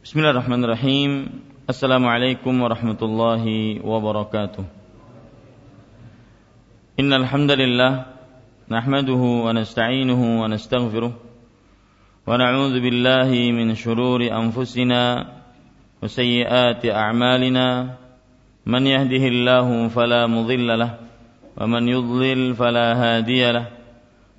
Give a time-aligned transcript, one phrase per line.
[0.00, 1.44] Bismillahirrahmanirrahim.
[1.68, 4.64] Assalamualaikum warahmatullahi wabarakatuh.
[6.96, 8.08] Innal hamdalillah
[8.72, 15.28] nahmaduhu wa nasta'inuhu wa nastaghfiruh wa na'udzu billahi min shururi anfusina
[16.00, 18.00] wa sayyiati a'malina
[18.64, 21.04] man yahdihillahu fala mudilla lahu
[21.52, 23.20] wa man yudlil fala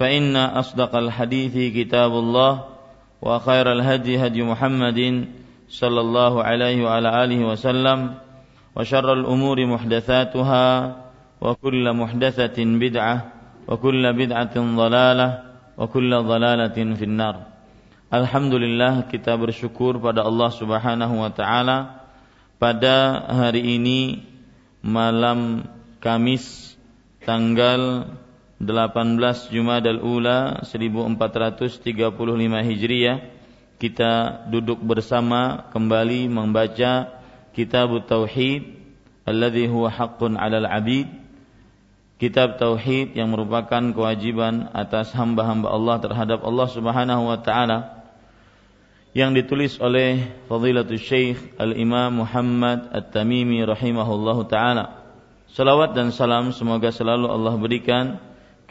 [0.00, 2.64] فإن أصدق الحديث كتاب الله
[3.22, 5.00] وخير الهدي هدي محمد
[5.68, 8.14] صلى الله عليه وعلى آله وسلم
[8.76, 10.96] وشر الأمور محدثاتها
[11.40, 13.16] وكل محدثة بدعة
[13.68, 15.28] وكل بدعة ضلالة
[15.78, 17.36] وكل ضلالة في النار
[18.06, 22.06] Alhamdulillah kita bersyukur pada Allah Subhanahu wa taala
[22.54, 24.22] pada hari ini
[24.78, 25.66] malam
[25.98, 26.78] Kamis
[27.26, 28.06] tanggal
[28.61, 31.81] 18 Jumadal Ula 1435
[32.69, 33.17] Hijriah
[33.81, 37.09] kita duduk bersama kembali membaca
[37.57, 38.77] Kitab Tauhid
[39.25, 41.09] alladhi huwa haqqun 'alal 'abid
[42.21, 48.05] Kitab Tauhid yang merupakan kewajiban atas hamba-hamba Allah terhadap Allah Subhanahu wa taala
[49.17, 55.01] yang ditulis oleh Fadilatul Syekh Al-Imam Muhammad At-Tamimi rahimahullahu taala.
[55.51, 58.21] Salawat dan salam semoga selalu Allah berikan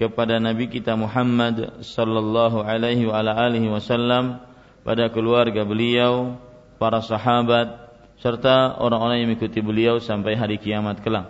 [0.00, 4.40] kepada Nabi kita Muhammad sallallahu alaihi wa ala alihi wasallam
[4.80, 6.40] pada keluarga beliau,
[6.80, 7.92] para sahabat
[8.24, 11.28] serta orang-orang yang mengikuti beliau sampai hari kiamat kelak.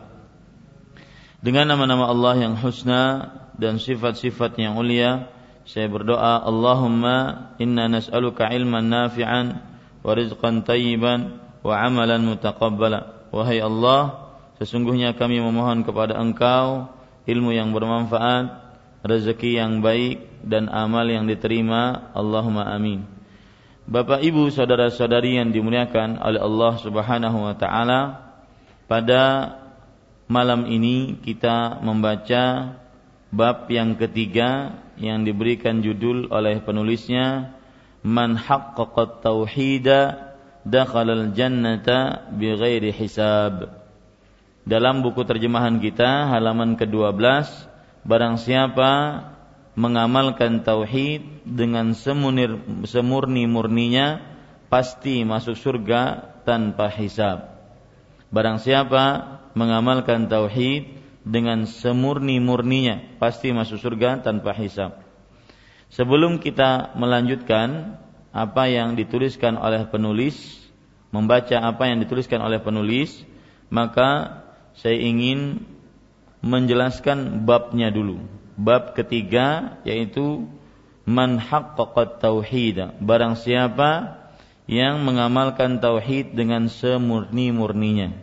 [1.42, 5.26] Dengan nama-nama Allah yang husna dan sifat-sifat yang mulia,
[5.66, 9.66] saya berdoa Allahumma inna nas'aluka ilman nafi'an
[9.98, 13.34] wa rizqan tayyiban wa amalan mutaqabbala.
[13.34, 14.30] Wahai Allah,
[14.62, 18.70] sesungguhnya kami memohon kepada Engkau ilmu yang bermanfaat,
[19.04, 22.12] rezeki yang baik dan amal yang diterima.
[22.12, 23.04] Allahumma amin.
[23.90, 28.00] Bapak Ibu saudara-saudari yang dimuliakan oleh Allah Subhanahu wa taala,
[28.86, 29.56] pada
[30.30, 32.76] malam ini kita membaca
[33.34, 37.56] bab yang ketiga yang diberikan judul oleh penulisnya
[38.00, 40.32] Man haqqaqa tauhida
[40.64, 43.79] dakhalal jannata bighairi hisab.
[44.70, 47.18] Dalam buku terjemahan kita halaman ke-12
[48.06, 49.18] barang siapa
[49.74, 52.54] mengamalkan tauhid dengan semunir,
[52.86, 54.22] semurni-murninya
[54.70, 57.50] pasti masuk surga tanpa hisab.
[58.30, 60.86] Barang siapa mengamalkan tauhid
[61.26, 65.02] dengan semurni-murninya pasti masuk surga tanpa hisab.
[65.90, 67.98] Sebelum kita melanjutkan
[68.30, 70.38] apa yang dituliskan oleh penulis,
[71.10, 73.26] membaca apa yang dituliskan oleh penulis,
[73.66, 74.39] maka
[74.76, 75.64] saya ingin
[76.40, 78.22] menjelaskan babnya dulu.
[78.60, 80.48] Bab ketiga yaitu
[81.08, 83.00] man haqqaqat tauhid.
[83.00, 84.20] Barang siapa
[84.70, 88.14] yang mengamalkan tauhid dengan semurni-murninya.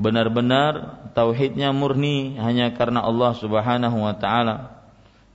[0.00, 4.80] Benar-benar tauhidnya murni hanya karena Allah Subhanahu wa taala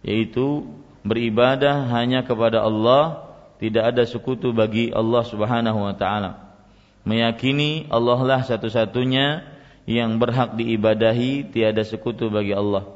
[0.01, 0.65] yaitu
[1.05, 3.29] beribadah hanya kepada Allah,
[3.61, 6.57] tidak ada sekutu bagi Allah Subhanahu wa taala.
[7.05, 9.45] Meyakini Allah lah satu-satunya
[9.85, 12.89] yang berhak diibadahi tiada sekutu bagi Allah.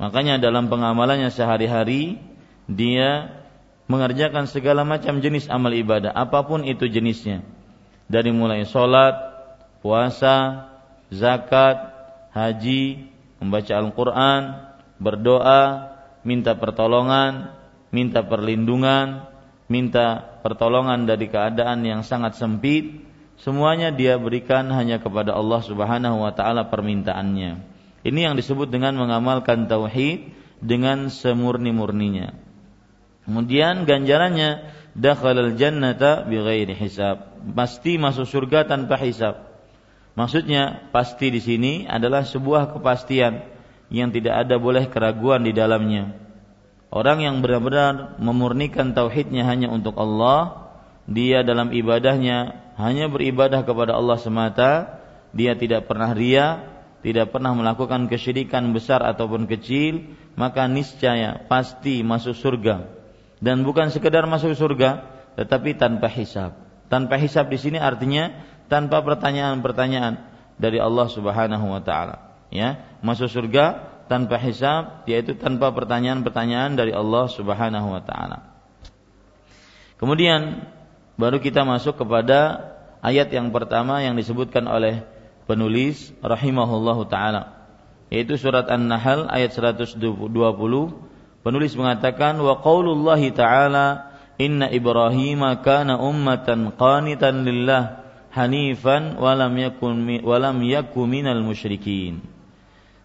[0.00, 2.18] Makanya dalam pengamalannya sehari-hari
[2.66, 3.38] dia
[3.86, 7.44] mengerjakan segala macam jenis amal ibadah apa pun itu jenisnya.
[8.08, 9.14] Dari mulai sholat,
[9.84, 10.68] puasa,
[11.12, 11.76] zakat,
[12.32, 14.42] haji, membaca Al-Quran,
[14.96, 15.92] berdoa,
[16.24, 17.52] minta pertolongan,
[17.92, 19.28] minta perlindungan,
[19.68, 23.11] minta pertolongan dari keadaan yang sangat sempit,
[23.42, 27.70] semuanya dia berikan hanya kepada Allah Subhanahu wa taala permintaannya.
[28.02, 32.34] Ini yang disebut dengan mengamalkan tauhid dengan semurni-murninya.
[33.22, 37.38] Kemudian ganjarannya dakhalal jannata bighairi hisab.
[37.54, 39.50] Pasti masuk surga tanpa hisab.
[40.18, 43.46] Maksudnya pasti di sini adalah sebuah kepastian
[43.88, 46.16] yang tidak ada boleh keraguan di dalamnya.
[46.92, 50.68] Orang yang benar-benar memurnikan tauhidnya hanya untuk Allah,
[51.08, 55.00] dia dalam ibadahnya hanya beribadah kepada Allah semata,
[55.32, 56.46] dia tidak pernah ria,
[57.02, 62.88] tidak pernah melakukan kesyirikan besar ataupun kecil, maka niscaya pasti masuk surga.
[63.42, 65.04] Dan bukan sekedar masuk surga,
[65.34, 66.54] tetapi tanpa hisab.
[66.86, 68.30] Tanpa hisab di sini artinya
[68.70, 70.14] tanpa pertanyaan-pertanyaan
[70.60, 72.46] dari Allah Subhanahu wa taala.
[72.52, 78.52] Ya, masuk surga tanpa hisab yaitu tanpa pertanyaan-pertanyaan dari Allah Subhanahu wa taala.
[79.96, 80.68] Kemudian
[81.22, 82.66] baru kita masuk kepada
[82.98, 85.06] ayat yang pertama yang disebutkan oleh
[85.46, 87.62] penulis rahimahullahu taala.
[88.10, 90.02] Yaitu surat An-Nahl ayat 120
[91.46, 98.02] penulis mengatakan wa qaulullahi taala inna ibrahima kana ummatan qanitan lillah
[98.34, 102.18] hanifan walam yakun walam yakun minal musyrikin.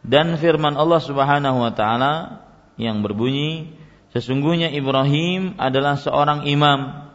[0.02, 2.42] Dan firman Allah Subhanahu wa taala
[2.82, 3.78] yang berbunyi
[4.10, 7.07] sesungguhnya Ibrahim adalah seorang imam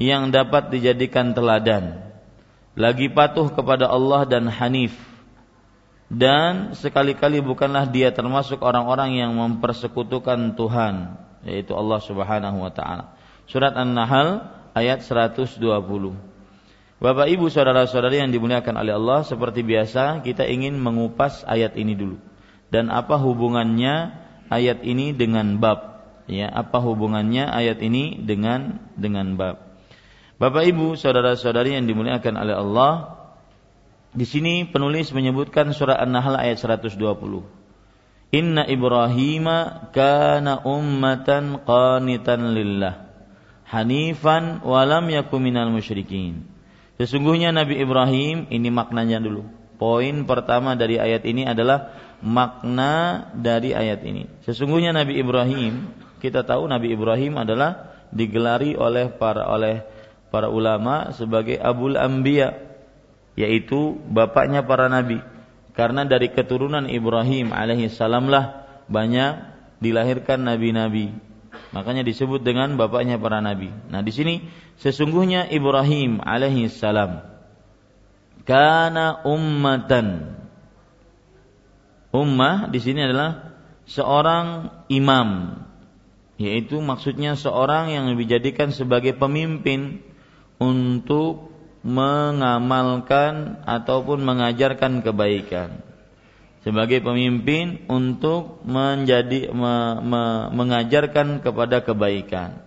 [0.00, 2.02] yang dapat dijadikan teladan
[2.74, 4.94] lagi patuh kepada Allah dan hanif
[6.10, 13.16] dan sekali-kali bukanlah dia termasuk orang-orang yang mempersekutukan Tuhan yaitu Allah Subhanahu wa taala.
[13.44, 15.60] Surat An-Nahl ayat 120.
[17.02, 22.16] Bapak Ibu saudara-saudari yang dimuliakan oleh Allah, seperti biasa kita ingin mengupas ayat ini dulu.
[22.72, 24.16] Dan apa hubungannya
[24.48, 26.06] ayat ini dengan bab?
[26.24, 29.73] Ya, apa hubungannya ayat ini dengan dengan bab?
[30.44, 33.16] Bapak Ibu saudara-saudari yang dimuliakan oleh Allah,
[34.12, 37.00] di sini penulis menyebutkan surah An-Nahl ayat 120.
[38.36, 39.48] Inna Ibrahim
[39.88, 43.08] kana ummatan qanitan lillah
[43.72, 46.44] hanifan walam yakum minal musyrikin.
[47.00, 49.48] Sesungguhnya Nabi Ibrahim ini maknanya dulu.
[49.80, 54.28] Poin pertama dari ayat ini adalah makna dari ayat ini.
[54.44, 55.88] Sesungguhnya Nabi Ibrahim,
[56.20, 59.93] kita tahu Nabi Ibrahim adalah digelari oleh para oleh
[60.34, 62.58] para ulama sebagai Abul Anbiya,
[63.38, 65.22] yaitu bapaknya para nabi.
[65.78, 69.46] Karena dari keturunan Ibrahim alaihi salamlah banyak
[69.78, 71.14] dilahirkan nabi-nabi.
[71.70, 73.70] Makanya disebut dengan bapaknya para nabi.
[73.94, 74.42] Nah, di sini
[74.82, 77.22] sesungguhnya Ibrahim alaihi salam
[78.42, 80.34] kana ummatan.
[82.10, 83.54] Ummah di sini adalah
[83.86, 85.58] seorang imam,
[86.38, 90.13] yaitu maksudnya seorang yang dijadikan sebagai pemimpin
[90.58, 91.52] untuk
[91.84, 95.84] mengamalkan ataupun mengajarkan kebaikan
[96.64, 100.22] sebagai pemimpin untuk menjadi me, me,
[100.56, 102.64] mengajarkan kepada kebaikan.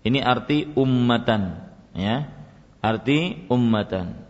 [0.00, 1.60] Ini arti ummatan,
[1.92, 2.32] ya.
[2.80, 4.24] Arti ummatan.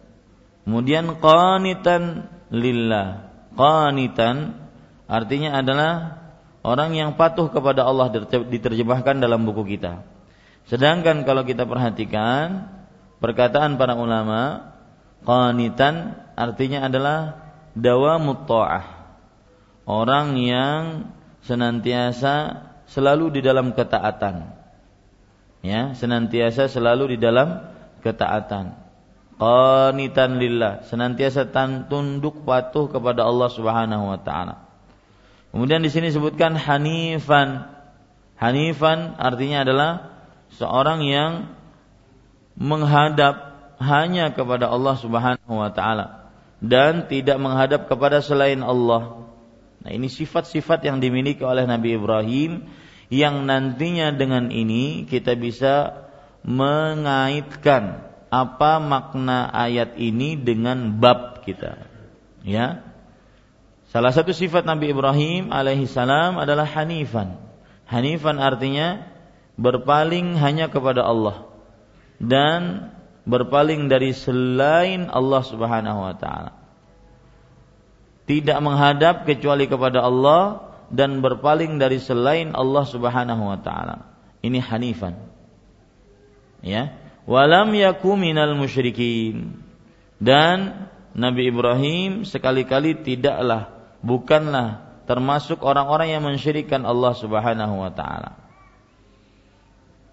[0.67, 3.31] Kemudian qanitan lillah.
[3.55, 4.59] Qanitan
[5.07, 6.19] artinya adalah
[6.67, 10.03] orang yang patuh kepada Allah diterjemahkan dalam buku kita.
[10.71, 12.71] Sedangkan kalau kita perhatikan
[13.21, 14.73] Perkataan para ulama,
[15.29, 19.13] qanitan artinya adalah dawamut ta'ah.
[19.85, 21.13] Orang yang
[21.45, 24.57] senantiasa selalu di dalam ketaatan.
[25.61, 27.61] Ya, senantiasa selalu di dalam
[28.01, 28.81] ketaatan.
[29.37, 31.45] Qanitan lillah, senantiasa
[31.93, 34.65] tunduk patuh kepada Allah Subhanahu wa taala.
[35.53, 37.69] Kemudian di sini disebutkan hanifan.
[38.41, 40.20] Hanifan artinya adalah
[40.57, 41.33] seorang yang
[42.59, 46.31] menghadap hanya kepada Allah Subhanahu wa taala
[46.61, 49.25] dan tidak menghadap kepada selain Allah.
[49.81, 52.69] Nah, ini sifat-sifat yang dimiliki oleh Nabi Ibrahim
[53.09, 56.07] yang nantinya dengan ini kita bisa
[56.45, 61.91] mengaitkan apa makna ayat ini dengan bab kita.
[62.47, 62.87] Ya.
[63.91, 67.43] Salah satu sifat Nabi Ibrahim alaihi salam adalah hanifan.
[67.91, 69.03] Hanifan artinya
[69.61, 71.45] berpaling hanya kepada Allah
[72.17, 72.93] dan
[73.29, 76.57] berpaling dari selain Allah Subhanahu wa taala.
[78.25, 84.09] Tidak menghadap kecuali kepada Allah dan berpaling dari selain Allah Subhanahu wa taala.
[84.41, 85.21] Ini hanifan.
[86.65, 86.97] Ya.
[87.29, 89.61] Walam yaku minal musyrikin.
[90.17, 98.50] Dan Nabi Ibrahim sekali-kali tidaklah bukanlah termasuk orang-orang yang mensyirikan Allah Subhanahu wa taala.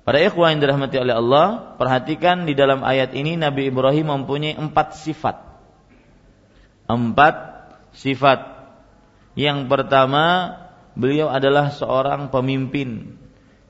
[0.07, 4.95] Para ikhwah yang dirahmati oleh Allah, perhatikan di dalam ayat ini Nabi Ibrahim mempunyai empat
[4.95, 5.35] sifat.
[6.87, 7.35] Empat
[7.91, 8.55] sifat.
[9.35, 10.55] Yang pertama,
[10.95, 13.19] beliau adalah seorang pemimpin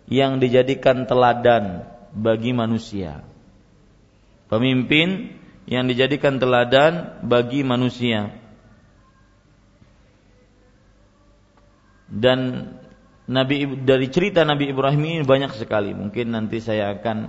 [0.06, 3.26] yang dijadikan teladan bagi manusia.
[4.46, 5.34] Pemimpin
[5.66, 8.30] yang dijadikan teladan bagi manusia.
[12.14, 12.77] Dan
[13.28, 15.92] Nabi dari cerita Nabi Ibrahim ini banyak sekali.
[15.92, 17.28] Mungkin nanti saya akan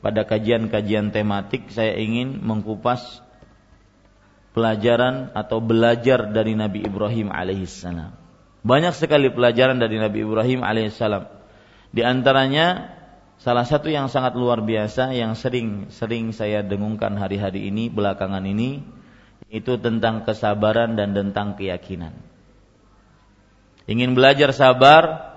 [0.00, 3.20] pada kajian-kajian tematik saya ingin mengkupas
[4.56, 8.16] pelajaran atau belajar dari Nabi Ibrahim alaihissalam.
[8.64, 11.28] Banyak sekali pelajaran dari Nabi Ibrahim alaihissalam.
[11.92, 12.96] Di antaranya
[13.36, 18.80] salah satu yang sangat luar biasa yang sering sering saya dengungkan hari-hari ini belakangan ini
[19.52, 22.25] itu tentang kesabaran dan tentang keyakinan.
[23.86, 25.30] Ingin belajar sabar,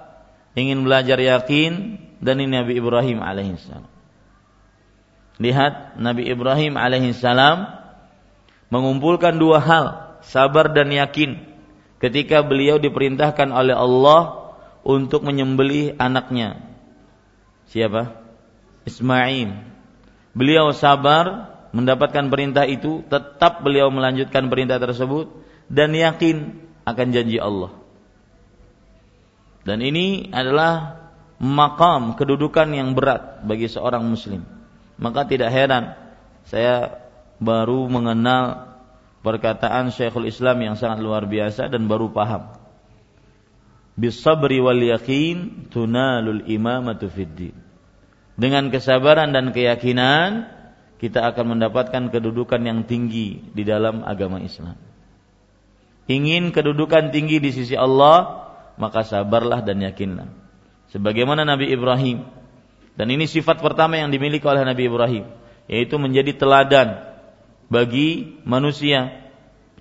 [0.58, 3.86] ingin belajar yakin dan ini Nabi Ibrahim alaihissalam.
[5.40, 7.70] Lihat Nabi Ibrahim alaihissalam
[8.74, 9.86] mengumpulkan dua hal,
[10.26, 11.46] sabar dan yakin.
[12.00, 14.52] Ketika beliau diperintahkan oleh Allah
[14.84, 16.64] untuk menyembelih anaknya.
[17.70, 18.18] Siapa?
[18.88, 19.52] Ismail.
[20.34, 25.30] Beliau sabar mendapatkan perintah itu, tetap beliau melanjutkan perintah tersebut
[25.70, 26.56] dan yakin
[26.88, 27.79] akan janji Allah.
[29.70, 30.98] Dan ini adalah
[31.38, 34.42] makam kedudukan yang berat bagi seorang muslim.
[34.98, 35.94] Maka tidak heran
[36.50, 37.06] saya
[37.38, 38.74] baru mengenal
[39.22, 42.50] perkataan Syekhul Islam yang sangat luar biasa dan baru paham.
[43.94, 47.54] Bisabri wal yakin tunalul imamatu fiddin.
[48.34, 50.50] Dengan kesabaran dan keyakinan
[50.98, 54.76] kita akan mendapatkan kedudukan yang tinggi di dalam agama Islam.
[56.10, 58.49] Ingin kedudukan tinggi di sisi Allah,
[58.80, 60.32] maka sabarlah dan yakinlah.
[60.90, 62.26] Sebagaimana Nabi Ibrahim.
[62.96, 65.24] Dan ini sifat pertama yang dimiliki oleh Nabi Ibrahim,
[65.72, 67.00] yaitu menjadi teladan
[67.72, 69.30] bagi manusia,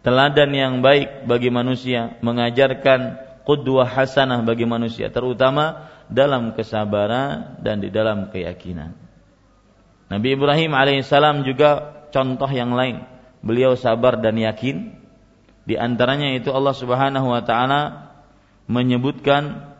[0.06, 7.90] teladan yang baik bagi manusia, mengajarkan qudwah hasanah bagi manusia, terutama dalam kesabaran dan di
[7.90, 8.94] dalam keyakinan.
[10.08, 13.02] Nabi Ibrahim alaihissalam juga contoh yang lain.
[13.44, 14.94] Beliau sabar dan yakin.
[15.68, 18.07] Di antaranya itu Allah Subhanahu wa taala
[18.68, 19.74] menyebutkan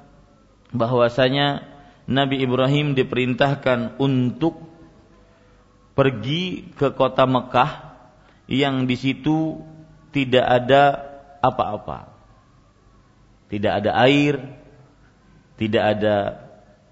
[0.73, 1.69] bahwasanya
[2.09, 4.65] Nabi Ibrahim diperintahkan untuk
[5.93, 7.93] pergi ke kota Mekah
[8.49, 9.61] yang di situ
[10.15, 11.05] tidak ada
[11.45, 12.17] apa-apa.
[13.53, 14.41] Tidak ada air,
[15.61, 16.17] tidak ada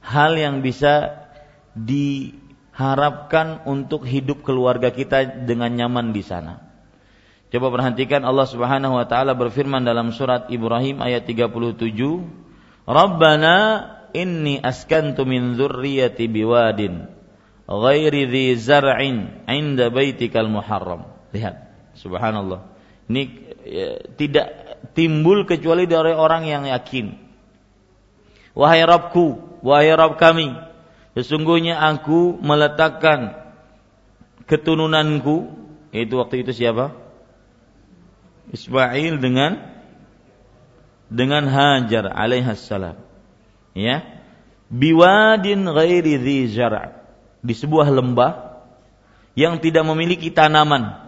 [0.05, 1.25] hal yang bisa
[1.77, 6.66] diharapkan untuk hidup keluarga kita dengan nyaman di sana.
[7.47, 12.27] Coba perhatikan Allah Subhanahu wa taala berfirman dalam surat Ibrahim ayat 37,
[12.91, 13.57] "Rabbana
[14.11, 17.07] inni askantu min dzurriyyati biwadin
[17.71, 21.55] ghairi dzi zar'in 'inda baitikal muharram." Lihat,
[21.95, 22.67] subhanallah.
[23.07, 23.23] Ini
[23.63, 23.89] ya,
[24.19, 24.47] tidak
[24.99, 27.15] timbul kecuali dari orang yang yakin.
[28.59, 30.51] Wahai Rabbku, wahai Rabb kami,
[31.15, 33.39] sesungguhnya aku meletakkan
[34.51, 35.47] keturunanku,
[35.95, 37.06] yaitu waktu itu siapa?
[38.55, 39.53] Ismail dengan
[41.11, 42.99] dengan Hajar alaihissalam.
[43.75, 44.03] Ya.
[44.67, 46.51] Biwadin ghairi dzi
[47.47, 48.63] Di sebuah lembah
[49.39, 51.07] yang tidak memiliki tanaman.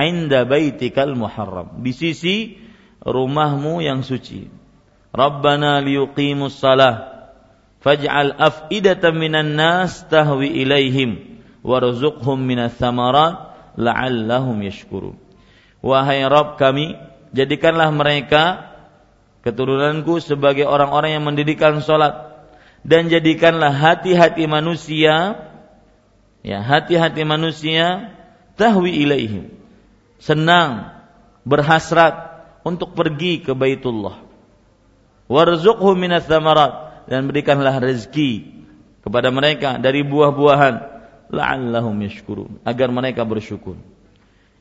[0.00, 1.84] Inda baitikal muharram.
[1.84, 2.56] Di sisi
[3.04, 4.48] rumahmu yang suci.
[5.12, 7.28] Rabbana liyuqimus salah.
[7.84, 15.23] Faj'al af'idatan minan nas tahwi ilaihim warzuqhum minas samarat la'allahum yashkurun
[15.84, 16.96] Wahai Rabb kami
[17.36, 18.72] jadikanlah mereka
[19.44, 22.32] keturunanku sebagai orang-orang yang mendirikan salat
[22.80, 25.44] dan jadikanlah hati-hati manusia
[26.40, 28.16] ya hati-hati manusia
[28.56, 29.52] tahwi ilaihim.
[30.24, 30.94] Senang,
[31.44, 32.32] berhasrat
[32.64, 34.24] untuk pergi ke Baitullah.
[35.28, 37.04] Warzuqhu minas thamarat.
[37.04, 38.64] Dan berikanlah rezeki
[39.04, 40.74] kepada mereka dari buah-buahan.
[41.28, 42.64] La'allahum yashkurun.
[42.64, 43.76] Agar mereka bersyukur.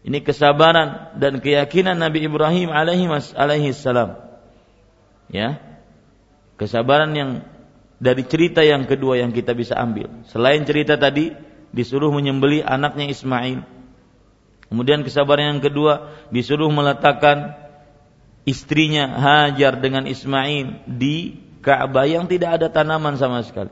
[0.03, 3.07] Ini kesabaran dan keyakinan Nabi Ibrahim alaihi
[3.39, 4.19] alaihi salam.
[5.31, 5.63] Ya.
[6.59, 7.47] Kesabaran yang
[8.03, 10.11] dari cerita yang kedua yang kita bisa ambil.
[10.27, 11.31] Selain cerita tadi
[11.71, 13.63] disuruh menyembeli anaknya Ismail
[14.73, 17.53] Kemudian kesabaran yang kedua disuruh meletakkan
[18.41, 23.69] istrinya Hajar dengan Ismail di Ka'bah yang tidak ada tanaman sama sekali.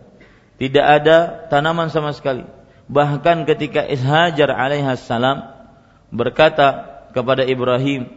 [0.62, 2.46] Tidak ada tanaman sama sekali.
[2.86, 5.61] Bahkan ketika Hajar alaihissalam
[6.12, 8.12] berkata kepada Ibrahim,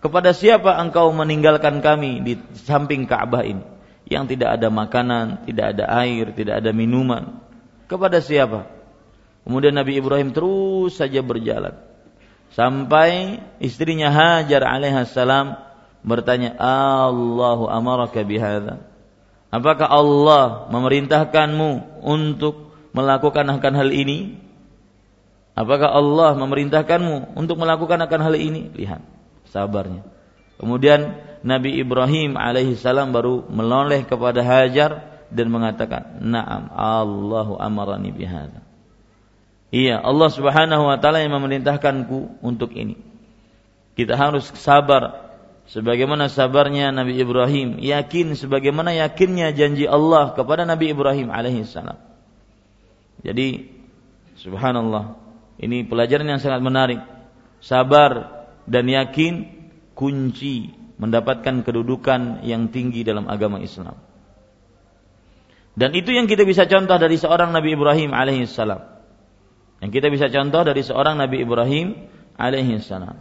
[0.00, 2.32] kepada siapa engkau meninggalkan kami di
[2.64, 3.62] samping Ka'bah ini?
[4.08, 7.44] Yang tidak ada makanan, tidak ada air, tidak ada minuman.
[7.84, 8.64] Kepada siapa?
[9.44, 11.76] Kemudian Nabi Ibrahim terus saja berjalan
[12.56, 15.56] sampai istrinya Hajar alaihissalam
[16.04, 18.80] bertanya, "Allahu amaraka bihadza?"
[19.48, 24.36] Apakah Allah memerintahkanmu untuk melakukan akan hal ini?
[25.58, 28.70] Apakah Allah memerintahkanmu untuk melakukan akan hal ini?
[28.78, 29.02] Lihat
[29.50, 30.06] sabarnya.
[30.54, 38.62] Kemudian Nabi Ibrahim alaihissalam baru menoleh kepada Hajar dan mengatakan, "Na'am, Allahu amarani bihadza."
[39.74, 42.94] Iya, Allah Subhanahu wa taala yang memerintahkanku untuk ini.
[43.98, 45.34] Kita harus sabar
[45.66, 51.98] sebagaimana sabarnya Nabi Ibrahim, yakin sebagaimana yakinnya janji Allah kepada Nabi Ibrahim alaihi salam.
[53.20, 53.68] Jadi
[54.38, 55.27] subhanallah,
[55.58, 57.02] ini pelajaran yang sangat menarik.
[57.58, 59.50] Sabar dan yakin
[59.98, 63.98] kunci mendapatkan kedudukan yang tinggi dalam agama Islam.
[65.78, 68.82] Dan itu yang kita bisa contoh dari seorang Nabi Ibrahim alaihi salam.
[69.78, 71.94] Yang kita bisa contoh dari seorang Nabi Ibrahim
[72.34, 73.18] alaihi salam.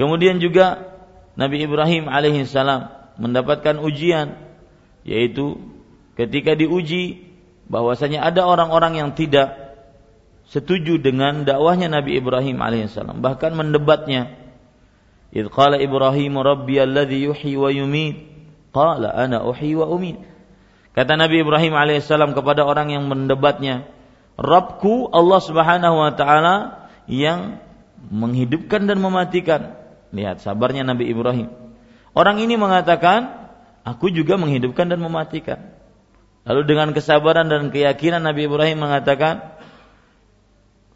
[0.00, 0.88] Kemudian juga
[1.36, 2.88] Nabi Ibrahim alaihi salam
[3.20, 4.40] mendapatkan ujian
[5.04, 5.60] yaitu
[6.16, 7.28] ketika diuji
[7.68, 9.61] bahwasanya ada orang-orang yang tidak
[10.52, 14.36] setuju dengan dakwahnya Nabi Ibrahim alaihissalam bahkan mendebatnya
[15.32, 18.28] Idh qala Ibrahim Rabbi alladhi yuhyi wa yumit
[18.76, 20.20] qala ana uhyi wa umit
[20.92, 23.88] kata Nabi Ibrahim alaihissalam kepada orang yang mendebatnya
[24.36, 27.60] Rabbku Allah Subhanahu wa taala yang
[28.08, 29.76] menghidupkan dan mematikan.
[30.12, 31.48] Lihat sabarnya Nabi Ibrahim.
[32.12, 33.48] Orang ini mengatakan,
[33.84, 35.72] aku juga menghidupkan dan mematikan.
[36.44, 39.56] Lalu dengan kesabaran dan keyakinan Nabi Ibrahim mengatakan,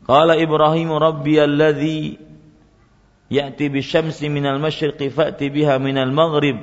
[0.06, 2.14] Qala Ibrahim Rabbi alladhi
[3.26, 6.62] ya'ti bisyamsi minal masyriqi fa'ti biha minal maghrib.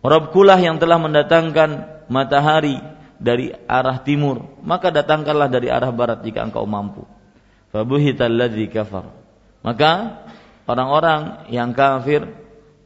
[0.00, 1.70] Rabbkulah yang telah mendatangkan
[2.08, 2.80] matahari
[3.20, 7.04] dari arah timur, maka datangkanlah dari arah barat jika engkau mampu.
[7.76, 9.12] Fabuhitalladzi kafar.
[9.60, 10.24] Maka
[10.64, 12.24] orang-orang yang kafir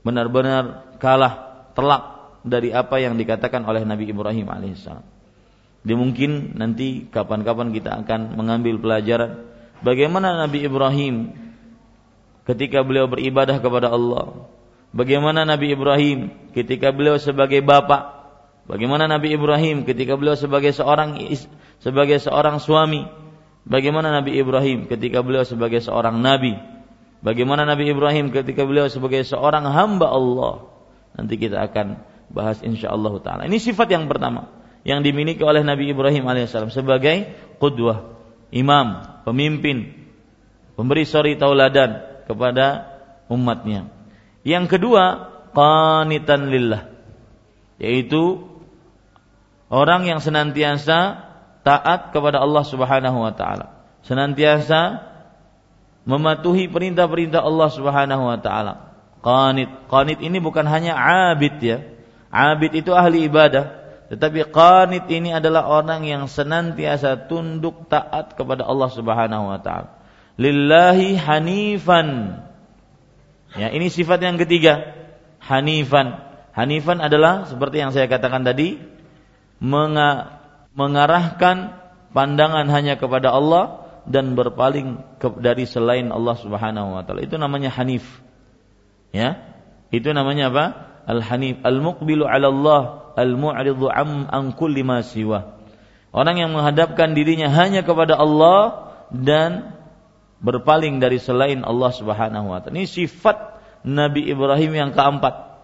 [0.02, 2.02] benar-benar kalah telak
[2.43, 5.13] dari apa yang dikatakan oleh Nabi Ibrahim alaihissalam.
[5.84, 9.44] Dia mungkin nanti kapan-kapan kita akan mengambil pelajaran
[9.84, 11.36] bagaimana Nabi Ibrahim
[12.48, 14.49] ketika beliau beribadah kepada Allah.
[14.94, 18.14] Bagaimana Nabi Ibrahim ketika beliau sebagai bapak
[18.64, 21.20] Bagaimana Nabi Ibrahim ketika beliau sebagai seorang
[21.84, 23.04] sebagai seorang suami?
[23.68, 26.56] Bagaimana Nabi Ibrahim ketika beliau sebagai seorang nabi?
[27.20, 30.68] Bagaimana Nabi Ibrahim ketika beliau sebagai seorang hamba Allah?
[31.16, 32.00] Nanti kita akan
[32.32, 33.49] bahas insyaallah taala.
[33.49, 34.49] Ini sifat yang pertama
[34.84, 38.14] yang dimiliki oleh Nabi Ibrahim alaihissalam sebagai qudwah,
[38.52, 39.97] imam, pemimpin,
[40.76, 42.92] pemberi sori tauladan kepada
[43.32, 43.88] umatnya.
[44.44, 46.94] Yang kedua, qanitan lillah
[47.78, 48.44] yaitu
[49.66, 51.26] orang yang senantiasa
[51.66, 55.10] taat kepada Allah Subhanahu wa taala, senantiasa
[56.04, 58.94] mematuhi perintah-perintah Allah Subhanahu wa taala.
[59.25, 60.92] Qanit, qanit ini bukan hanya
[61.32, 61.80] abid ya.
[62.28, 68.90] Abid itu ahli ibadah, tetapi qanit ini adalah orang yang senantiasa tunduk taat kepada Allah
[68.93, 69.97] Subhanahu wa taala.
[70.36, 72.40] Lillahi hanifan.
[73.54, 74.93] Ya, ini sifat yang ketiga.
[75.40, 76.21] Hanifan.
[76.52, 78.76] Hanifan adalah seperti yang saya katakan tadi,
[80.75, 81.56] mengarahkan
[82.12, 85.00] pandangan hanya kepada Allah dan berpaling
[85.40, 87.25] dari selain Allah Subhanahu wa taala.
[87.25, 88.04] Itu namanya hanif.
[89.17, 89.49] Ya.
[89.88, 90.94] Itu namanya apa?
[91.04, 92.82] Al-hanif, al-muqbilu 'ala Allah,
[93.17, 95.60] al-mu'ridu am an kulli ma siwa.
[96.14, 99.75] Orang yang menghadapkan dirinya hanya kepada Allah dan
[100.38, 102.78] berpaling dari selain Allah Subhanahu wa taala.
[102.78, 105.56] Ini sifat Nabi Ibrahim yang keempat.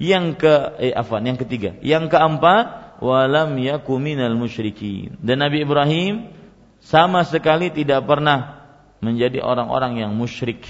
[0.00, 1.76] Yang ke eh yang ketiga.
[1.84, 5.20] Yang keempat walam yaku minal musyrikin.
[5.20, 6.32] Dan Nabi Ibrahim
[6.80, 8.60] sama sekali tidak pernah
[9.04, 10.64] menjadi orang-orang yang musyrik.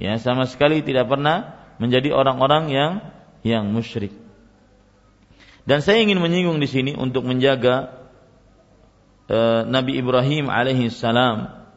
[0.00, 2.92] Ya, sama sekali tidak pernah menjadi orang-orang yang
[3.40, 4.12] yang musyrik.
[5.64, 7.96] Dan saya ingin menyinggung di sini untuk menjaga
[9.24, 11.68] e, Nabi Ibrahim alaihi salam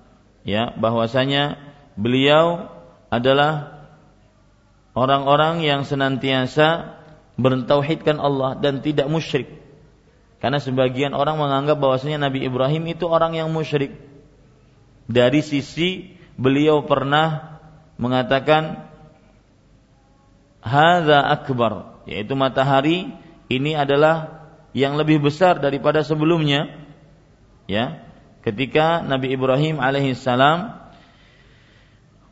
[0.43, 1.55] ya bahwasanya
[1.95, 2.67] beliau
[3.07, 3.83] adalah
[4.91, 6.99] orang-orang yang senantiasa
[7.39, 9.49] bertauhidkan Allah dan tidak musyrik.
[10.43, 13.95] Karena sebagian orang menganggap bahwasanya Nabi Ibrahim itu orang yang musyrik.
[15.07, 17.59] Dari sisi beliau pernah
[17.95, 18.92] mengatakan
[20.63, 23.12] hadza akbar, yaitu matahari
[23.52, 26.71] ini adalah yang lebih besar daripada sebelumnya.
[27.67, 28.08] Ya,
[28.41, 30.80] ketika Nabi Ibrahim alaihissalam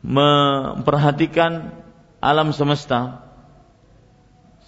[0.02, 1.72] memperhatikan
[2.18, 3.22] alam semesta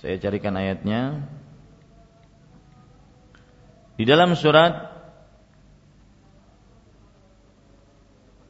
[0.05, 1.25] saya carikan ayatnya.
[3.97, 4.93] Di dalam surat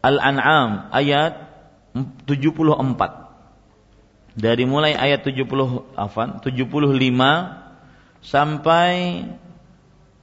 [0.03, 1.47] Al-An'am ayat
[2.27, 3.24] 74.
[4.35, 6.99] Dari mulai ayat 70 afan 75
[8.19, 9.23] sampai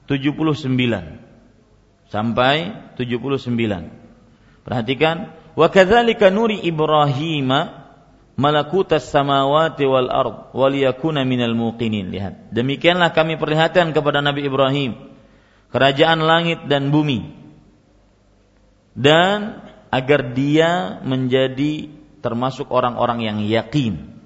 [0.04, 0.68] 79.
[2.12, 4.68] Sampai 79.
[4.68, 7.48] Perhatikan, wa kadzalika nuri Ibrahim
[8.36, 12.12] malakutas samawati wal ard wal yakuna minal muqinin.
[12.12, 12.52] Lihat.
[12.52, 15.08] Demikianlah kami perlihatkan kepada Nabi Ibrahim
[15.72, 17.32] kerajaan langit dan bumi.
[18.92, 24.22] Dan agar dia menjadi termasuk orang-orang yang yakin.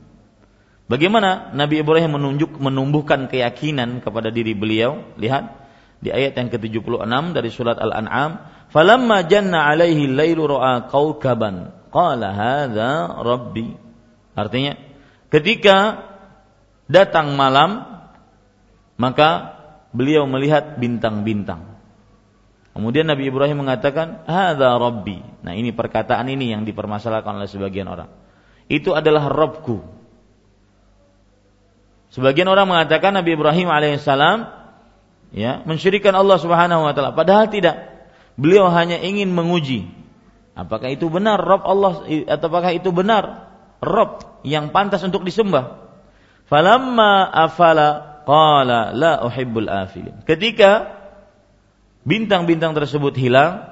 [0.87, 5.03] Bagaimana Nabi Ibrahim menunjuk menumbuhkan keyakinan kepada diri beliau?
[5.19, 5.67] Lihat
[5.99, 8.39] di ayat yang ke-76 dari surat Al-An'am,
[8.71, 13.75] "Falamma janna 'alaihi lailu ra'a kaukaban, qala hadza rabbi."
[14.39, 14.79] Artinya,
[15.33, 16.07] ketika
[16.87, 17.97] datang malam
[18.97, 19.57] maka
[19.93, 21.76] beliau melihat bintang-bintang.
[22.77, 28.13] Kemudian Nabi Ibrahim mengatakan, "Hadza rabbi." Nah, ini perkataan ini yang dipermasalahkan oleh sebagian orang.
[28.69, 29.81] Itu adalah Rabbku.
[32.13, 34.53] Sebagian orang mengatakan Nabi Ibrahim alaihissalam
[35.33, 37.97] ya mensyirikan Allah Subhanahu wa taala, padahal tidak.
[38.37, 39.89] Beliau hanya ingin menguji
[40.53, 45.89] apakah itu benar Rabb Allah atau apakah itu benar Rabb yang pantas untuk disembah.
[46.49, 50.21] Falamma afala qala la uhibbul afilin.
[50.25, 50.96] Ketika
[52.07, 53.67] bintang-bintang tersebut hilang,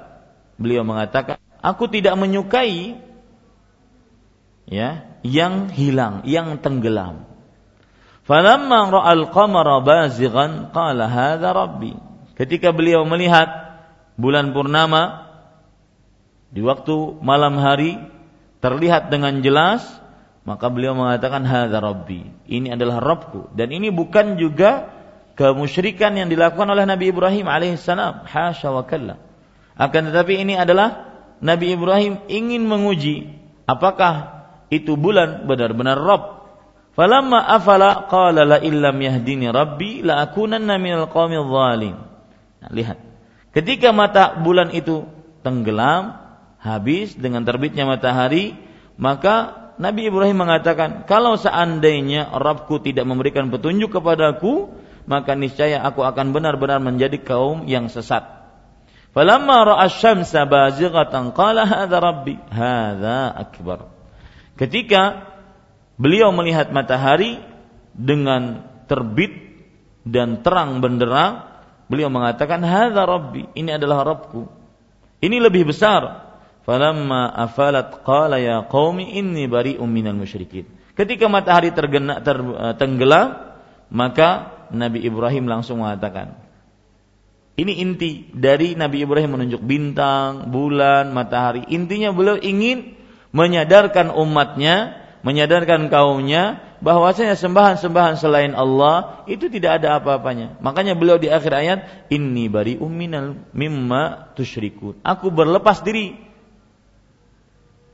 [0.59, 2.99] beliau mengatakan, aku tidak menyukai
[4.67, 7.25] ya yang hilang, yang tenggelam.
[8.27, 11.95] Falamma ra'al qamara bazighan qala hadza rabbi.
[12.35, 13.47] Ketika beliau melihat
[14.19, 15.31] bulan purnama
[16.51, 17.95] di waktu malam hari
[18.59, 19.85] terlihat dengan jelas,
[20.41, 22.25] maka beliau mengatakan hadza rabbi.
[22.49, 24.94] Ini adalah Rabbku dan ini bukan juga
[25.35, 28.25] kemusyrikan yang dilakukan oleh Nabi Ibrahim alaihissalam.
[28.25, 29.19] Hasya wa kalla.
[29.75, 33.35] Akan tetapi ini adalah Nabi Ibrahim ingin menguji
[33.67, 36.23] apakah itu bulan benar-benar Rabb.
[36.95, 41.95] Falamma afala qala la illam yahdini rabbi la akunanna minal qaumil zalim.
[42.63, 42.97] Nah, lihat.
[43.51, 45.03] Ketika mata bulan itu
[45.43, 46.15] tenggelam,
[46.59, 48.55] habis dengan terbitnya matahari,
[48.95, 54.71] maka Nabi Ibrahim mengatakan, kalau seandainya Rabbku tidak memberikan petunjuk kepadaku,
[55.05, 58.25] maka niscaya aku akan benar-benar menjadi kaum yang sesat.
[59.15, 63.87] Falamma ra'a syamsa bazighatan qala hadza rabbi, hadza akbar.
[64.59, 65.31] Ketika
[65.95, 67.39] beliau melihat matahari
[67.95, 69.31] dengan terbit
[70.03, 71.47] dan terang benderang,
[71.87, 74.51] beliau mengatakan hadza rabbi, ini adalah Rabbku.
[75.23, 76.27] Ini lebih besar.
[76.65, 80.65] Falamma afalat qala ya qaumi inni bari'um minal musyrikin.
[80.97, 82.35] Ketika matahari tergena, ter,
[82.81, 83.37] tenggelam,
[83.93, 86.45] maka Nabi Ibrahim langsung mengatakan,
[87.55, 91.63] ini inti dari Nabi Ibrahim menunjuk bintang, bulan, matahari.
[91.71, 92.99] Intinya beliau ingin
[93.31, 100.59] menyadarkan umatnya, menyadarkan kaumnya bahwasanya sembahan-sembahan selain Allah itu tidak ada apa-apanya.
[100.59, 101.79] Makanya beliau di akhir ayat,
[102.11, 106.11] "Inni bari minal mimma tusyrikun." Aku berlepas diri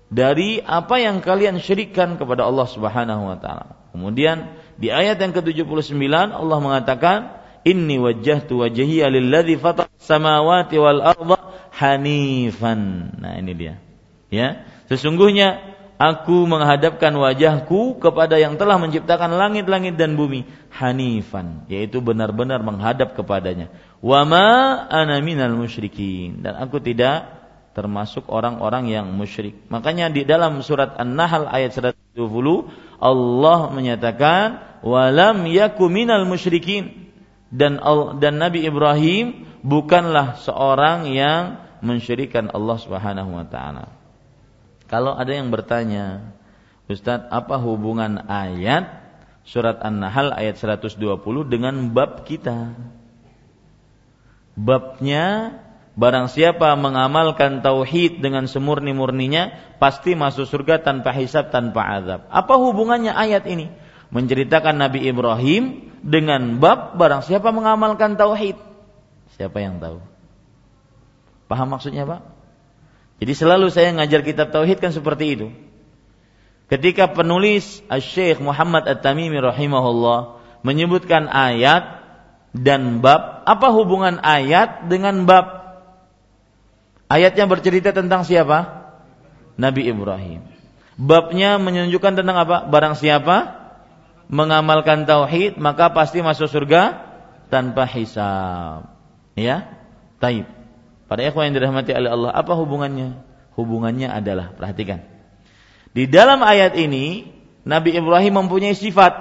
[0.09, 3.77] dari apa yang kalian syirikkan kepada Allah Subhanahu wa taala.
[3.93, 5.97] Kemudian di ayat yang ke-79
[6.31, 7.17] Allah mengatakan,
[7.67, 11.37] "Inni wajjahtu wajhiya lilladzi fatara samawati wal arda
[11.75, 13.75] hanifan." Nah, ini dia.
[14.31, 14.63] Ya.
[14.87, 15.59] Sesungguhnya
[16.01, 23.69] aku menghadapkan wajahku kepada yang telah menciptakan langit-langit dan bumi hanifan, yaitu benar-benar menghadap kepadanya.
[24.01, 29.55] Wa ma ana minal musyrikin dan aku tidak termasuk orang-orang yang musyrik.
[29.71, 32.19] Makanya di dalam surat An-Nahl ayat 120
[33.01, 37.09] Allah menyatakan walam yaku minal musyrikin
[37.49, 37.81] dan
[38.21, 43.89] dan Nabi Ibrahim bukanlah seorang yang mensyirikan Allah Subhanahu wa taala.
[44.85, 46.35] Kalau ada yang bertanya,
[46.85, 49.01] Ustadz, apa hubungan ayat
[49.47, 50.99] surat An-Nahl ayat 120
[51.49, 52.75] dengan bab kita?
[54.53, 55.57] Babnya
[55.95, 62.27] barang siapa mengamalkan tauhid dengan semurni-murninya pasti masuk surga tanpa hisab tanpa azab.
[62.31, 63.71] Apa hubungannya ayat ini?
[64.11, 68.59] menceritakan Nabi Ibrahim dengan bab barang siapa mengamalkan tauhid.
[69.39, 70.03] Siapa yang tahu?
[71.47, 72.21] Paham maksudnya, Pak?
[73.23, 75.47] Jadi selalu saya ngajar kitab tauhid kan seperti itu.
[76.67, 81.99] Ketika penulis Syekh Muhammad At-Tamimi rahimahullah menyebutkan ayat
[82.55, 85.60] dan bab, apa hubungan ayat dengan bab?
[87.11, 88.87] Ayatnya bercerita tentang siapa?
[89.59, 90.47] Nabi Ibrahim.
[90.95, 92.63] Babnya menunjukkan tentang apa?
[92.71, 93.59] Barang siapa
[94.31, 97.03] mengamalkan tauhid maka pasti masuk surga
[97.51, 98.95] tanpa hisab.
[99.35, 99.75] Ya?
[100.23, 100.47] Taib.
[101.11, 103.19] Pada ikhwan yang dirahmati oleh Allah, apa hubungannya?
[103.59, 105.03] Hubungannya adalah perhatikan.
[105.91, 107.27] Di dalam ayat ini
[107.67, 109.11] Nabi Ibrahim mempunyai sifat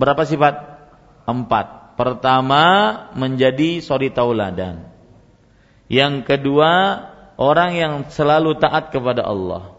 [0.00, 0.80] berapa sifat?
[1.28, 2.00] Empat.
[2.00, 2.64] Pertama,
[3.12, 4.88] menjadi sori tauladan.
[5.86, 7.04] Yang kedua,
[7.36, 9.74] orang yang selalu taat kepada Allah.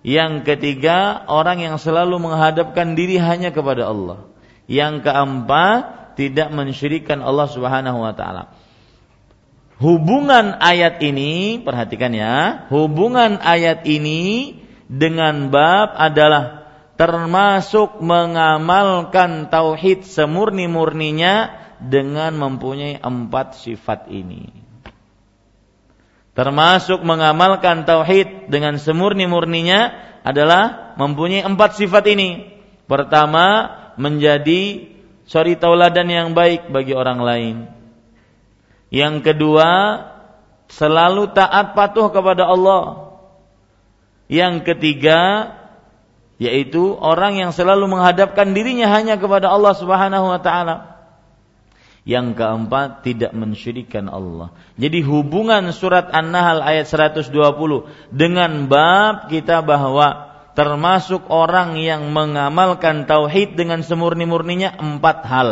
[0.00, 4.24] Yang ketiga, orang yang selalu menghadapkan diri hanya kepada Allah.
[4.64, 8.52] Yang keempat, tidak mensyirikan Allah Subhanahu wa taala.
[9.80, 16.68] Hubungan ayat ini, perhatikan ya, hubungan ayat ini dengan bab adalah
[17.00, 24.59] termasuk mengamalkan tauhid semurni-murninya dengan mempunyai empat sifat ini.
[26.30, 29.90] Termasuk mengamalkan tauhid dengan semurni-murninya
[30.22, 32.46] adalah mempunyai empat sifat ini.
[32.86, 34.90] Pertama, menjadi
[35.26, 37.56] suri tauladan yang baik bagi orang lain.
[38.90, 39.68] Yang kedua,
[40.70, 43.14] selalu taat patuh kepada Allah.
[44.30, 45.50] Yang ketiga,
[46.38, 50.89] yaitu orang yang selalu menghadapkan dirinya hanya kepada Allah Subhanahu wa taala.
[52.08, 54.56] Yang keempat, tidak mensyirikan Allah.
[54.80, 57.28] Jadi hubungan surat An-Nahl ayat 120
[58.08, 65.50] dengan bab kita bahwa termasuk orang yang mengamalkan tauhid dengan semurni-murninya empat hal.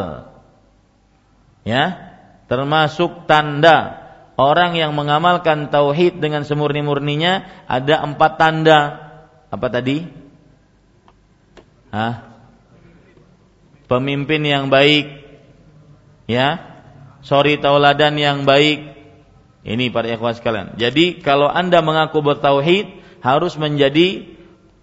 [1.68, 2.16] Ya,
[2.48, 4.08] termasuk tanda
[4.38, 8.80] orang yang mengamalkan tauhid dengan semurni-murninya ada empat tanda.
[9.52, 10.06] Apa tadi?
[11.92, 12.24] Hah?
[13.88, 15.27] Pemimpin yang baik,
[16.28, 16.60] ya,
[17.24, 18.94] sorry tauladan yang baik.
[19.66, 20.78] Ini para ikhwan sekalian.
[20.78, 22.88] Jadi kalau anda mengaku bertauhid
[23.20, 24.28] harus menjadi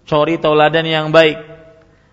[0.04, 1.40] sorry tauladan yang baik.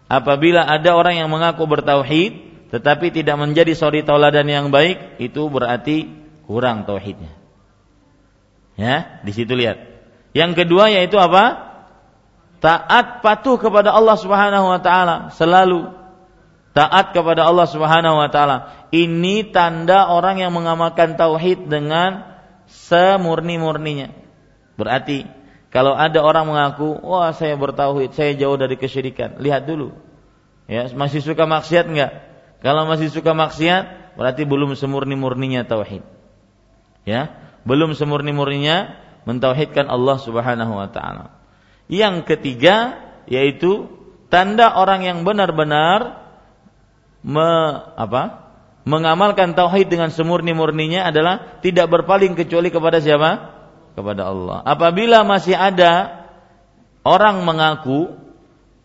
[0.08, 6.10] Apabila ada orang yang mengaku bertauhid tetapi tidak menjadi sorry tauladan yang baik, itu berarti
[6.50, 7.30] kurang tauhidnya.
[8.74, 9.78] Ya, di situ lihat.
[10.34, 11.74] Yang kedua yaitu apa?
[12.64, 15.92] taat patuh kepada Allah Subhanahu wa taala selalu
[16.74, 18.90] taat kepada Allah Subhanahu wa taala.
[18.90, 22.26] Ini tanda orang yang mengamalkan tauhid dengan
[22.68, 24.10] semurni-murninya.
[24.76, 25.30] Berarti
[25.70, 29.94] kalau ada orang mengaku, "Wah, saya bertauhid, saya jauh dari kesyirikan." Lihat dulu.
[30.66, 32.12] Ya, masih suka maksiat enggak?
[32.66, 36.02] Kalau masih suka maksiat, berarti belum semurni-murninya tauhid.
[37.04, 37.36] Ya,
[37.68, 38.96] belum semurni-murninya
[39.28, 41.36] mentauhidkan Allah Subhanahu wa taala.
[41.92, 43.92] Yang ketiga yaitu
[44.32, 46.23] tanda orang yang benar-benar
[47.24, 47.50] me,
[47.98, 48.44] apa?
[48.84, 53.56] mengamalkan tauhid dengan semurni-murninya adalah tidak berpaling kecuali kepada siapa?
[53.96, 54.60] Kepada Allah.
[54.68, 56.28] Apabila masih ada
[57.08, 58.12] orang mengaku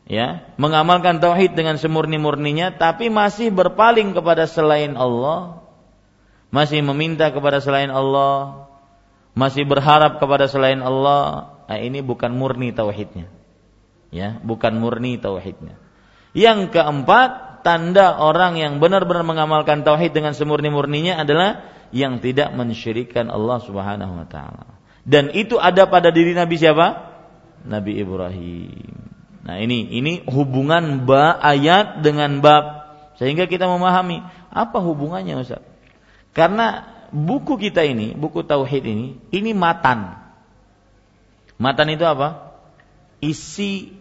[0.07, 5.67] ya, mengamalkan tauhid dengan semurni-murninya tapi masih berpaling kepada selain Allah,
[6.55, 8.71] masih meminta kepada selain Allah,
[9.35, 13.31] masih berharap kepada selain Allah, nah ini bukan murni tauhidnya.
[14.09, 15.77] Ya, bukan murni tauhidnya.
[16.33, 23.61] Yang keempat, tanda orang yang benar-benar mengamalkan tauhid dengan semurni-murninya adalah yang tidak mensyirikan Allah
[23.61, 24.81] Subhanahu wa taala.
[25.05, 27.13] Dan itu ada pada diri Nabi siapa?
[27.69, 28.97] Nabi Ibrahim.
[29.45, 32.89] Nah, ini ini hubungan ba ayat dengan bab
[33.21, 35.61] sehingga kita memahami apa hubungannya Ustaz.
[36.33, 40.17] Karena buku kita ini, buku tauhid ini, ini matan.
[41.61, 42.57] Matan itu apa?
[43.21, 43.93] Isi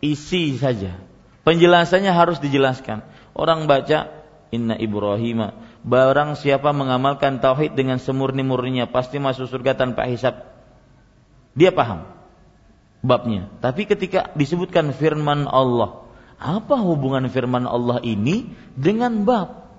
[0.00, 1.07] isi saja.
[1.48, 3.00] Penjelasannya harus dijelaskan.
[3.32, 4.12] Orang baca
[4.52, 5.48] Inna Ibrahim
[5.80, 10.44] Barang siapa mengamalkan tauhid dengan semurni-murninya pasti masuk surga tanpa hisap.
[11.56, 12.04] Dia paham
[13.00, 13.48] babnya.
[13.64, 16.04] Tapi ketika disebutkan firman Allah,
[16.36, 19.72] apa hubungan firman Allah ini dengan bab?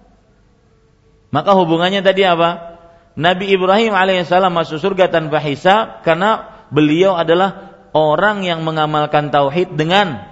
[1.29, 2.79] Maka hubungannya tadi apa?
[3.13, 10.28] Nabi Ibrahim alaihissalam masuk surga tanpa hisap karena beliau adalah orang yang mengamalkan tauhid dengan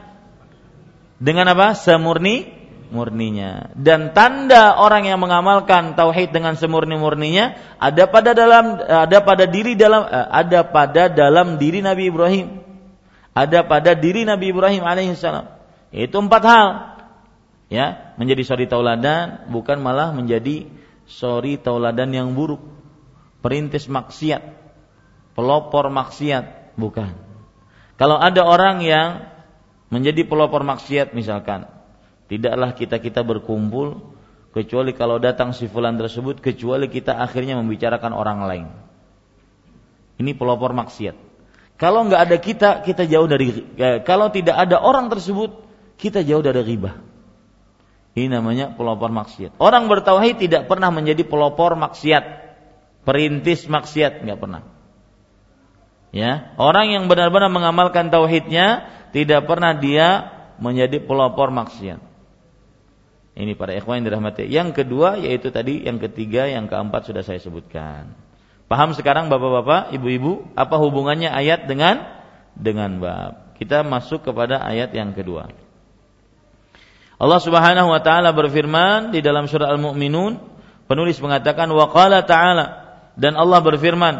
[1.18, 1.74] dengan apa?
[1.78, 2.48] Semurni
[2.88, 3.74] murninya.
[3.76, 10.08] Dan tanda orang yang mengamalkan tauhid dengan semurni-murninya ada pada dalam ada pada diri dalam
[10.08, 12.48] eh, ada pada dalam diri Nabi Ibrahim.
[13.38, 15.46] Ada pada diri Nabi Ibrahim alaihissalam.
[15.94, 16.68] Itu empat hal.
[17.68, 20.72] Ya, menjadi sori tauladan bukan malah menjadi
[21.06, 22.64] sori tauladan yang buruk.
[23.44, 24.58] Perintis maksiat
[25.38, 27.14] pelopor maksiat, bukan.
[28.02, 29.30] Kalau ada orang yang
[29.88, 31.68] menjadi pelopor maksiat misalkan,
[32.28, 34.04] tidaklah kita-kita berkumpul
[34.52, 38.68] kecuali kalau datang si fulan tersebut kecuali kita akhirnya membicarakan orang lain.
[40.18, 41.16] Ini pelopor maksiat.
[41.78, 43.54] Kalau nggak ada kita, kita jauh dari.
[43.78, 45.62] Eh, kalau tidak ada orang tersebut,
[46.02, 46.98] kita jauh dari riba.
[48.18, 49.62] Ini namanya pelopor maksiat.
[49.62, 52.26] Orang bertauhid tidak pernah menjadi pelopor maksiat,
[53.06, 54.66] perintis maksiat, nggak pernah.
[56.10, 62.02] Ya, orang yang benar-benar mengamalkan tauhidnya tidak pernah dia menjadi pelopor maksiat.
[63.38, 64.50] Ini para ikhwan yang dirahmati.
[64.50, 68.18] Yang kedua yaitu tadi yang ketiga, yang keempat sudah saya sebutkan.
[68.66, 72.02] Paham sekarang Bapak-bapak, Ibu-ibu, apa hubungannya ayat dengan
[72.58, 73.54] dengan bab?
[73.56, 75.54] Kita masuk kepada ayat yang kedua.
[77.18, 80.38] Allah Subhanahu wa taala berfirman di dalam surah Al-Mu'minun,
[80.90, 82.66] penulis mengatakan wa qala ta'ala
[83.18, 84.16] dan Allah berfirman,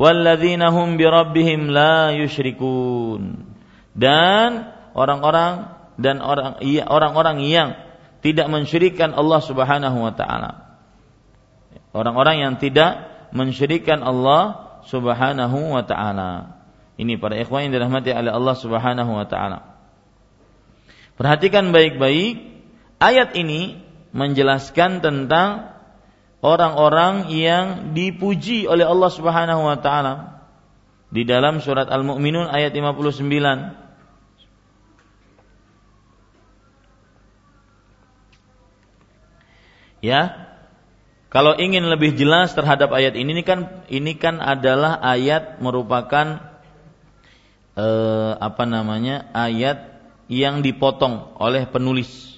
[0.00, 3.51] walladzina hum bi rabbihim la yusyrikun.
[3.92, 7.76] Dan orang-orang dan orang iya, orang-orang yang
[8.24, 10.80] tidak mensyirikan Allah Subhanahu wa taala.
[11.92, 16.62] Orang-orang yang tidak mensyirikan Allah Subhanahu wa taala.
[16.96, 19.58] Ini para ikhwan yang dirahmati oleh Allah Subhanahu wa taala.
[21.18, 22.40] Perhatikan baik-baik
[23.02, 23.82] ayat ini
[24.16, 25.76] menjelaskan tentang
[26.40, 30.44] orang-orang yang dipuji oleh Allah Subhanahu wa taala
[31.12, 33.81] di dalam surat Al-Mu'minun ayat 59
[40.02, 40.50] Ya.
[41.32, 46.44] Kalau ingin lebih jelas terhadap ayat ini, ini kan ini kan adalah ayat merupakan
[47.72, 49.32] eh, apa namanya?
[49.32, 49.96] ayat
[50.28, 52.36] yang dipotong oleh penulis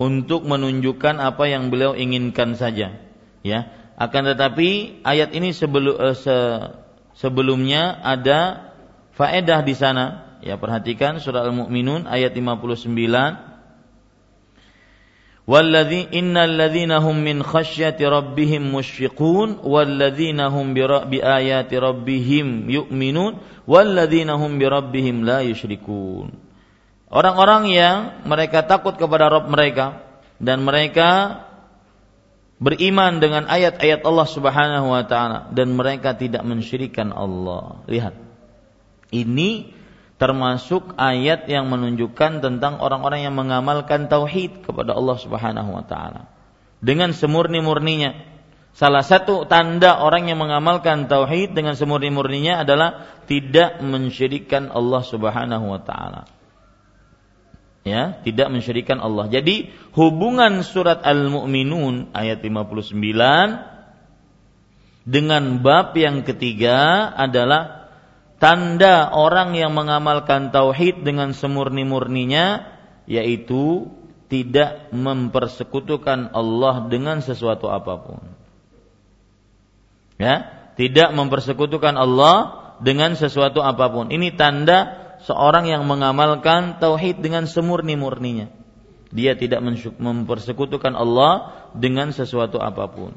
[0.00, 2.96] untuk menunjukkan apa yang beliau inginkan saja.
[3.44, 3.60] Ya.
[4.00, 6.36] Akan tetapi ayat ini sebelum eh, se,
[7.20, 8.72] sebelumnya ada
[9.12, 10.32] faedah di sana.
[10.40, 13.49] Ya, perhatikan surah Al-Mu'minun ayat 59
[15.50, 20.66] Walladzi إن الذين هم من خشية ربهم musyfiqun والذين هم
[21.10, 23.32] بآيات ربهم يؤمنون
[23.66, 26.30] والذين هم بربهم لا rabbihim.
[27.10, 30.06] Orang-orang yang mereka takut kepada Rob mereka
[30.38, 31.42] dan mereka
[32.62, 37.82] beriman dengan ayat-ayat Allah Subhanahu wa taala dan mereka tidak mensyirikan Allah.
[37.90, 38.14] Lihat.
[39.10, 39.79] Ini
[40.20, 46.28] termasuk ayat yang menunjukkan tentang orang-orang yang mengamalkan tauhid kepada Allah Subhanahu wa taala
[46.84, 48.28] dengan semurni-murninya.
[48.76, 55.80] Salah satu tanda orang yang mengamalkan tauhid dengan semurni-murninya adalah tidak mensyirikan Allah Subhanahu wa
[55.80, 56.28] taala.
[57.80, 59.24] Ya, tidak mensyirikan Allah.
[59.32, 62.92] Jadi hubungan surat Al-Mu'minun ayat 59
[65.08, 67.79] dengan bab yang ketiga adalah
[68.40, 72.66] tanda orang yang mengamalkan tauhid dengan semurni-murninya
[73.04, 73.92] yaitu
[74.32, 78.22] tidak mempersekutukan Allah dengan sesuatu apa pun.
[80.16, 80.48] Ya,
[80.78, 82.36] tidak mempersekutukan Allah
[82.80, 84.08] dengan sesuatu apa pun.
[84.08, 88.48] Ini tanda seorang yang mengamalkan tauhid dengan semurni-murninya.
[89.10, 89.60] Dia tidak
[89.98, 93.12] mempersekutukan Allah dengan sesuatu apa pun.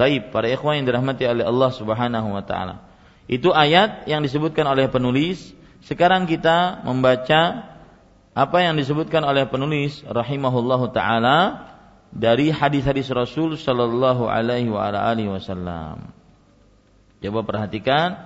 [0.00, 2.89] Taib para ikhwan yang dirahmati oleh Allah Subhanahu wa taala.
[3.30, 5.54] Itu ayat yang disebutkan oleh penulis.
[5.86, 7.70] Sekarang kita membaca
[8.34, 11.70] apa yang disebutkan oleh penulis rahimahullahu taala
[12.10, 16.10] dari hadis-hadis Rasul sallallahu alaihi wa alihi wasallam.
[17.22, 18.18] Coba perhatikan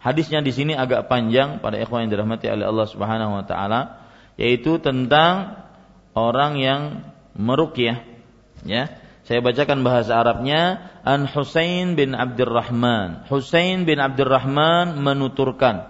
[0.00, 4.08] hadisnya di sini agak panjang pada ikhwan yang dirahmati oleh Allah Subhanahu wa taala
[4.40, 5.60] yaitu tentang
[6.16, 6.80] orang yang
[7.36, 8.08] meruqyah
[8.64, 8.88] ya
[9.28, 13.28] saya bacakan bahasa Arabnya An Husain bin Abdurrahman.
[13.28, 15.84] Husain bin Abdurrahman menuturkan,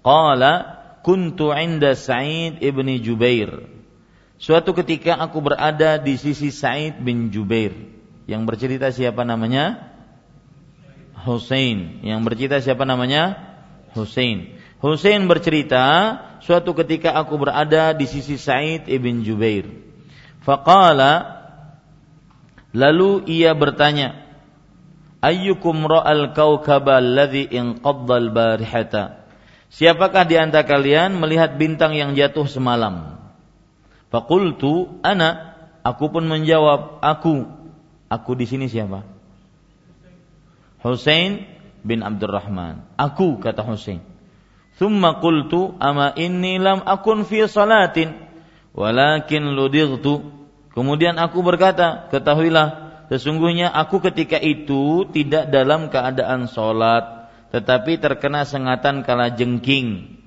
[0.00, 3.68] qala kuntu inda Sa'id ibni Jubair.
[4.40, 7.76] Suatu ketika aku berada di sisi Sa'id bin Jubair.
[8.24, 9.92] Yang bercerita siapa namanya?
[11.28, 12.00] Husain.
[12.00, 13.36] Yang bercerita siapa namanya?
[13.92, 14.56] Husain.
[14.80, 19.68] Husain bercerita, suatu ketika aku berada di sisi Sa'id ibn Jubair.
[20.40, 21.39] Faqala
[22.70, 24.30] Lalu ia bertanya,
[25.20, 29.04] Ayyukum ra'al kawkaba alladhi inqadda al-barihata?
[29.70, 33.20] Siapakah di antara kalian melihat bintang yang jatuh semalam?
[34.08, 35.54] Fakultu ana,
[35.84, 37.46] aku pun menjawab, aku.
[38.10, 39.06] Aku di sini siapa?
[40.82, 41.46] Husain
[41.84, 42.82] bin Abdurrahman.
[42.96, 44.02] Aku kata Husain.
[44.80, 48.16] Thumma qultu ama inni lam akun fi salatin
[48.72, 50.24] walakin ludigtu
[50.70, 59.02] Kemudian aku berkata, ketahuilah sesungguhnya aku ketika itu tidak dalam keadaan sholat, tetapi terkena sengatan
[59.02, 60.18] kala jengking.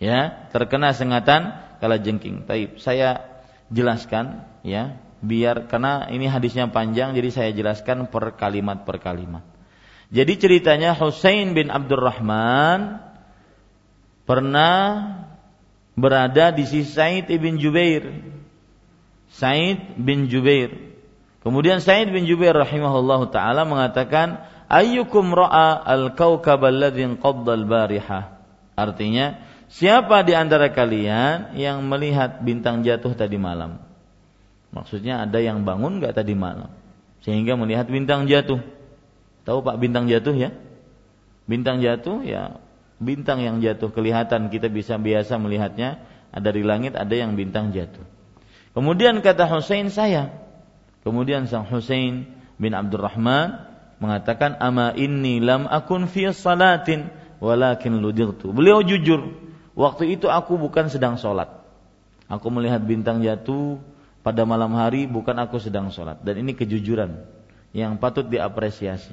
[0.00, 2.48] Ya, terkena sengatan kala jengking.
[2.48, 3.28] Taib, saya
[3.68, 9.44] jelaskan ya, biar karena ini hadisnya panjang, jadi saya jelaskan per kalimat per kalimat.
[10.12, 13.00] Jadi ceritanya Husain bin Abdurrahman
[14.28, 14.76] pernah
[15.96, 18.12] berada di sisi Said ibn Jubair
[19.32, 20.72] Said bin Jubair.
[21.42, 28.38] Kemudian Said bin Jubair rahimahullahu taala mengatakan, "Ayyukum ra'a al-kaukab alladhi qadda al-barihah?"
[28.76, 33.82] Artinya, siapa di antara kalian yang melihat bintang jatuh tadi malam?
[34.72, 36.72] Maksudnya ada yang bangun nggak tadi malam
[37.20, 38.60] sehingga melihat bintang jatuh.
[39.44, 40.50] Tahu Pak bintang jatuh ya?
[41.44, 42.62] Bintang jatuh ya
[43.02, 45.98] bintang yang jatuh kelihatan kita bisa biasa melihatnya
[46.30, 48.06] ada di langit ada yang bintang jatuh.
[48.72, 50.32] Kemudian kata Husain saya.
[51.02, 53.68] Kemudian sang Husain bin Abdurrahman
[53.98, 57.10] mengatakan ama inni lam akun fi salatin
[57.42, 58.54] walakin ludirtu.
[58.54, 59.34] Beliau jujur,
[59.74, 61.50] waktu itu aku bukan sedang sholat.
[62.30, 63.82] Aku melihat bintang jatuh
[64.22, 67.18] pada malam hari bukan aku sedang sholat dan ini kejujuran
[67.74, 69.12] yang patut diapresiasi.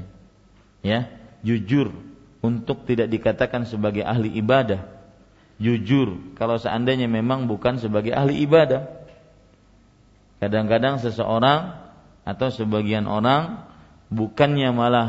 [0.85, 1.09] Ya,
[1.43, 1.91] jujur
[2.39, 4.85] untuk tidak dikatakan sebagai ahli ibadah.
[5.59, 8.98] Jujur kalau seandainya memang bukan sebagai ahli ibadah.
[10.39, 11.75] Kadang-kadang seseorang
[12.23, 13.67] atau sebagian orang
[14.07, 15.07] bukannya malah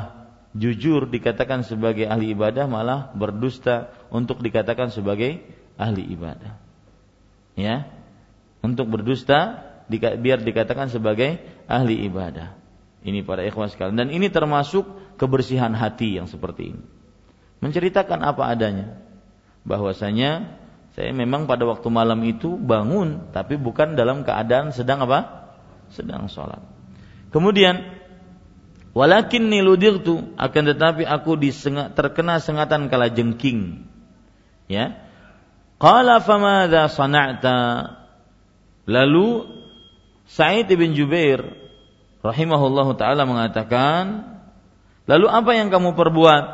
[0.55, 5.39] jujur dikatakan sebagai ahli ibadah malah berdusta untuk dikatakan sebagai
[5.79, 6.59] ahli ibadah.
[7.55, 7.87] Ya.
[8.61, 12.59] Untuk berdusta biar dikatakan sebagai ahli ibadah.
[13.01, 16.85] Ini para ikhwan sekalian dan ini termasuk kebersihan hati yang seperti ini
[17.61, 18.97] menceritakan apa adanya
[19.63, 20.60] bahwasanya
[20.99, 25.41] saya memang pada waktu malam itu bangun tapi bukan dalam keadaan sedang apa?
[25.91, 26.63] sedang sholat.
[27.35, 27.83] Kemudian
[28.95, 33.87] walakin niludirtu akan tetapi aku disengat, terkena sengatan kala jengking.
[34.71, 35.03] Ya.
[35.83, 37.59] Qala famadha sana'ta?
[38.87, 39.47] Lalu
[40.31, 41.43] Sa'id bin Jubair
[42.23, 44.27] rahimahullahu taala mengatakan,
[45.11, 46.45] "Lalu apa yang kamu perbuat?"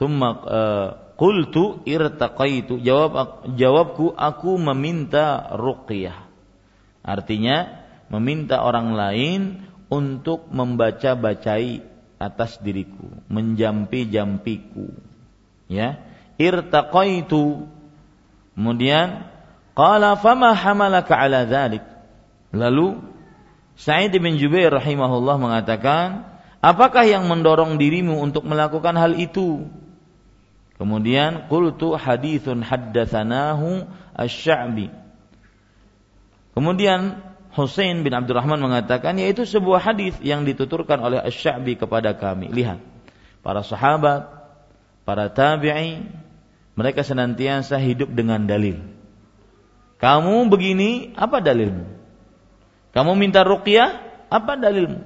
[0.00, 0.88] Thumma uh,
[1.22, 2.82] qultu irtaqaitu.
[2.82, 6.26] Jawab jawabku aku meminta ruqyah.
[7.06, 9.40] Artinya meminta orang lain
[9.86, 11.86] untuk membaca-bacai
[12.18, 14.90] atas diriku, menjampi-jampiku.
[15.70, 16.02] Ya,
[16.42, 17.70] irtaqaitu.
[18.58, 19.30] Kemudian
[19.78, 21.86] qala fama hamalaka ala dzalik?
[22.50, 22.98] Lalu
[23.78, 26.28] Sa'id bin Jubair rahimahullah mengatakan,
[26.60, 29.70] "Apakah yang mendorong dirimu untuk melakukan hal itu?"
[30.82, 33.86] Kemudian qultu hadithun haddatsanahu
[34.18, 34.90] asy-Sya'bi.
[36.58, 37.22] Kemudian
[37.54, 42.50] Husain bin Abdurrahman mengatakan yaitu sebuah hadis yang dituturkan oleh Asy-Sya'bi kepada kami.
[42.50, 42.82] Lihat,
[43.46, 44.26] para sahabat,
[45.06, 46.02] para tabi'i,
[46.74, 48.82] mereka senantiasa hidup dengan dalil.
[50.02, 51.86] Kamu begini, apa dalilmu?
[52.90, 54.02] Kamu minta ruqyah,
[54.32, 54.98] apa dalilmu?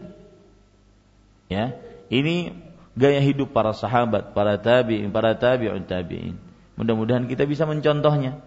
[1.53, 1.77] Ya,
[2.09, 2.66] ini
[2.97, 6.41] gaya hidup para sahabat, para tabi'in, para tabi'un tabi'in.
[6.81, 8.41] Mudah-mudahan kita bisa mencontohnya.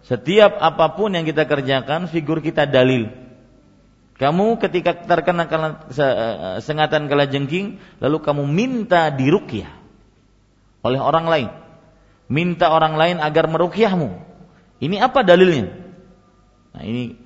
[0.00, 3.12] Setiap apa pun yang kita kerjakan, figur kita dalil.
[4.16, 9.68] Kamu ketika terkena eh, sengatan kala jengking, lalu kamu minta dirukyah
[10.80, 11.48] oleh orang lain.
[12.28, 14.10] Minta orang lain agar merukyahmu.
[14.80, 15.72] Ini apa dalilnya?
[16.72, 17.20] Nah ini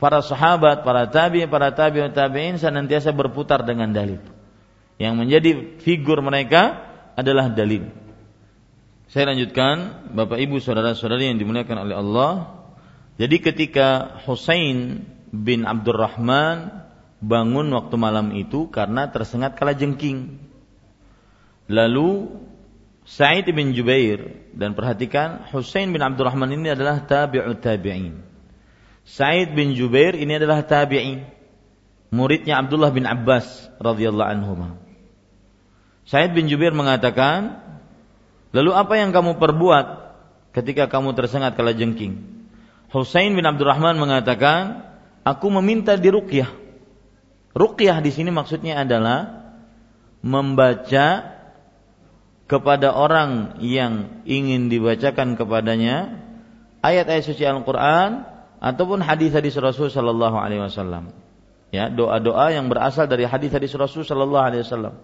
[0.00, 4.35] para sahabat, para tabi, para tabi'un tabi'in senantiasa berputar dengan dalil.
[4.96, 5.50] Yang menjadi
[5.84, 6.80] figur mereka
[7.16, 7.88] adalah dalil.
[9.12, 12.32] Saya lanjutkan, Bapak Ibu saudara-saudari yang dimuliakan oleh Allah.
[13.16, 16.84] Jadi ketika Husain bin Abdurrahman
[17.20, 20.36] bangun waktu malam itu karena tersengat kala jengking.
[21.66, 22.28] Lalu
[23.06, 28.22] Sa'id bin Jubair dan perhatikan Husain bin Abdurrahman ini adalah tabi'ut tabi'in.
[29.06, 31.22] Sa'id bin Jubair ini adalah tabi'in.
[32.10, 34.52] Muridnya Abdullah bin Abbas radhiyallahu anhu.
[36.06, 37.58] Said bin Jubair mengatakan,
[38.54, 39.86] lalu apa yang kamu perbuat
[40.54, 42.22] ketika kamu tersengat kala jengking?
[42.94, 44.86] Husain bin Abdurrahman mengatakan,
[45.26, 46.46] aku meminta diruqyah.
[47.58, 49.50] Ruqyah di sini maksudnya adalah
[50.22, 51.36] membaca
[52.46, 56.22] kepada orang yang ingin dibacakan kepadanya
[56.86, 58.22] ayat-ayat suci Al-Qur'an
[58.62, 61.10] ataupun hadis-hadis Rasul sallallahu alaihi wasallam.
[61.74, 64.94] Ya, doa-doa yang berasal dari hadis-hadis Rasul sallallahu alaihi wasallam.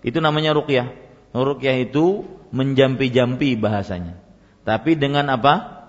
[0.00, 0.92] Itu namanya ruqyah.
[1.36, 4.18] Ruqyah itu menjampi-jampi bahasanya.
[4.64, 5.84] Tapi dengan apa?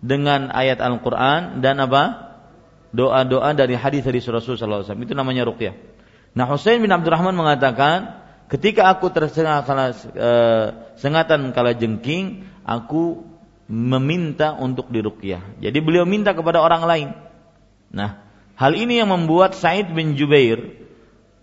[0.00, 2.32] Dengan ayat Al-Qur'an dan apa?
[2.90, 5.06] Doa-doa dari hadis-hadis Rasul sallallahu alaihi wasallam.
[5.06, 5.74] Itu namanya ruqyah.
[6.34, 10.30] Nah, Husain bin Abdurrahman mengatakan, ketika aku tersengat kala e,
[10.98, 13.26] sengatan kala jengking, aku
[13.70, 15.62] meminta untuk diruqyah.
[15.62, 17.08] Jadi beliau minta kepada orang lain.
[17.94, 18.22] Nah,
[18.58, 20.58] hal ini yang membuat Said bin Jubair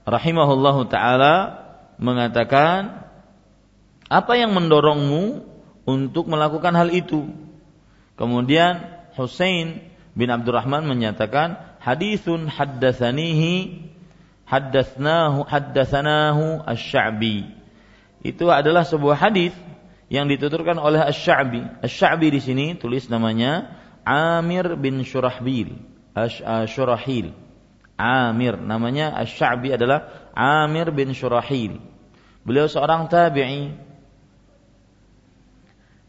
[0.08, 1.68] rahimahullahu taala
[2.00, 3.04] mengatakan
[4.08, 5.44] apa yang mendorongmu
[5.84, 7.28] untuk melakukan hal itu?
[8.16, 8.88] Kemudian
[9.20, 9.84] Husain
[10.16, 13.84] bin Abdurrahman menyatakan hadithun haddatsanihi
[14.48, 17.52] haddatsnahu haddatsanahu asy-Sya'bi.
[18.24, 19.54] Itu adalah sebuah hadis
[20.08, 21.84] yang dituturkan oleh Asy-Sya'bi.
[21.84, 23.76] Asy-Sya'bi di sini tulis namanya
[24.08, 25.76] Amir bin Syurahbil.
[26.72, 27.36] Syurahil.
[27.98, 31.82] Amir namanya Asy-Sya'bi adalah Amir bin Syurahil.
[32.46, 33.74] Beliau seorang tabi'i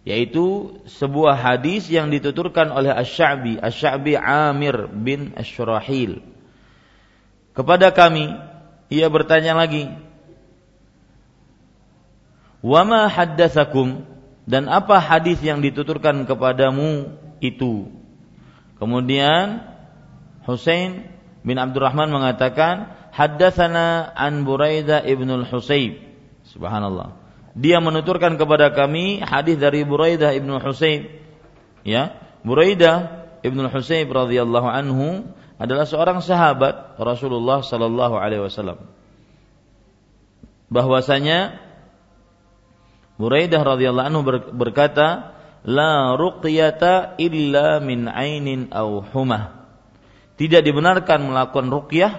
[0.04, 6.20] yaitu sebuah hadis yang dituturkan oleh Asy-Sya'bi, Asy-Sya'bi Amir bin Asy-Syurahil.
[7.56, 8.36] Kepada kami
[8.88, 9.88] ia bertanya lagi,
[12.64, 14.04] "Wa ma haddatsakum?"
[14.48, 17.12] Dan apa hadis yang dituturkan kepadamu
[17.44, 17.92] itu?
[18.80, 19.60] Kemudian
[20.48, 21.17] Husain
[21.48, 25.96] bin Abdurrahman mengatakan, "Haddatsana an Buraidah ibnul Husayb."
[26.44, 27.16] Subhanallah.
[27.58, 31.10] Dia menuturkan kepada kami hadis dari Buraidah ibnu Husayb.
[31.82, 32.14] Ya,
[32.46, 35.26] Buraidah ibnu Husayb radhiyallahu anhu
[35.58, 38.86] adalah seorang sahabat Rasulullah sallallahu alaihi wasallam.
[40.70, 41.58] Bahwasanya
[43.18, 44.22] Buraidah radhiyallahu anhu
[44.54, 45.34] berkata,
[45.66, 49.57] "La ruqyata illa min ainin aw humah."
[50.38, 52.12] Tidak dibenarkan melakukan ruqyah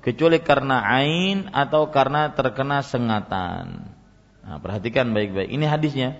[0.00, 3.92] kecuali karena ain atau karena terkena sengatan.
[4.46, 5.52] Nah, perhatikan baik-baik.
[5.52, 6.10] Ini hadisnya.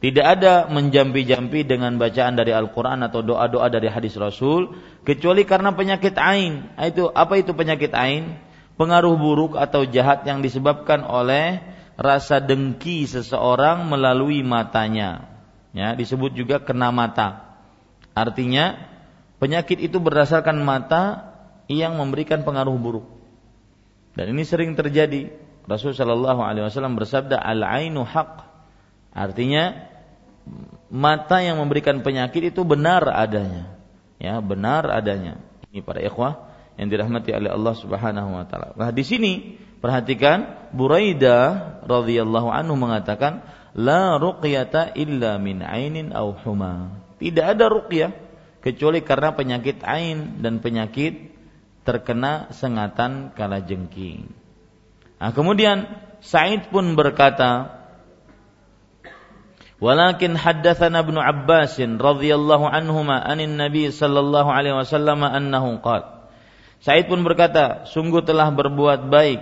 [0.00, 4.72] Tidak ada menjampi-jampi dengan bacaan dari Al-Quran atau doa-doa dari hadis Rasul
[5.04, 6.72] kecuali karena penyakit ain.
[6.76, 8.40] Itu apa itu penyakit ain?
[8.80, 11.60] Pengaruh buruk atau jahat yang disebabkan oleh
[12.00, 15.28] rasa dengki seseorang melalui matanya.
[15.76, 17.60] Ya, disebut juga kena mata.
[18.16, 18.89] Artinya
[19.40, 21.32] penyakit itu berdasarkan mata
[21.66, 23.06] yang memberikan pengaruh buruk.
[24.14, 25.32] Dan ini sering terjadi.
[25.64, 28.42] Rasul Shallallahu Alaihi Wasallam bersabda, al ainu haq.
[29.14, 29.86] Artinya
[30.90, 33.70] mata yang memberikan penyakit itu benar adanya.
[34.18, 35.40] Ya, benar adanya.
[35.70, 38.74] Ini para ikhwah yang dirahmati oleh Allah Subhanahu wa taala.
[38.74, 39.32] Nah, di sini
[39.80, 43.40] Perhatikan Buraidah radhiyallahu anhu mengatakan
[43.72, 47.00] la ruqyata illa min ainin aw huma.
[47.16, 48.12] Tidak ada ruqyah
[48.60, 51.32] kecuali karena penyakit ain dan penyakit
[51.84, 54.28] terkena sengatan kala jengking.
[55.20, 55.88] Nah, kemudian
[56.20, 57.80] Sa'id pun berkata,
[59.80, 66.28] Walakin haddatsana Ibnu Abbas radhiyallahu anhuma anin Nabi sallallahu alaihi wasallam annahu qala
[66.80, 69.40] Said pun berkata, sungguh telah berbuat baik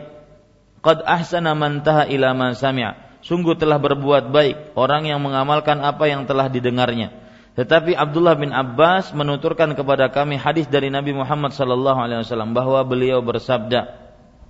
[0.79, 3.19] Qad ahsana man taha ila ma sami'a.
[3.19, 7.11] Sungguh telah berbuat baik orang yang mengamalkan apa yang telah didengarnya.
[7.59, 12.79] Tetapi Abdullah bin Abbas menuturkan kepada kami hadis dari Nabi Muhammad sallallahu alaihi wasallam bahwa
[12.87, 13.99] beliau bersabda.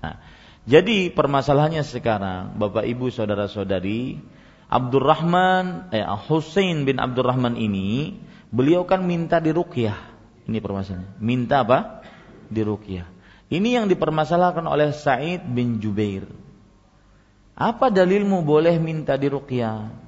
[0.05, 0.21] Nah,
[0.69, 4.21] jadi permasalahannya sekarang, Bapak Ibu saudara-saudari,
[4.69, 8.21] Abdurrahman eh Husain bin Abdurrahman ini
[8.53, 9.97] beliau kan minta diruqyah.
[10.45, 11.17] Ini permasalahannya.
[11.25, 12.05] Minta apa?
[12.53, 13.09] Diruqyah.
[13.49, 16.29] Ini yang dipermasalahkan oleh Sa'id bin Jubair.
[17.57, 20.08] Apa dalilmu boleh minta diruqyah?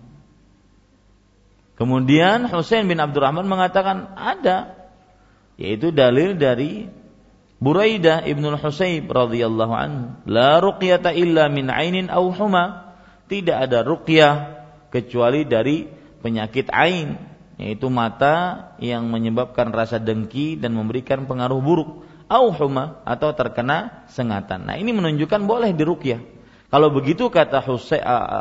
[1.80, 4.76] Kemudian Husain bin Abdurrahman mengatakan ada
[5.56, 6.92] yaitu dalil dari
[7.60, 12.96] Buraidah ibnu Husayb radhiyallahu anhu, la ruqyata illa min ainin aw huma.
[13.28, 15.84] Tidak ada ruqyah kecuali dari
[16.24, 17.20] penyakit ain,
[17.60, 21.90] yaitu mata yang menyebabkan rasa dengki dan memberikan pengaruh buruk
[22.32, 24.64] auhuma atau terkena sengatan.
[24.64, 26.20] Nah, ini menunjukkan boleh diruqyah.
[26.72, 27.60] Kalau begitu kata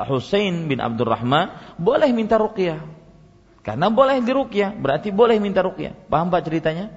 [0.08, 2.99] Husain bin Abdurrahman, boleh minta ruqyah.
[3.70, 5.94] Karena boleh diruqyah, berarti boleh minta ruqyah.
[6.10, 6.90] Paham Pak ceritanya?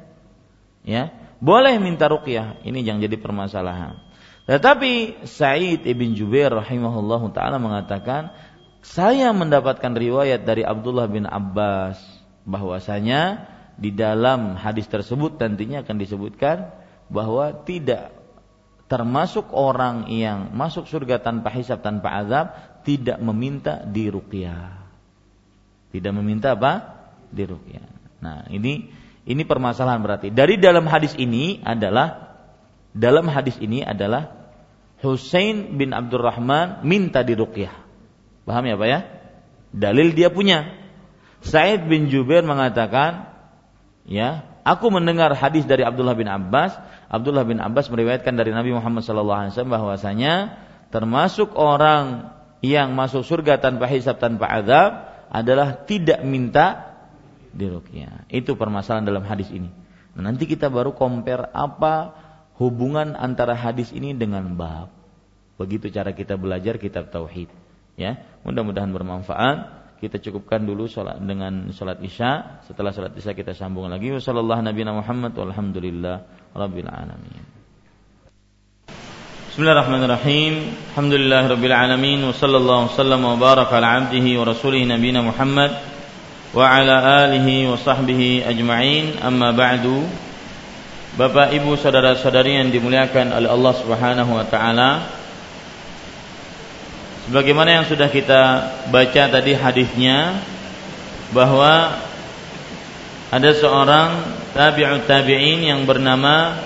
[0.81, 2.65] Ya, boleh minta ruqyah.
[2.65, 4.01] Ini yang jadi permasalahan.
[4.49, 8.33] Tetapi Sa'id ibn Jubair rahimahullahu taala mengatakan,
[8.81, 12.01] saya mendapatkan riwayat dari Abdullah bin Abbas
[12.49, 16.73] bahwasanya di dalam hadis tersebut nantinya akan disebutkan
[17.13, 18.17] bahwa tidak
[18.89, 22.47] termasuk orang yang masuk surga tanpa hisab tanpa azab
[22.89, 24.82] tidak meminta diruqyah.
[25.93, 27.05] Tidak meminta apa?
[27.31, 27.87] Diruqyah.
[28.25, 28.89] Nah, ini
[29.29, 30.33] ini permasalahan berarti.
[30.33, 32.35] Dari dalam hadis ini adalah
[32.97, 34.51] dalam hadis ini adalah
[35.05, 37.75] Husain bin Abdurrahman minta diruqyah.
[38.49, 39.01] Paham ya, Pak ya?
[39.73, 40.73] Dalil dia punya.
[41.43, 43.31] Said bin Jubair mengatakan,
[44.07, 46.75] ya, aku mendengar hadis dari Abdullah bin Abbas
[47.13, 50.57] Abdullah bin Abbas meriwayatkan dari Nabi Muhammad SAW bahwasanya
[50.89, 52.33] termasuk orang
[52.65, 56.93] yang masuk surga tanpa hisab tanpa azab adalah tidak minta
[57.57, 58.29] diruqyah.
[58.29, 59.73] Itu permasalahan dalam hadis ini.
[60.13, 62.13] Nah, nanti kita baru compare apa
[62.61, 64.93] hubungan antara hadis ini dengan bab.
[65.57, 67.49] Begitu cara kita belajar kitab tauhid.
[67.97, 72.65] Ya, mudah-mudahan bermanfaat kita cukupkan dulu salat dengan salat Isya.
[72.67, 74.11] Setelah salat Isya kita sambung lagi.
[74.11, 76.17] Wassallallahu nabi Muhammad walhamdulillah
[76.59, 76.91] rabbil.
[79.53, 80.81] Bismillahirrahmanirrahim.
[80.97, 85.77] Alhamdulillah rabbil alamin wa sallallahu wasallam wa baraka ala abdihi wa rasulih nabiyina Muhammad
[86.57, 89.21] wa ala alihi wa sahbihi ajma'in.
[89.21, 90.09] Amma ba'du.
[91.21, 95.05] Bapak, Ibu, saudara-saudari yang dimuliakan oleh Allah Subhanahu wa taala.
[97.29, 100.41] Sebagaimana yang sudah kita baca tadi hadisnya
[101.37, 102.01] bahwa
[103.29, 104.17] ada seorang
[104.57, 106.57] tabi'ut tabi'in yang bernama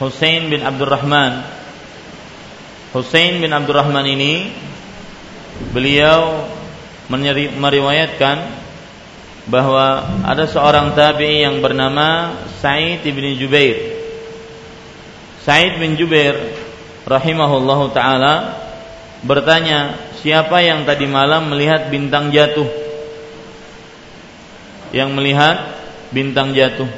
[0.00, 1.59] Husain bin Abdurrahman.
[2.90, 4.50] Husain bin Abdurrahman ini
[5.70, 6.46] beliau
[7.58, 8.36] meriwayatkan
[9.46, 14.00] bahwa ada seorang tabi'i yang bernama Sa'id bin Jubair
[15.40, 16.36] Said bin Jubair
[17.08, 18.60] rahimahullahu taala
[19.24, 22.68] bertanya, siapa yang tadi malam melihat bintang jatuh?
[24.92, 25.56] Yang melihat
[26.12, 26.88] bintang jatuh.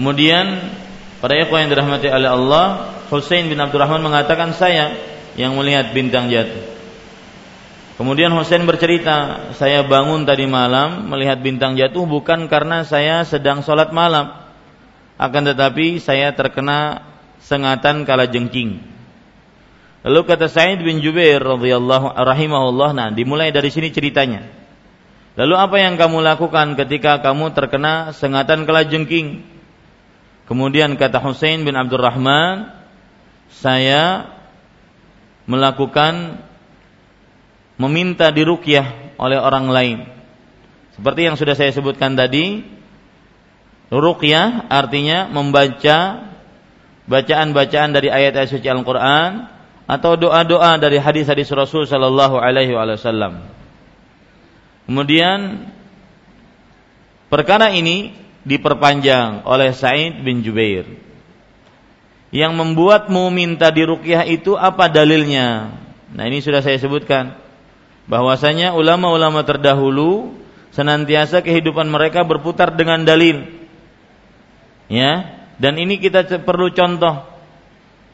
[0.00, 0.74] Kemudian
[1.20, 2.66] para ikhwan yang dirahmati oleh Allah,
[3.10, 4.94] Husain bin Abdurrahman mengatakan saya
[5.34, 6.62] yang melihat bintang jatuh.
[8.00, 13.92] Kemudian Husain bercerita, saya bangun tadi malam melihat bintang jatuh bukan karena saya sedang sholat
[13.92, 14.40] malam,
[15.20, 17.04] akan tetapi saya terkena
[17.44, 18.80] sengatan kala jengking.
[20.00, 24.48] Lalu kata Said bin Jubair radhiyallahu rahimahullah, nah dimulai dari sini ceritanya.
[25.36, 29.44] Lalu apa yang kamu lakukan ketika kamu terkena sengatan kala jengking?
[30.48, 32.79] Kemudian kata Husain bin Abdurrahman,
[33.50, 34.30] saya
[35.50, 36.38] melakukan
[37.80, 39.98] meminta dirukyah oleh orang lain.
[40.94, 42.62] Seperti yang sudah saya sebutkan tadi,
[43.90, 46.30] Ruqyah artinya membaca
[47.10, 49.50] bacaan-bacaan dari ayat-ayat suci Al-Qur'an
[49.90, 53.50] atau doa-doa dari hadis-hadis Rasul sallallahu alaihi wasallam.
[54.86, 55.66] Kemudian
[57.26, 58.14] perkara ini
[58.46, 60.86] diperpanjang oleh Said bin Jubair.
[62.30, 65.74] Yang membuatmu minta diruqyah itu apa dalilnya?
[66.14, 67.34] Nah, ini sudah saya sebutkan.
[68.06, 70.34] Bahwasanya ulama-ulama terdahulu
[70.70, 73.46] senantiasa kehidupan mereka berputar dengan dalil.
[74.90, 77.28] Ya dan ini kita perlu contoh.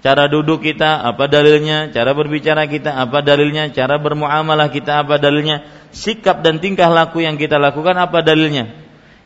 [0.03, 1.95] Cara duduk kita apa dalilnya?
[1.95, 3.71] Cara berbicara kita apa dalilnya?
[3.71, 5.63] Cara bermuamalah kita apa dalilnya?
[5.95, 8.75] Sikap dan tingkah laku yang kita lakukan apa dalilnya?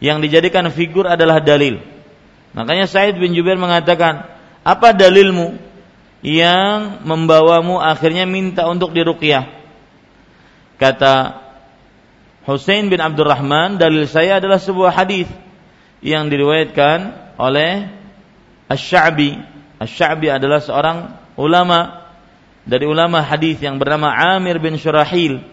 [0.04, 1.80] Yang dijadikan figur adalah dalil.
[2.52, 5.56] Makanya Said bin Jubair mengatakan apa dalilmu
[6.20, 9.48] yang membawamu akhirnya minta untuk diruqyah
[10.76, 11.40] kata
[12.44, 15.28] Husain bin Abdurrahman dalil saya adalah sebuah hadis
[16.00, 17.92] yang diriwayatkan oleh
[18.64, 19.36] Asy-Sya'bi.
[19.76, 20.98] Asy-Sya'bi adalah seorang
[21.36, 22.08] ulama
[22.64, 25.44] dari ulama hadis yang bernama Amir bin Syurahil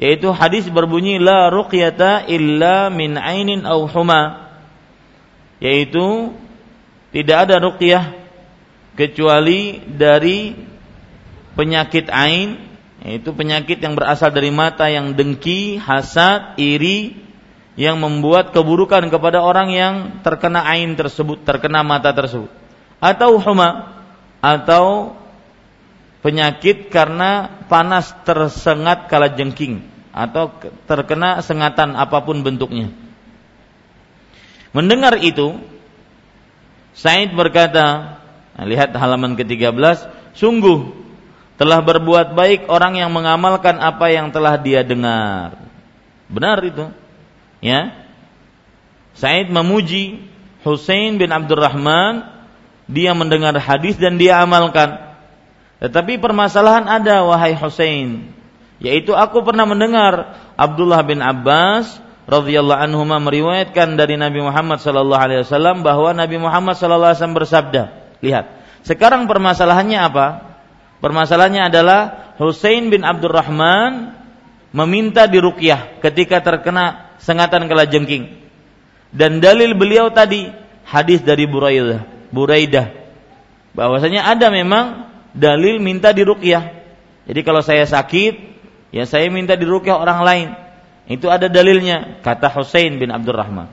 [0.00, 4.48] yaitu hadis berbunyi la ruqyata illa min ainin aw huma
[5.60, 6.32] yaitu
[7.12, 8.04] tidak ada ruqyah
[8.96, 10.56] kecuali dari
[11.52, 17.18] penyakit ain yaitu penyakit yang berasal dari mata yang dengki, hasad, iri
[17.74, 22.48] yang membuat keburukan kepada orang yang terkena ain tersebut, terkena mata tersebut.
[23.02, 23.98] Atau huma
[24.38, 25.18] atau
[26.22, 29.82] penyakit karena panas tersengat kala jengking
[30.14, 30.54] atau
[30.86, 32.94] terkena sengatan apa pun bentuknya.
[34.70, 35.58] Mendengar itu,
[36.92, 38.18] Said berkata,
[38.60, 40.92] lihat halaman ke-13, sungguh
[41.56, 45.56] telah berbuat baik orang yang mengamalkan apa yang telah dia dengar.
[46.28, 46.88] Benar itu.
[47.64, 48.08] Ya.
[49.16, 50.24] Said memuji
[50.64, 52.28] Husain bin Abdurrahman,
[52.88, 55.16] dia mendengar hadis dan dia amalkan.
[55.82, 58.30] Tetapi permasalahan ada wahai Husain,
[58.78, 65.40] yaitu aku pernah mendengar Abdullah bin Abbas radhiyallahu anhu meriwayatkan dari Nabi Muhammad sallallahu alaihi
[65.42, 67.82] wasallam bahwa Nabi Muhammad sallallahu alaihi wasallam bersabda.
[68.22, 68.44] Lihat,
[68.86, 70.26] sekarang permasalahannya apa?
[71.02, 72.00] Permasalahannya adalah
[72.38, 74.14] Husain bin Abdurrahman
[74.70, 78.38] meminta diruqyah ketika terkena sengatan jengking.
[79.12, 80.48] Dan dalil beliau tadi
[80.88, 83.02] hadis dari Buraidah, Buraidah
[83.76, 86.80] bahwasanya ada memang dalil minta diruqyah.
[87.28, 88.34] Jadi kalau saya sakit,
[88.92, 90.48] ya saya minta diruqyah orang lain.
[91.10, 93.68] Itu ada dalilnya, kata Husain bin Abdurrahman.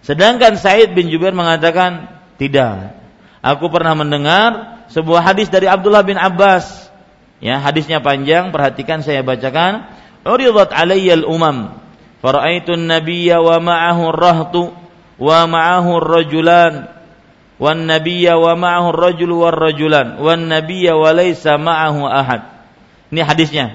[0.00, 2.08] Sedangkan Said bin Jubair mengatakan,
[2.40, 2.96] tidak.
[3.44, 6.88] Aku pernah mendengar sebuah hadis dari Abdullah bin Abbas.
[7.40, 9.88] Ya, hadisnya panjang, perhatikan saya bacakan.
[10.24, 11.80] Uridat alayyal umam
[12.20, 14.76] Faraitu nabiyya wa ma'ahu rahtu
[15.16, 16.92] wa ma'ahu rajulan
[17.56, 22.44] wan nabiyya wa ma'ahu rajul war rajulan wan nabiyya wa laysa ma'ahu ahad.
[23.08, 23.66] Ini hadisnya.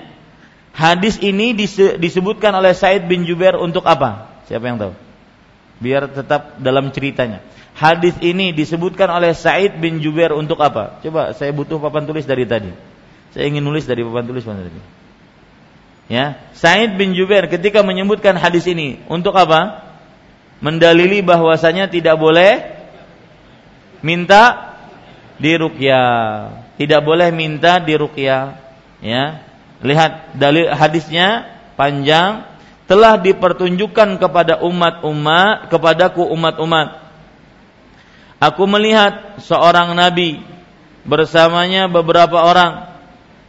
[0.76, 1.56] Hadis ini
[2.00, 4.44] disebutkan oleh Said bin Jubair untuk apa?
[4.52, 4.94] Siapa yang tahu?
[5.80, 7.40] Biar tetap dalam ceritanya.
[7.76, 11.00] Hadis ini disebutkan oleh Said bin Jubair untuk apa?
[11.00, 12.76] Coba saya butuh papan tulis dari tadi.
[13.32, 14.80] Saya ingin nulis dari papan tulis mana tadi?
[16.12, 19.86] Ya, Said bin Jubair ketika menyebutkan hadis ini untuk apa?
[20.64, 22.64] mendalili bahwasanya tidak boleh
[24.00, 24.76] minta
[25.40, 26.64] diruqyah.
[26.76, 28.60] Tidak boleh minta diruqyah,
[29.00, 29.46] ya.
[29.84, 32.48] Lihat dalil hadisnya panjang.
[32.86, 37.02] Telah dipertunjukkan kepada umat-umat kepadaku umat-umat.
[38.38, 40.38] Aku melihat seorang nabi
[41.02, 42.94] bersamanya beberapa orang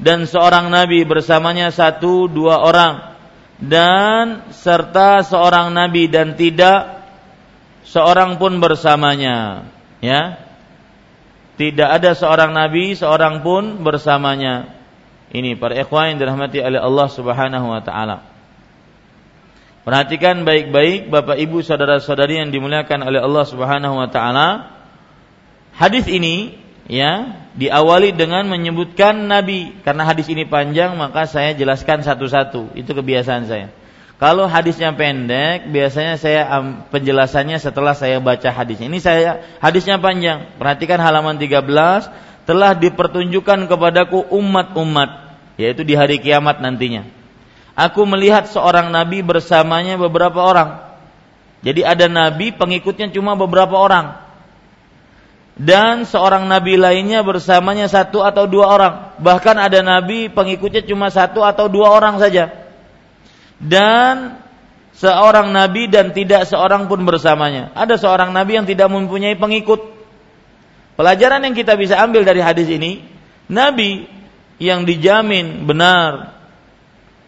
[0.01, 3.13] dan seorang nabi bersamanya satu dua orang
[3.61, 7.05] dan serta seorang nabi dan tidak
[7.85, 9.69] seorang pun bersamanya
[10.01, 10.49] ya.
[11.57, 14.76] Tidak ada seorang nabi seorang pun bersamanya
[15.35, 18.37] ini para ikhwan yang dirahmati oleh Allah Subhanahu wa taala.
[19.87, 24.75] Perhatikan baik-baik Bapak Ibu saudara-saudari yang dimuliakan oleh Allah Subhanahu wa taala.
[25.79, 26.59] Hadis ini
[26.91, 29.79] ya diawali dengan menyebutkan nabi.
[29.87, 32.75] Karena hadis ini panjang maka saya jelaskan satu-satu.
[32.75, 33.71] Itu kebiasaan saya.
[34.17, 36.49] Kalau hadisnya pendek biasanya saya
[36.89, 38.99] penjelasannya setelah saya baca hadisnya ini.
[38.99, 40.51] Saya hadisnya panjang.
[40.59, 41.63] Perhatikan halaman 13
[42.47, 47.05] telah dipertunjukkan kepadaku umat-umat yaitu di hari kiamat nantinya
[47.75, 50.81] aku melihat seorang nabi bersamanya beberapa orang
[51.61, 54.27] jadi ada nabi pengikutnya cuma beberapa orang
[55.57, 58.95] dan seorang nabi lainnya bersamanya satu atau dua orang.
[59.17, 62.53] Bahkan ada nabi pengikutnya cuma satu atau dua orang saja.
[63.57, 64.37] Dan
[64.93, 67.73] seorang nabi dan tidak seorang pun bersamanya.
[67.73, 69.96] Ada seorang nabi yang tidak mempunyai pengikut.
[70.97, 73.05] Pelajaran yang kita bisa ambil dari hadis ini,
[73.53, 74.09] nabi
[74.57, 76.33] yang dijamin benar,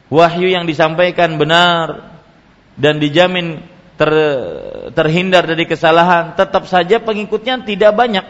[0.08, 2.16] wahyu yang disampaikan benar
[2.80, 3.60] dan dijamin
[4.00, 4.10] ter,
[4.96, 8.24] terhindar dari kesalahan, tetap saja pengikutnya tidak banyak.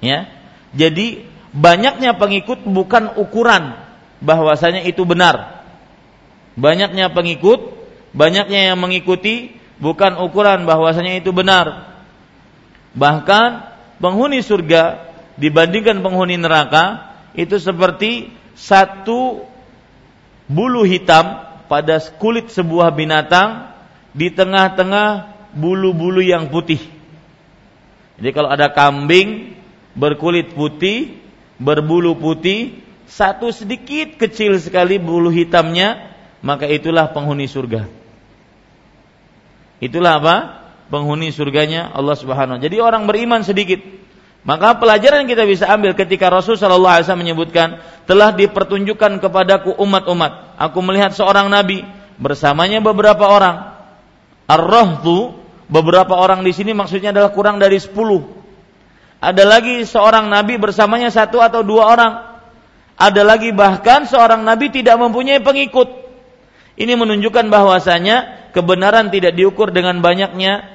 [0.00, 0.32] Ya.
[0.72, 3.76] Jadi banyaknya pengikut bukan ukuran
[4.24, 5.66] bahwasanya itu benar.
[6.56, 7.76] Banyaknya pengikut,
[8.16, 9.52] banyaknya yang mengikuti
[9.82, 11.92] bukan ukuran bahwasanya itu benar.
[12.94, 19.42] Bahkan penghuni surga dibandingkan penghuni neraka itu seperti satu
[20.46, 23.74] bulu hitam pada kulit sebuah binatang
[24.14, 26.78] di tengah-tengah bulu-bulu yang putih.
[28.14, 29.58] Jadi kalau ada kambing
[29.98, 31.18] berkulit putih,
[31.58, 32.78] berbulu putih,
[33.10, 36.14] satu sedikit kecil sekali bulu hitamnya,
[36.46, 37.90] maka itulah penghuni surga.
[39.82, 40.36] Itulah apa?
[40.94, 43.82] Penghuni surganya Allah Subhanahu Jadi orang beriman sedikit.
[44.46, 47.68] Maka pelajaran yang kita bisa ambil ketika Rasul Shallallahu Alaihi Wasallam menyebutkan
[48.06, 50.54] telah dipertunjukkan kepadaku umat-umat.
[50.60, 51.82] Aku melihat seorang nabi
[52.22, 53.74] bersamanya beberapa orang
[54.44, 55.34] Ar-rahdu
[55.72, 58.22] beberapa orang di sini maksudnya adalah kurang dari sepuluh.
[59.24, 62.12] Ada lagi seorang nabi bersamanya satu atau dua orang.
[62.94, 66.06] Ada lagi bahkan seorang nabi tidak mempunyai pengikut.
[66.76, 70.73] Ini menunjukkan bahwasanya kebenaran tidak diukur dengan banyaknya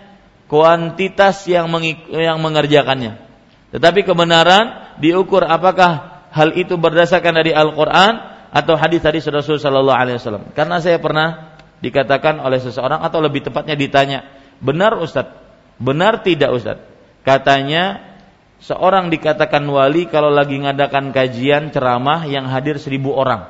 [0.50, 1.70] kuantitas yang
[2.10, 3.22] yang mengerjakannya.
[3.70, 8.14] Tetapi kebenaran diukur apakah hal itu berdasarkan dari Al-Qur'an
[8.50, 10.50] atau hadis-hadis Rasul sallallahu alaihi wasallam.
[10.58, 14.26] Karena saya pernah dikatakan oleh seseorang atau lebih tepatnya ditanya,
[14.58, 15.38] benar Ustadz?
[15.78, 16.86] Benar tidak Ustadz?
[17.22, 18.10] Katanya
[18.58, 23.48] seorang dikatakan wali kalau lagi ngadakan kajian ceramah yang hadir seribu orang.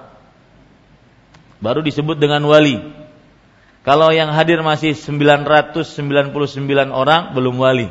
[1.64, 2.80] Baru disebut dengan wali.
[3.88, 5.88] Kalau yang hadir masih 999
[6.92, 7.88] orang belum wali.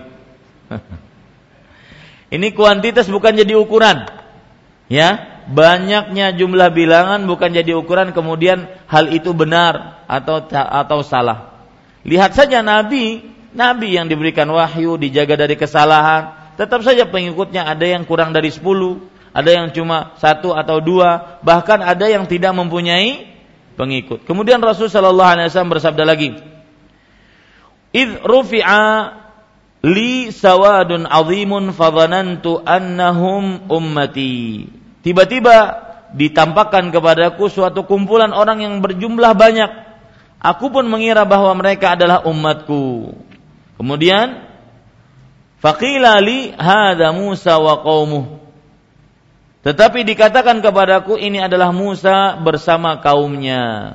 [2.34, 4.04] Ini kuantitas bukan jadi ukuran.
[4.88, 11.64] Ya, banyaknya jumlah bilangan bukan jadi ukuran kemudian hal itu benar atau atau salah.
[12.04, 13.24] Lihat saja nabi,
[13.56, 19.00] nabi yang diberikan wahyu dijaga dari kesalahan, tetap saja pengikutnya ada yang kurang dari sepuluh,
[19.32, 23.37] ada yang cuma satu atau dua, bahkan ada yang tidak mempunyai
[23.78, 24.26] pengikut.
[24.26, 26.34] Kemudian Rasul Shallallahu Alaihi Wasallam bersabda lagi,
[27.94, 29.14] "Id rufi'a
[29.86, 34.66] li sawadun azimun fadhanantu annahum ummati."
[35.06, 35.86] Tiba-tiba
[36.18, 39.70] ditampakkan kepadaku suatu kumpulan orang yang berjumlah banyak.
[40.42, 43.14] Aku pun mengira bahwa mereka adalah umatku.
[43.78, 44.42] Kemudian
[45.62, 48.47] faqila li hadza Musa wa qaumuh.
[49.66, 53.94] Tetapi dikatakan kepadaku ini adalah Musa bersama kaumnya.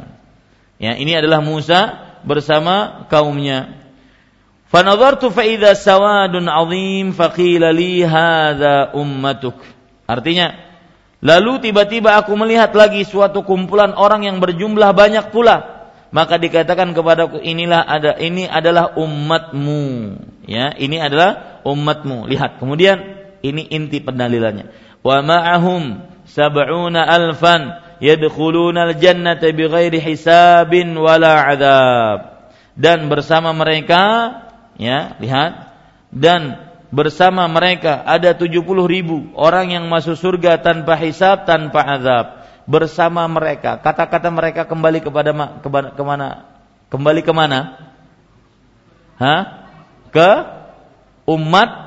[0.76, 1.96] Ya, ini adalah Musa
[2.28, 3.80] bersama kaumnya.
[4.68, 9.56] Fanadhartu fa idza sawadun azim faqila li hadza ummatuk.
[10.04, 10.74] Artinya
[11.24, 15.88] Lalu tiba-tiba aku melihat lagi suatu kumpulan orang yang berjumlah banyak pula.
[16.12, 19.84] Maka dikatakan kepadaku inilah ada ini adalah umatmu.
[20.46, 22.28] Ya, ini adalah umatmu.
[22.28, 24.68] Lihat, kemudian ini inti pendalilannya.
[25.04, 31.54] Wa ma'ahum sab'una alfan yadkhuluna al-jannata bighairi hisabin wala
[32.74, 34.02] dan bersama mereka
[34.80, 35.76] ya lihat.
[36.14, 36.62] Dan
[36.94, 42.26] bersama mereka ada 70 ribu orang yang masuk surga tanpa hisab tanpa azab
[42.70, 46.46] bersama mereka kata-kata mereka kembali kepada ke ke mana?
[46.94, 47.60] Kembali ke mana
[49.18, 49.42] Hah?
[50.14, 50.30] ke
[51.26, 51.83] umat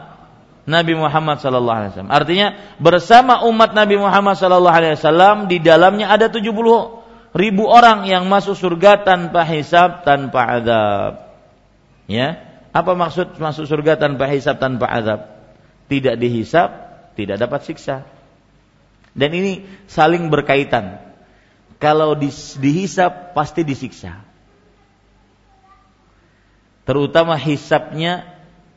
[0.67, 2.13] Nabi Muhammad sallallahu alaihi wasallam.
[2.13, 2.49] Artinya
[2.83, 6.43] bersama umat Nabi Muhammad sallallahu alaihi wasallam di dalamnya ada 70
[7.39, 11.13] ribu orang yang masuk surga tanpa hisab, tanpa azab.
[12.11, 12.43] Ya.
[12.75, 15.39] Apa maksud masuk surga tanpa hisab, tanpa azab?
[15.87, 16.69] Tidak dihisab,
[17.15, 18.03] tidak dapat siksa.
[19.17, 20.99] Dan ini saling berkaitan.
[21.79, 24.19] Kalau dihisab pasti disiksa.
[26.85, 28.37] Terutama hisabnya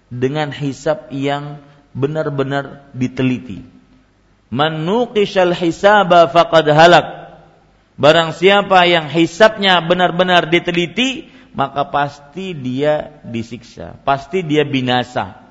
[0.09, 1.61] dengan hisab yang
[1.99, 3.61] benar-benar diteliti.
[4.49, 7.07] Man nuqishal hisaba faqad halak.
[7.99, 15.43] Barang siapa yang hisabnya benar-benar diteliti, maka pasti dia disiksa, pasti dia binasa.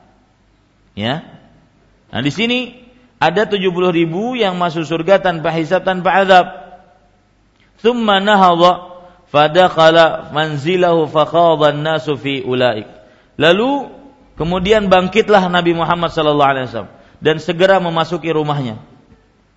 [0.96, 1.28] Ya.
[2.08, 2.88] Nah, di sini
[3.20, 6.46] ada 70 ribu yang masuk surga tanpa hisab, tanpa azab.
[7.84, 12.88] Thumma nahadha fadakhala manzilahu fakhadha an-nasu fi ulaik.
[13.38, 13.97] Lalu
[14.38, 16.86] Kemudian bangkitlah Nabi Muhammad wasallam
[17.18, 18.78] dan segera memasuki rumahnya.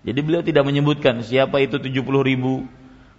[0.02, 2.66] Jadi beliau tidak menyebutkan siapa itu 70 ribu.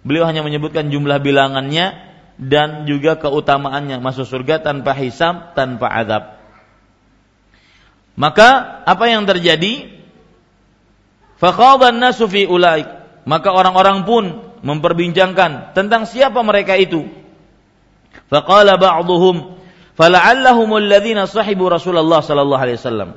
[0.03, 1.95] Beliau hanya menyebutkan jumlah bilangannya
[2.35, 6.23] dan juga keutamaannya masuk surga tanpa hisab, tanpa azab.
[8.19, 9.87] Maka apa yang terjadi?
[11.39, 12.91] Faqadan nasu fi ulaik.
[13.23, 14.23] Maka orang-orang pun
[14.59, 17.07] memperbincangkan tentang siapa mereka itu.
[18.27, 19.62] Faqala ba'dhum
[19.97, 23.09] fala'allahumul ladzina sahibu Rasulullah sallallahu alaihi wasallam.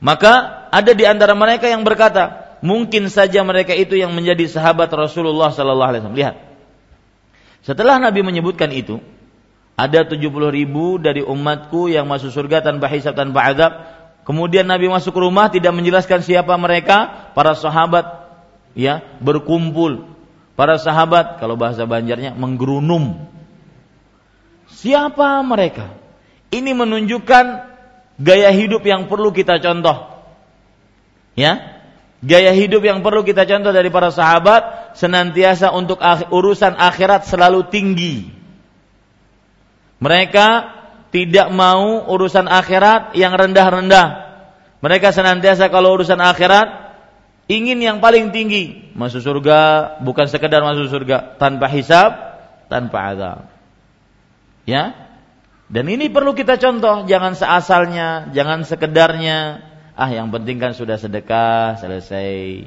[0.00, 5.52] Maka ada di antara mereka yang berkata, mungkin saja mereka itu yang menjadi sahabat Rasulullah
[5.52, 6.20] sallallahu alaihi wasallam.
[6.20, 6.36] Lihat.
[7.60, 9.04] Setelah Nabi menyebutkan itu,
[9.76, 10.20] ada 70
[10.52, 13.72] ribu dari umatku yang masuk surga tanpa hisab tanpa azab.
[14.24, 18.04] Kemudian Nabi masuk ke rumah tidak menjelaskan siapa mereka, para sahabat
[18.76, 20.08] ya berkumpul.
[20.56, 23.24] Para sahabat kalau bahasa Banjarnya menggerunum
[24.74, 25.90] Siapa mereka?
[26.50, 27.44] Ini menunjukkan
[28.20, 30.22] gaya hidup yang perlu kita contoh.
[31.38, 31.82] Ya,
[32.20, 38.28] gaya hidup yang perlu kita contoh dari para sahabat senantiasa untuk urusan akhirat selalu tinggi.
[40.00, 40.48] Mereka
[41.10, 44.30] tidak mau urusan akhirat yang rendah-rendah.
[44.80, 46.96] Mereka senantiasa kalau urusan akhirat
[47.50, 49.58] ingin yang paling tinggi, masuk surga
[50.00, 52.10] bukan sekedar masuk surga tanpa hisab,
[52.72, 53.49] tanpa azab.
[54.70, 55.10] Ya.
[55.70, 59.66] Dan ini perlu kita contoh, jangan seasalnya, jangan sekedarnya.
[59.94, 62.66] Ah, yang penting kan sudah sedekah, selesai.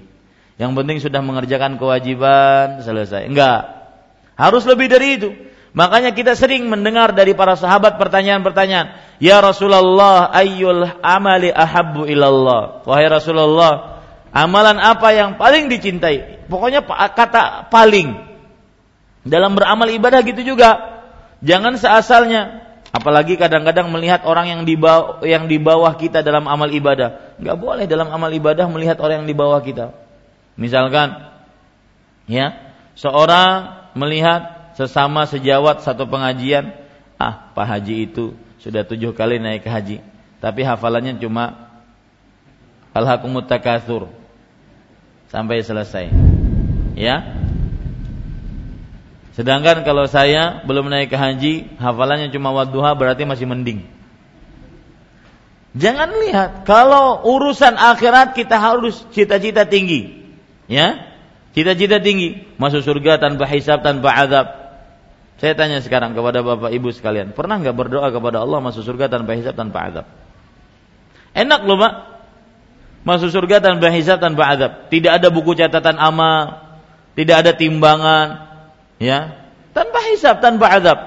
[0.55, 3.27] Yang penting sudah mengerjakan kewajiban, selesai.
[3.27, 3.91] Enggak.
[4.39, 5.29] Harus lebih dari itu.
[5.73, 9.17] Makanya kita sering mendengar dari para sahabat pertanyaan-pertanyaan.
[9.17, 12.85] Ya Rasulullah, ayyul amali ahabbu ilallah.
[12.85, 16.45] Wahai Rasulullah, amalan apa yang paling dicintai?
[16.45, 18.13] Pokoknya kata paling.
[19.25, 20.92] Dalam beramal ibadah gitu juga.
[21.43, 22.63] Jangan seasalnya.
[22.93, 27.35] Apalagi kadang-kadang melihat orang yang di bawah, yang di bawah kita dalam amal ibadah.
[27.41, 29.97] Nggak boleh dalam amal ibadah melihat orang yang di bawah kita.
[30.53, 31.33] Misalkan,
[32.29, 32.53] ya,
[32.93, 36.77] seorang melihat sesama sejawat satu pengajian,
[37.17, 39.97] ah Pak Haji itu sudah tujuh kali naik ke haji,
[40.37, 41.73] tapi hafalannya cuma
[42.93, 44.13] Alhaqumut takatsur
[45.33, 46.13] sampai selesai.
[46.93, 47.41] Ya,
[49.33, 53.81] Sedangkan kalau saya belum naik ke haji, hafalannya cuma wadduha berarti masih mending.
[55.73, 60.21] Jangan lihat kalau urusan akhirat kita harus cita-cita tinggi.
[60.69, 61.17] Ya?
[61.57, 64.47] Cita-cita tinggi, masuk surga tanpa hisab, tanpa azab.
[65.41, 69.33] Saya tanya sekarang kepada Bapak Ibu sekalian, pernah nggak berdoa kepada Allah masuk surga tanpa
[69.33, 70.05] hisab, tanpa azab?
[71.33, 71.93] Enak loh, Pak.
[73.01, 74.93] Masuk surga tanpa hisab, tanpa azab.
[74.93, 76.61] Tidak ada buku catatan amal,
[77.17, 78.52] tidak ada timbangan,
[79.01, 79.49] ya.
[79.73, 80.99] Tanpa hisab tanpa azab.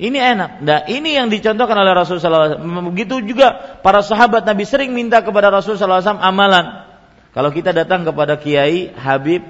[0.00, 0.50] Ini enak.
[0.64, 5.52] Nah ini yang dicontohkan oleh Rasulullah SAW begitu juga para sahabat Nabi sering minta kepada
[5.52, 6.88] Rasulullah SAW amalan.
[7.36, 9.44] Kalau kita datang kepada kiai Habib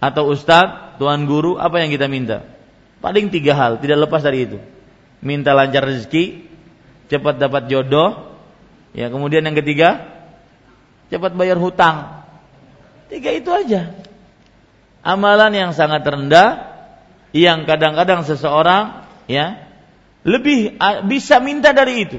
[0.00, 2.40] atau ustadz tuan guru apa yang kita minta?
[3.04, 4.58] Paling tiga hal tidak lepas dari itu.
[5.20, 6.48] Minta lancar rezeki
[7.12, 8.32] cepat dapat jodoh
[8.96, 10.08] ya kemudian yang ketiga
[11.12, 12.24] cepat bayar hutang.
[13.12, 13.92] Tiga itu aja
[15.00, 16.70] amalan yang sangat rendah
[17.30, 19.70] yang kadang-kadang seseorang ya
[20.26, 20.76] lebih
[21.08, 22.18] bisa minta dari itu.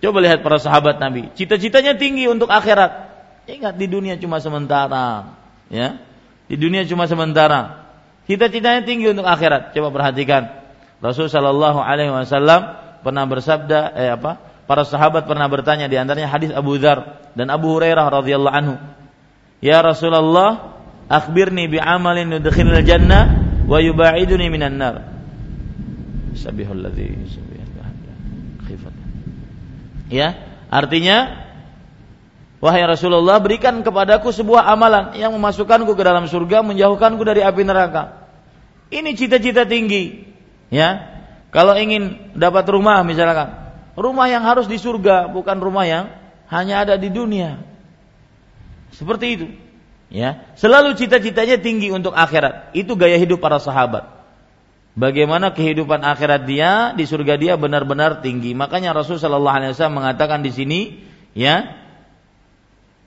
[0.00, 3.16] Coba lihat para sahabat Nabi, cita-citanya tinggi untuk akhirat.
[3.48, 5.38] Ingat di dunia cuma sementara,
[5.72, 6.02] ya.
[6.46, 7.88] Di dunia cuma sementara.
[8.26, 9.72] Cita-citanya tinggi untuk akhirat.
[9.72, 10.50] Coba perhatikan.
[10.98, 14.38] Rasul Shallallahu Alaihi Wasallam pernah bersabda, eh apa?
[14.66, 18.74] Para sahabat pernah bertanya di antaranya hadis Abu Dzar dan Abu Hurairah radhiyallahu anhu.
[19.62, 20.75] Ya Rasulullah,
[21.06, 23.24] akhbirni bi amalin yudkhilul jannah
[23.66, 24.96] wa yubaiduni minan nar.
[26.36, 27.16] Sabihul ladzi
[30.06, 30.38] Ya,
[30.70, 31.46] artinya
[32.56, 38.26] Wahai Rasulullah, berikan kepadaku sebuah amalan yang memasukkanku ke dalam surga, menjauhkanku dari api neraka.
[38.88, 40.24] Ini cita-cita tinggi.
[40.72, 41.20] Ya.
[41.52, 46.04] Kalau ingin dapat rumah misalkan, rumah yang harus di surga, bukan rumah yang
[46.48, 47.60] hanya ada di dunia.
[48.96, 49.46] Seperti itu.
[50.06, 52.70] Ya, selalu cita-citanya tinggi untuk akhirat.
[52.78, 54.06] Itu gaya hidup para sahabat.
[54.96, 58.56] Bagaimana kehidupan akhirat dia di surga dia benar-benar tinggi.
[58.56, 60.80] Makanya Rasul Shallallahu Alaihi Wasallam mengatakan di sini,
[61.36, 61.76] ya,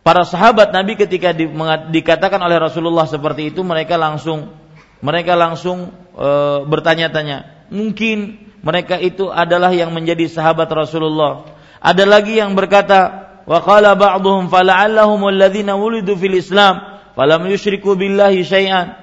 [0.06, 1.50] para sahabat Nabi ketika di,
[1.89, 4.54] dikatakan oleh Rasulullah seperti itu, mereka langsung
[5.02, 6.30] mereka langsung e,
[6.68, 7.72] bertanya-tanya.
[7.74, 11.47] Mungkin mereka itu adalah yang menjadi sahabat Rasulullah.
[11.80, 13.19] Ada lagi yang berkata,
[13.50, 18.93] Wa qala ba'dhum fala'allahum alladhina wulidu fil Islam falam yusyriku billahi syai'an.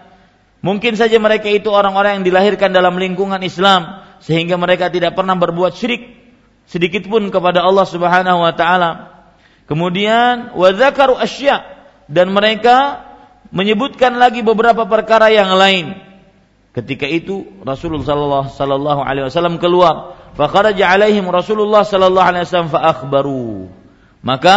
[0.63, 5.75] Mungkin saja mereka itu orang-orang yang dilahirkan dalam lingkungan Islam sehingga mereka tidak pernah berbuat
[5.75, 6.15] syirik
[6.71, 8.91] sedikit pun kepada Allah Subhanahu wa taala.
[9.67, 11.67] Kemudian wa dzakaru asya
[12.07, 13.03] dan mereka
[13.51, 15.99] menyebutkan lagi beberapa perkara yang lain.
[16.71, 22.95] Ketika itu Rasulullah sallallahu alaihi wasallam keluar, fa kharaja alaihim Rasulullah sallallahu alaihi wasallam fa
[22.95, 23.75] akhbaru.
[24.27, 24.57] Maka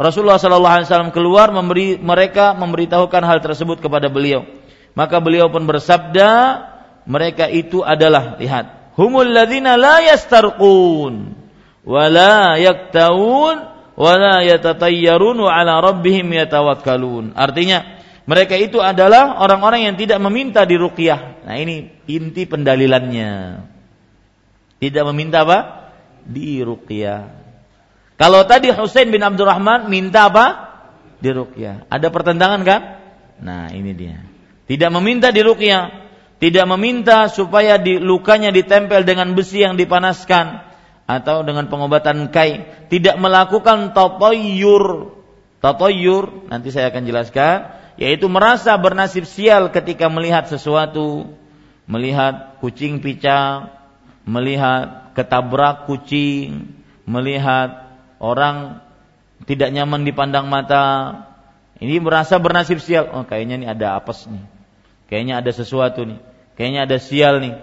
[0.00, 4.48] Rasulullah Sallallahu Alaihi Wasallam keluar memberi mereka memberitahukan hal tersebut kepada beliau.
[4.96, 6.30] Maka beliau pun bersabda,
[7.04, 11.36] mereka itu adalah lihat, humul ladzina la yastarqun
[11.84, 13.56] wa la yaktaun
[13.92, 17.36] wa la yatatayyarun wa ala rabbihim yatawakkalun.
[17.36, 21.44] Artinya, mereka itu adalah orang-orang yang tidak meminta di ruqyah.
[21.44, 23.60] Nah, ini inti pendalilannya.
[24.80, 25.92] Tidak meminta apa?
[26.24, 27.43] Di ruqyah.
[28.14, 30.46] Kalau tadi Husain bin Abdurrahman minta apa?
[31.18, 31.90] Diruqyah.
[31.90, 32.80] Ada pertentangan kan?
[33.42, 34.22] Nah, ini dia.
[34.64, 35.82] Tidak meminta diruqyah,
[36.38, 40.62] tidak meminta supaya di lukanya ditempel dengan besi yang dipanaskan
[41.04, 45.16] atau dengan pengobatan kai, tidak melakukan tatoyur.
[45.60, 47.56] Tatoyur nanti saya akan jelaskan,
[48.00, 51.28] yaitu merasa bernasib sial ketika melihat sesuatu,
[51.84, 53.68] melihat kucing picang,
[54.24, 56.72] melihat ketabrak kucing,
[57.04, 57.83] melihat
[58.24, 58.80] orang
[59.44, 61.12] tidak nyaman dipandang mata,
[61.82, 63.12] ini merasa bernasib sial.
[63.12, 64.44] Oh, kayaknya ini ada apes nih.
[65.10, 66.20] Kayaknya ada sesuatu nih.
[66.56, 67.54] Kayaknya ada sial nih.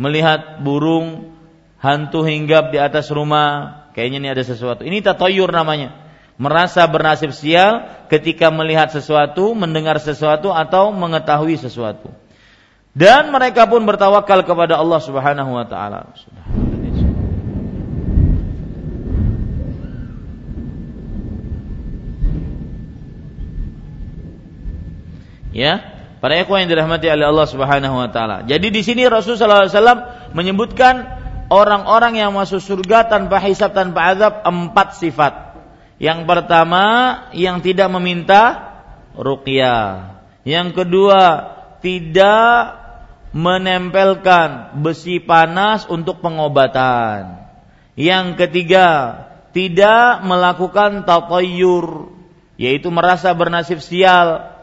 [0.00, 1.36] Melihat burung
[1.78, 4.82] hantu hinggap di atas rumah, kayaknya ini ada sesuatu.
[4.82, 5.94] Ini tatoyur namanya.
[6.38, 12.10] Merasa bernasib sial ketika melihat sesuatu, mendengar sesuatu atau mengetahui sesuatu.
[12.94, 16.14] Dan mereka pun bertawakal kepada Allah Subhanahu wa taala.
[25.58, 25.82] Ya,
[26.22, 28.46] para ikhwan yang dirahmati oleh Allah Subhanahu wa taala.
[28.46, 31.02] Jadi di sini Rasulullah SAW menyebutkan
[31.50, 35.34] orang-orang yang masuk surga tanpa hisab tanpa azab empat sifat.
[35.98, 36.84] Yang pertama
[37.34, 38.70] yang tidak meminta
[39.18, 40.22] ruqyah.
[40.46, 41.22] Yang kedua
[41.82, 42.78] tidak
[43.34, 47.50] menempelkan besi panas untuk pengobatan.
[47.98, 48.86] Yang ketiga
[49.50, 52.14] tidak melakukan tatayyur
[52.54, 54.57] yaitu merasa bernasib sial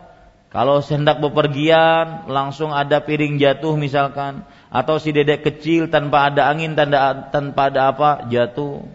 [0.55, 6.79] kalau hendak bepergian langsung ada piring jatuh misalkan atau si dedek kecil tanpa ada angin
[6.79, 8.87] tanda tanpa ada apa jatuh.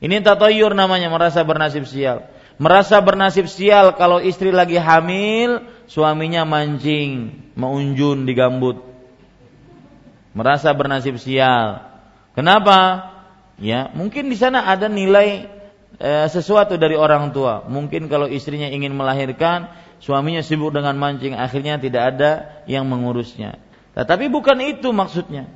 [0.00, 2.24] Ini tatoyur namanya merasa bernasib sial.
[2.56, 8.80] Merasa bernasib sial kalau istri lagi hamil, suaminya mancing, meunjun di gambut.
[10.32, 11.84] Merasa bernasib sial.
[12.32, 13.12] Kenapa?
[13.60, 15.52] Ya, mungkin di sana ada nilai
[16.00, 17.68] e, sesuatu dari orang tua.
[17.68, 19.68] Mungkin kalau istrinya ingin melahirkan,
[20.02, 22.30] suaminya sibuk dengan mancing, akhirnya tidak ada
[22.66, 23.58] yang mengurusnya.
[23.94, 25.46] Tetapi bukan itu maksudnya.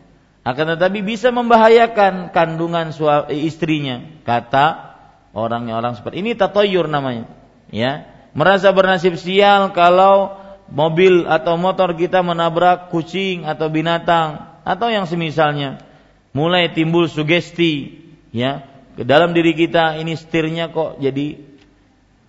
[0.46, 4.00] Akan tetapi bisa membahayakan kandungan suami, istrinya.
[4.24, 4.96] Kata
[5.36, 7.28] orang-orang seperti ini tatoyur namanya.
[7.68, 10.40] Ya, merasa bernasib sial kalau
[10.72, 15.84] mobil atau motor kita menabrak kucing atau binatang atau yang semisalnya.
[16.32, 17.98] Mulai timbul sugesti,
[18.32, 18.64] ya,
[18.94, 21.40] ke dalam diri kita ini setirnya kok jadi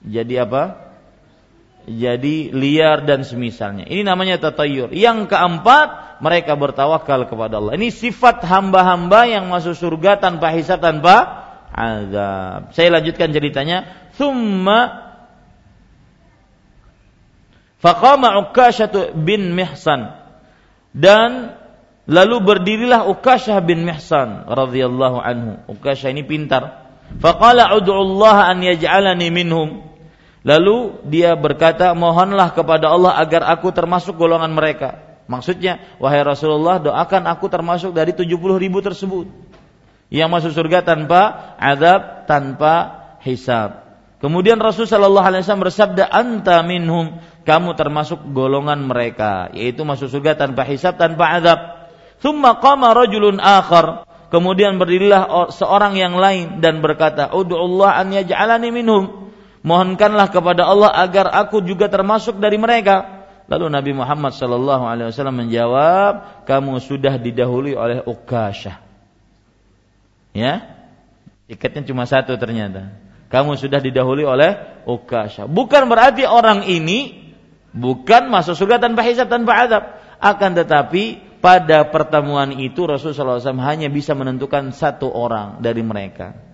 [0.03, 0.88] jadi apa?
[1.87, 3.87] Jadi liar dan semisalnya.
[3.87, 4.91] Ini namanya tatayur.
[4.91, 7.79] Yang keempat, mereka bertawakal kepada Allah.
[7.79, 12.75] Ini sifat hamba-hamba yang masuk surga tanpa hisab, tanpa azab.
[12.75, 14.09] Saya lanjutkan ceritanya.
[14.19, 15.11] Thumma
[17.79, 20.19] faqama Ukashatu bin Mihsan.
[20.89, 21.59] Dan
[22.09, 25.61] Lalu berdirilah Ukashah bin Mihsan radhiyallahu anhu.
[25.69, 26.89] Ukashah ini pintar.
[27.21, 29.85] Faqala ud'u Allah an yaj'alani minhum.
[30.47, 35.19] Lalu dia berkata, mohonlah kepada Allah agar aku termasuk golongan mereka.
[35.29, 39.29] Maksudnya, wahai Rasulullah, doakan aku termasuk dari 70 ribu tersebut.
[40.09, 42.73] Yang masuk surga tanpa azab, tanpa
[43.21, 43.85] hisab.
[44.19, 50.33] Kemudian Rasul Shallallahu Alaihi Wasallam bersabda, "Anta minhum, kamu termasuk golongan mereka, yaitu masuk surga
[50.33, 51.59] tanpa hisab, tanpa azab."
[52.19, 54.09] Thumma qama rajulun akhar.
[54.33, 59.28] Kemudian berdirilah seorang yang lain dan berkata, Allah an yaj'alani minhum."
[59.59, 63.27] Mohonkanlah kepada Allah agar aku juga termasuk dari mereka.
[63.49, 68.77] Lalu Nabi Muhammad sallallahu alaihi wasallam menjawab, "Kamu sudah didahului oleh Ukashah."
[70.31, 70.79] Ya?
[71.49, 72.93] Tiketnya cuma satu ternyata.
[73.33, 75.49] Kamu sudah didahului oleh Ukashah.
[75.49, 77.33] Bukan berarti orang ini
[77.73, 79.83] bukan masuk surga tanpa hisab tanpa azab,
[80.21, 86.48] akan tetapi pada pertemuan itu Rasulullah SAW hanya bisa menentukan satu orang dari mereka.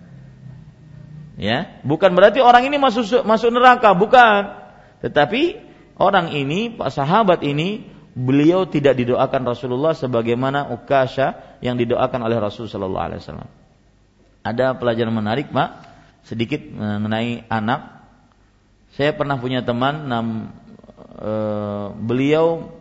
[1.36, 4.56] Ya, bukan berarti orang ini masuk masuk neraka, bukan.
[5.04, 5.60] Tetapi
[6.00, 7.84] orang ini, Pak sahabat ini,
[8.16, 13.44] beliau tidak didoakan Rasulullah sebagaimana Ukasha yang didoakan oleh Rasulullah SAW.
[14.40, 15.68] Ada pelajaran menarik, Pak,
[16.24, 18.08] sedikit mengenai anak.
[18.96, 20.26] Saya pernah punya teman, nam,
[21.20, 21.32] e,
[22.00, 22.72] beliau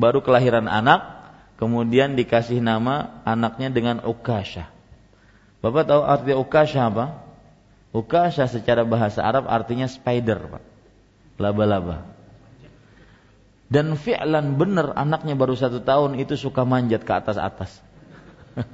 [0.00, 1.28] baru kelahiran anak,
[1.60, 4.72] kemudian dikasih nama anaknya dengan Ukasha.
[5.60, 7.27] Bapak tahu arti Ukasha apa?
[7.92, 10.64] Ukasha secara bahasa Arab artinya spider, Pak.
[11.40, 12.04] Laba-laba.
[13.68, 17.84] Dan fi'lan benar anaknya baru satu tahun itu suka manjat ke atas-atas.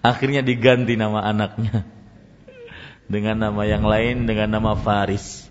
[0.00, 1.84] Akhirnya diganti nama anaknya.
[3.10, 5.50] Dengan nama yang lain, dengan nama Faris.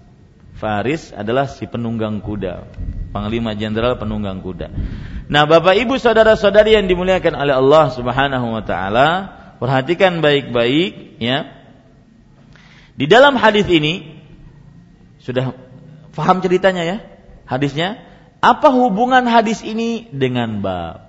[0.57, 2.67] Faris adalah si penunggang kuda.
[3.13, 4.67] Panglima Jenderal penunggang kuda.
[5.29, 9.07] Nah, Bapak Ibu saudara-saudari yang dimuliakan oleh Allah Subhanahu wa taala,
[9.61, 11.58] perhatikan baik-baik ya.
[12.99, 14.11] Di dalam hadis ini
[15.23, 15.55] sudah
[16.11, 16.97] paham ceritanya ya?
[17.47, 18.03] Hadisnya
[18.43, 21.07] apa hubungan hadis ini dengan bab?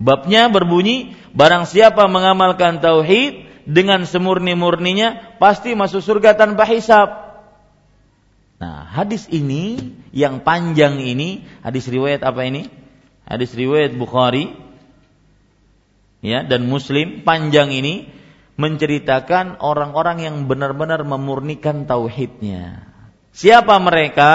[0.00, 7.36] Babnya berbunyi barang siapa mengamalkan tauhid dengan semurni-murninya pasti masuk surga tanpa hisab.
[8.56, 12.72] Nah, hadis ini yang panjang ini, hadis riwayat apa ini?
[13.28, 14.56] Hadis riwayat Bukhari
[16.24, 18.08] ya dan Muslim panjang ini
[18.56, 22.88] menceritakan orang-orang yang benar-benar memurnikan tauhidnya.
[23.36, 24.32] Siapa mereka?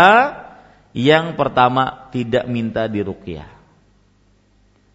[0.93, 3.49] Yang pertama tidak minta diruqyah.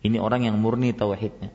[0.06, 1.50] Ini orang yang murni tauhidnya.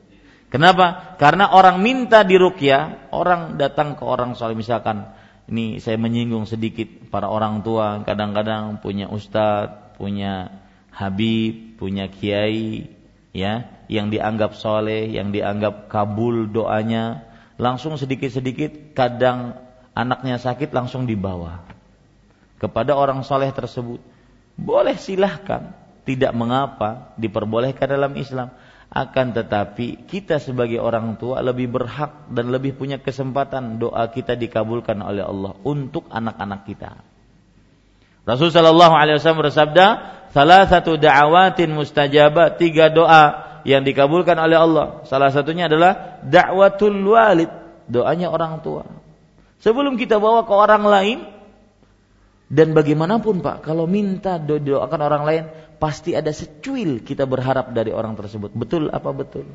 [0.52, 1.16] Kenapa?
[1.16, 5.08] Karena orang minta diruqyah, orang datang ke orang soal misalkan
[5.48, 10.60] ini saya menyinggung sedikit para orang tua kadang-kadang punya ustadz, punya
[10.92, 12.92] habib, punya kiai
[13.32, 19.58] ya yang dianggap soleh, yang dianggap kabul doanya, langsung sedikit-sedikit kadang
[19.92, 21.64] anaknya sakit langsung dibawa
[22.62, 23.98] kepada orang soleh tersebut.
[24.54, 25.74] Boleh silahkan,
[26.06, 28.54] tidak mengapa, diperbolehkan dalam Islam
[28.92, 35.00] akan tetapi kita sebagai orang tua lebih berhak dan lebih punya kesempatan doa kita dikabulkan
[35.00, 37.00] oleh Allah untuk anak-anak kita.
[38.28, 39.86] Rasul sallallahu alaihi wasallam bersabda,
[40.36, 44.86] "Salah satu da'awatin mustajabah, tiga doa yang dikabulkan oleh Allah.
[45.06, 47.50] Salah satunya adalah da'watul walid,
[47.90, 48.86] doanya orang tua.
[49.62, 51.18] Sebelum kita bawa ke orang lain,
[52.52, 55.44] dan bagaimanapun Pak, kalau minta doakan orang lain,
[55.80, 58.52] pasti ada secuil kita berharap dari orang tersebut.
[58.52, 59.48] Betul apa betul?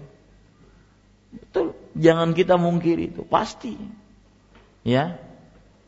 [1.29, 1.77] Betul.
[1.93, 3.21] Jangan kita mungkir itu.
[3.21, 3.77] Pasti.
[4.81, 5.21] Ya.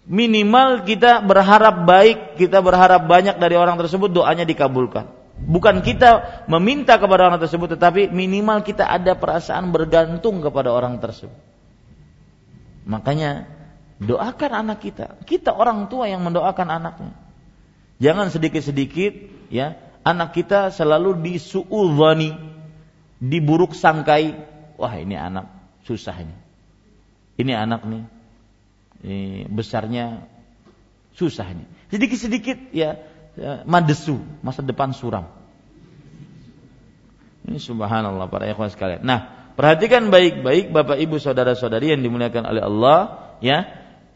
[0.06, 5.19] Minimal kita berharap baik, kita berharap banyak dari orang tersebut, doanya dikabulkan.
[5.40, 11.36] Bukan kita meminta kepada orang tersebut, tetapi minimal kita ada perasaan bergantung kepada orang tersebut.
[12.90, 13.48] Makanya
[14.02, 15.20] doakan anak kita.
[15.24, 17.14] Kita orang tua yang mendoakan anaknya.
[18.00, 19.12] Jangan sedikit-sedikit
[19.52, 19.76] ya
[20.08, 22.36] anak kita selalu disuudzani,
[23.20, 24.36] diburuk sangkai.
[24.80, 25.52] Wah ini anak
[25.84, 26.36] susah ini.
[27.40, 28.04] Anak nih,
[29.04, 30.28] ini besarnya
[31.16, 31.64] susah ini.
[31.92, 33.00] Sedikit-sedikit ya
[33.66, 35.28] madesu, masa depan suram.
[37.50, 39.02] Ini subhanallah para ikhwan sekalian.
[39.02, 43.00] Nah, perhatikan baik-baik Bapak Ibu saudara-saudari yang dimuliakan oleh Allah,
[43.42, 43.66] ya.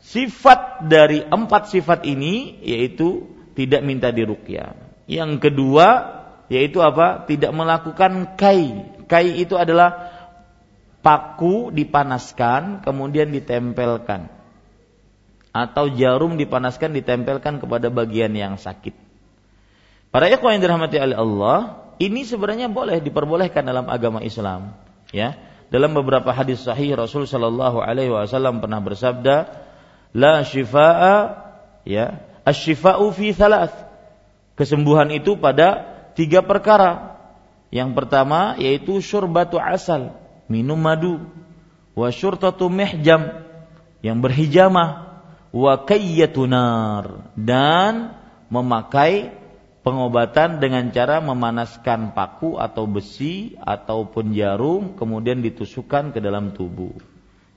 [0.03, 3.23] Sifat dari empat sifat ini yaitu
[3.55, 4.75] tidak minta diruqyah.
[5.07, 5.87] Yang kedua
[6.51, 7.23] yaitu apa?
[7.23, 8.83] Tidak melakukan kai.
[9.07, 10.11] Kai itu adalah
[10.99, 14.27] paku dipanaskan kemudian ditempelkan
[15.53, 19.02] atau jarum dipanaskan ditempelkan kepada bagian yang sakit.
[20.13, 24.73] Para ikhwan yang dirahmati oleh Allah, Ini sebenarnya boleh diperbolehkan dalam agama Islam,
[25.13, 25.37] ya.
[25.69, 29.49] Dalam beberapa hadis sahih Rasul Shallallahu alaihi wasallam pernah bersabda,
[30.13, 31.33] "La shifaa
[31.85, 33.73] ya, asyifa'u fi thalath."
[34.53, 35.81] Kesembuhan itu pada
[36.13, 37.17] tiga perkara.
[37.73, 40.13] Yang pertama yaitu syurbatu asal,
[40.45, 41.25] minum madu,
[41.97, 43.41] wa syurtatu mihjam
[44.05, 48.13] yang berhijamah, wa kayyatunar dan
[48.53, 49.33] memakai
[49.83, 56.95] pengobatan dengan cara memanaskan paku atau besi ataupun jarum kemudian ditusukkan ke dalam tubuh.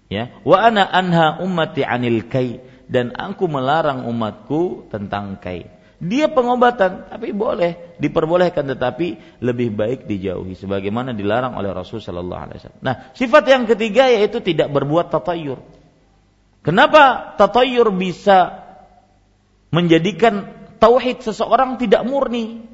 [0.07, 5.71] Ya, wa ana anha ummati anil kai dan aku melarang umatku tentang kai.
[5.97, 12.59] Dia pengobatan tapi boleh diperbolehkan tetapi lebih baik dijauhi sebagaimana dilarang oleh Rasul sallallahu alaihi
[12.61, 12.83] wasallam.
[12.85, 15.59] Nah, sifat yang ketiga yaitu tidak berbuat tatayur.
[16.61, 18.67] Kenapa tatayur bisa
[19.73, 22.65] menjadikan tauhid seseorang tidak murni.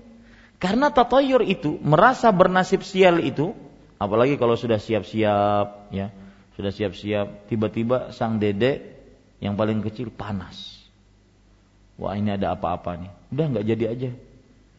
[0.62, 3.50] Karena tatayur itu merasa bernasib sial itu,
[3.98, 6.14] apalagi kalau sudah siap-siap ya,
[6.54, 8.78] sudah siap-siap tiba-tiba sang dedek
[9.42, 10.78] yang paling kecil panas.
[11.98, 13.12] Wah, ini ada apa-apa nih.
[13.34, 14.10] Udah nggak jadi aja.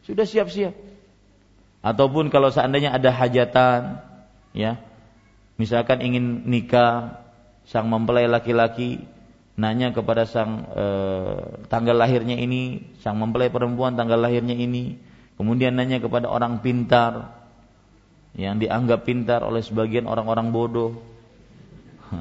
[0.07, 0.71] Sudah siap-siap.
[1.83, 3.99] Ataupun kalau seandainya ada hajatan
[4.55, 4.79] ya,
[5.59, 7.19] misalkan ingin nikah
[7.67, 9.03] sang mempelai laki-laki
[9.53, 10.85] nanya kepada sang e,
[11.69, 14.97] tanggal lahirnya ini, sang mempelai perempuan tanggal lahirnya ini,
[15.37, 17.37] kemudian nanya kepada orang pintar
[18.33, 20.97] yang dianggap pintar oleh sebagian orang-orang bodoh.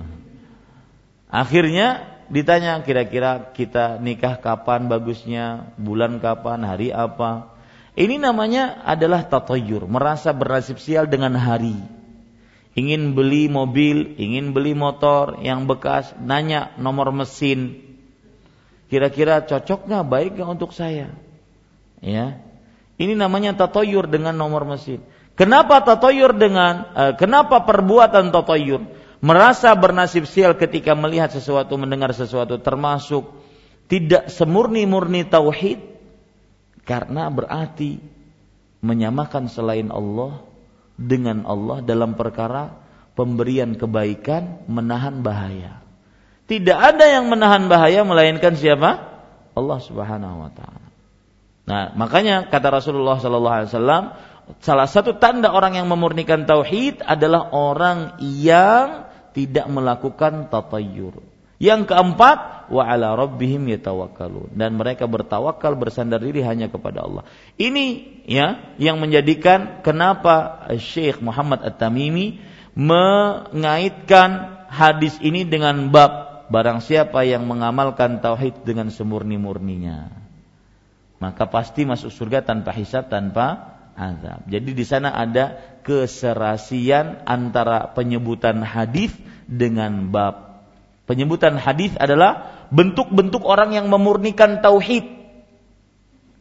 [1.32, 7.48] Akhirnya ditanya kira-kira kita nikah kapan bagusnya, bulan kapan, hari apa.
[7.92, 12.01] Ini namanya adalah tatayur, merasa bernasib sial dengan hari
[12.72, 17.80] ingin beli mobil, ingin beli motor yang bekas, nanya nomor mesin.
[18.88, 21.12] Kira-kira cocok nggak, baik nggak untuk saya?
[22.02, 22.40] Ya,
[23.00, 25.00] ini namanya tatoyur dengan nomor mesin.
[25.32, 28.84] Kenapa tatoyur dengan, eh, kenapa perbuatan tatoyur?
[29.22, 33.30] Merasa bernasib sial ketika melihat sesuatu, mendengar sesuatu, termasuk
[33.86, 35.78] tidak semurni-murni tauhid,
[36.82, 38.02] karena berarti
[38.82, 40.42] menyamakan selain Allah
[40.96, 42.82] dengan Allah dalam perkara
[43.12, 45.82] pemberian kebaikan, menahan bahaya.
[46.48, 49.12] Tidak ada yang menahan bahaya melainkan siapa?
[49.52, 50.88] Allah Subhanahu wa taala.
[51.62, 54.04] Nah, makanya kata Rasulullah sallallahu alaihi wasallam,
[54.60, 61.31] salah satu tanda orang yang memurnikan tauhid adalah orang yang tidak melakukan tatayyur.
[61.62, 67.22] Yang keempat, wa ala rabbihim yatawakkalun dan mereka bertawakal bersandar diri hanya kepada Allah.
[67.54, 72.42] Ini ya yang menjadikan kenapa Syekh Muhammad At-Tamimi
[72.74, 80.22] mengaitkan hadis ini dengan bab barang siapa yang mengamalkan tauhid dengan semurni-murninya
[81.22, 84.42] maka pasti masuk surga tanpa hisab tanpa azab.
[84.50, 85.54] Jadi di sana ada
[85.86, 89.14] keserasian antara penyebutan hadis
[89.46, 90.51] dengan bab
[91.12, 95.04] Penyebutan hadis adalah bentuk-bentuk orang yang memurnikan tauhid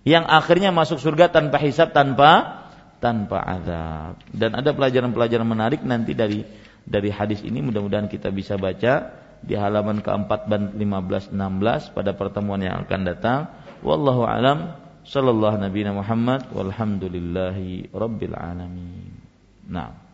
[0.07, 2.64] yang akhirnya masuk surga tanpa hisab tanpa
[3.03, 4.15] tanpa azab.
[4.31, 6.48] Dan ada pelajaran-pelajaran menarik nanti dari
[6.88, 9.11] dari hadis ini mudah-mudahan kita bisa baca
[9.43, 13.52] di halaman keempat dan 15 16 pada pertemuan yang akan datang.
[13.84, 19.19] Wallahu alam sallallahu nabi Muhammad walhamdulillahi rabbil alamin.
[19.68, 20.11] Nah.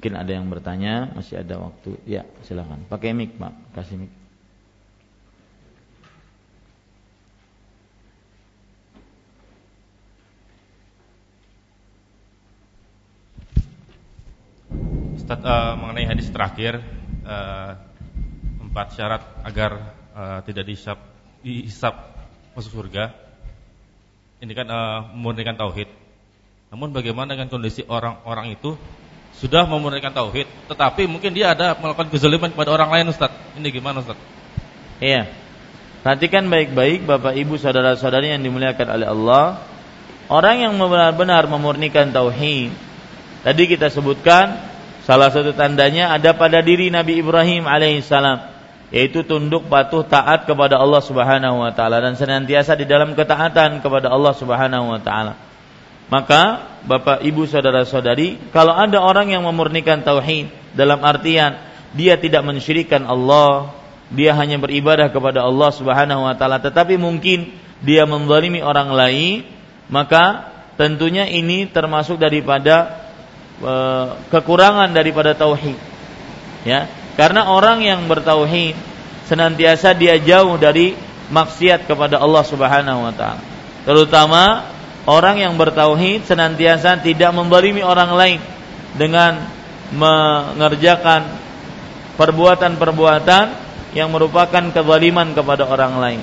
[0.00, 2.00] Mungkin ada yang bertanya, masih ada waktu.
[2.08, 2.88] Ya, silakan.
[2.88, 3.52] Pakai mic, Pak.
[3.76, 4.08] Kasih mic.
[15.20, 16.80] Ustaz, uh, mengenai hadis terakhir
[17.28, 17.76] uh,
[18.72, 20.96] empat syarat agar uh, tidak dihisap,
[21.44, 21.92] dihisap
[22.56, 23.12] masuk surga.
[24.40, 25.92] Ini kan uh, memurnikan tauhid.
[26.72, 28.80] Namun bagaimana dengan kondisi orang-orang itu
[29.38, 33.32] sudah memurnikan tauhid, tetapi mungkin dia ada melakukan kezaliman kepada orang lain Ustaz.
[33.56, 34.18] Ini gimana Ustaz?
[35.00, 35.32] Iya.
[36.00, 39.44] Perhatikan baik-baik Bapak Ibu saudara-saudari yang dimuliakan oleh Allah.
[40.30, 42.70] Orang yang benar-benar memurnikan tauhid,
[43.42, 44.70] tadi kita sebutkan
[45.02, 48.46] salah satu tandanya ada pada diri Nabi Ibrahim alaihissalam,
[48.94, 54.06] yaitu tunduk patuh taat kepada Allah Subhanahu wa taala dan senantiasa di dalam ketaatan kepada
[54.06, 55.49] Allah Subhanahu wa taala.
[56.10, 61.54] Maka Bapak Ibu saudara-saudari, kalau ada orang yang memurnikan tauhid dalam artian
[61.94, 63.70] dia tidak mensyirikan Allah,
[64.10, 69.46] dia hanya beribadah kepada Allah Subhanahu wa taala, tetapi mungkin dia menzalimi orang lain,
[69.86, 73.06] maka tentunya ini termasuk daripada
[73.62, 73.74] e,
[74.34, 75.78] kekurangan daripada tauhid.
[76.66, 78.74] Ya, karena orang yang bertauhid
[79.30, 80.98] senantiasa dia jauh dari
[81.30, 83.42] maksiat kepada Allah Subhanahu wa taala.
[83.86, 84.66] Terutama
[85.10, 88.38] orang yang bertauhid senantiasa tidak membalimi orang lain
[88.94, 89.42] dengan
[89.90, 91.26] mengerjakan
[92.14, 93.44] perbuatan-perbuatan
[93.90, 96.20] yang merupakan kezaliman kepada orang lain.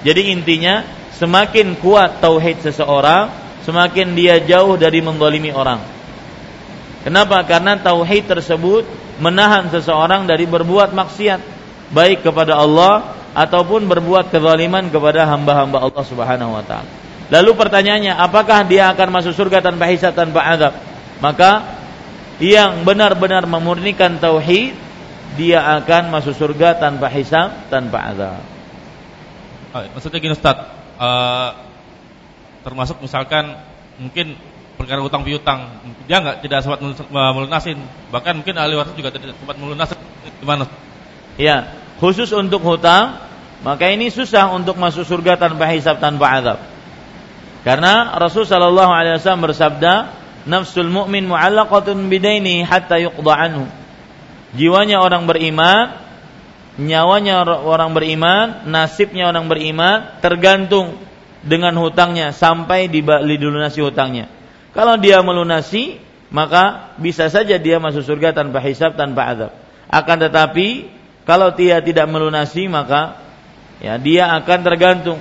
[0.00, 0.80] Jadi intinya
[1.20, 3.28] semakin kuat tauhid seseorang,
[3.68, 5.84] semakin dia jauh dari menzalimi orang.
[7.04, 7.44] Kenapa?
[7.44, 8.88] Karena tauhid tersebut
[9.20, 11.40] menahan seseorang dari berbuat maksiat
[11.92, 17.09] baik kepada Allah ataupun berbuat kezaliman kepada hamba-hamba Allah Subhanahu wa taala.
[17.30, 20.74] Lalu pertanyaannya, apakah dia akan masuk surga tanpa hisab tanpa azab?
[21.22, 21.62] Maka
[22.42, 24.74] yang benar-benar memurnikan tauhid
[25.38, 28.42] dia akan masuk surga tanpa hisab, tanpa azab.
[29.94, 30.58] Maksudnya gini Ustaz,
[30.98, 31.54] uh,
[32.66, 33.54] termasuk misalkan
[34.02, 34.34] mungkin
[34.74, 35.70] perkara utang piutang,
[36.10, 36.82] dia nggak tidak sempat
[37.14, 37.78] melunasin,
[38.10, 40.00] bahkan mungkin ahli waris juga tidak sempat melunasin.
[40.42, 40.66] Gimana?
[41.38, 43.22] Ya, khusus untuk hutang,
[43.62, 46.58] maka ini susah untuk masuk surga tanpa hisab, tanpa azab.
[47.60, 49.92] Karena Rasul sallallahu alaihi wasallam bersabda,
[50.48, 53.68] "Nafsul mu'min mu'allaqatun bidaini hatta yuqda anhu."
[54.56, 55.94] Jiwanya orang beriman,
[56.80, 60.96] nyawanya orang beriman, nasibnya orang beriman tergantung
[61.44, 64.26] dengan hutangnya sampai dilunasi hutangnya.
[64.72, 66.00] Kalau dia melunasi,
[66.32, 69.52] maka bisa saja dia masuk surga tanpa hisab, tanpa azab.
[69.90, 70.88] Akan tetapi
[71.28, 73.20] kalau dia tidak melunasi, maka
[73.82, 75.18] ya dia akan tergantung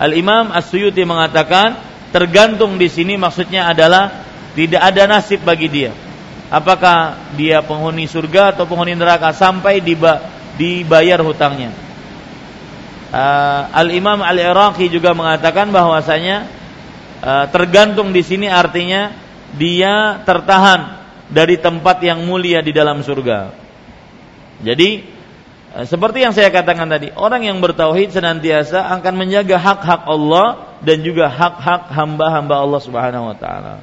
[0.00, 1.76] Al-Imam As-Suyuti mengatakan
[2.08, 4.24] tergantung di sini maksudnya adalah
[4.56, 5.92] tidak ada nasib bagi dia.
[6.48, 9.78] Apakah dia penghuni surga atau penghuni neraka sampai
[10.56, 11.70] dibayar hutangnya.
[13.12, 16.48] Uh, Al-Imam Al-Iraqi juga mengatakan bahwasanya
[17.20, 19.12] uh, tergantung di sini artinya
[19.54, 20.96] dia tertahan
[21.30, 23.52] dari tempat yang mulia di dalam surga.
[24.64, 25.19] Jadi
[25.70, 31.30] seperti yang saya katakan tadi, orang yang bertauhid senantiasa akan menjaga hak-hak Allah dan juga
[31.30, 33.78] hak-hak hamba-hamba Allah Subhanahu wa taala.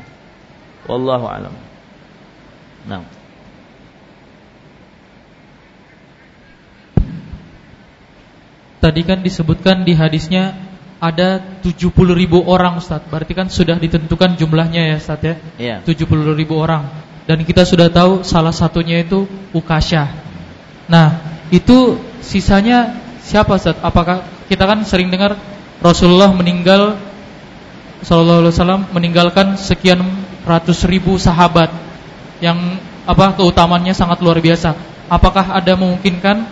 [0.84, 1.56] Wallahu alam.
[2.92, 3.04] Nah.
[8.84, 10.54] Tadi kan disebutkan di hadisnya
[11.02, 16.08] ada 70 ribu orang Ustaz Berarti kan sudah ditentukan jumlahnya ya Ustaz ya Iya 70
[16.38, 16.90] ribu orang
[17.26, 20.10] Dan kita sudah tahu salah satunya itu Ukasyah
[20.90, 23.80] Nah itu sisanya siapa Ustaz?
[23.80, 25.36] Apakah kita kan sering dengar
[25.84, 26.98] Rasulullah meninggal
[27.98, 30.00] Sallallahu Alaihi Wasallam meninggalkan sekian
[30.46, 31.74] ratus ribu sahabat
[32.38, 32.78] yang
[33.10, 34.78] apa keutamannya sangat luar biasa.
[35.10, 36.46] Apakah ada memungkinkan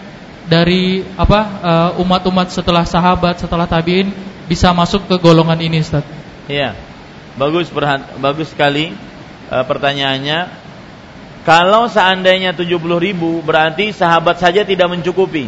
[0.49, 4.09] dari apa uh, umat-umat setelah sahabat setelah tabiin
[4.49, 6.01] bisa masuk ke golongan ini Ustaz?
[6.49, 6.73] Iya.
[7.35, 7.69] Bagus
[8.17, 8.95] bagus sekali
[9.51, 10.64] uh, pertanyaannya
[11.45, 15.45] kalau seandainya 70 ribu berarti sahabat saja tidak mencukupi.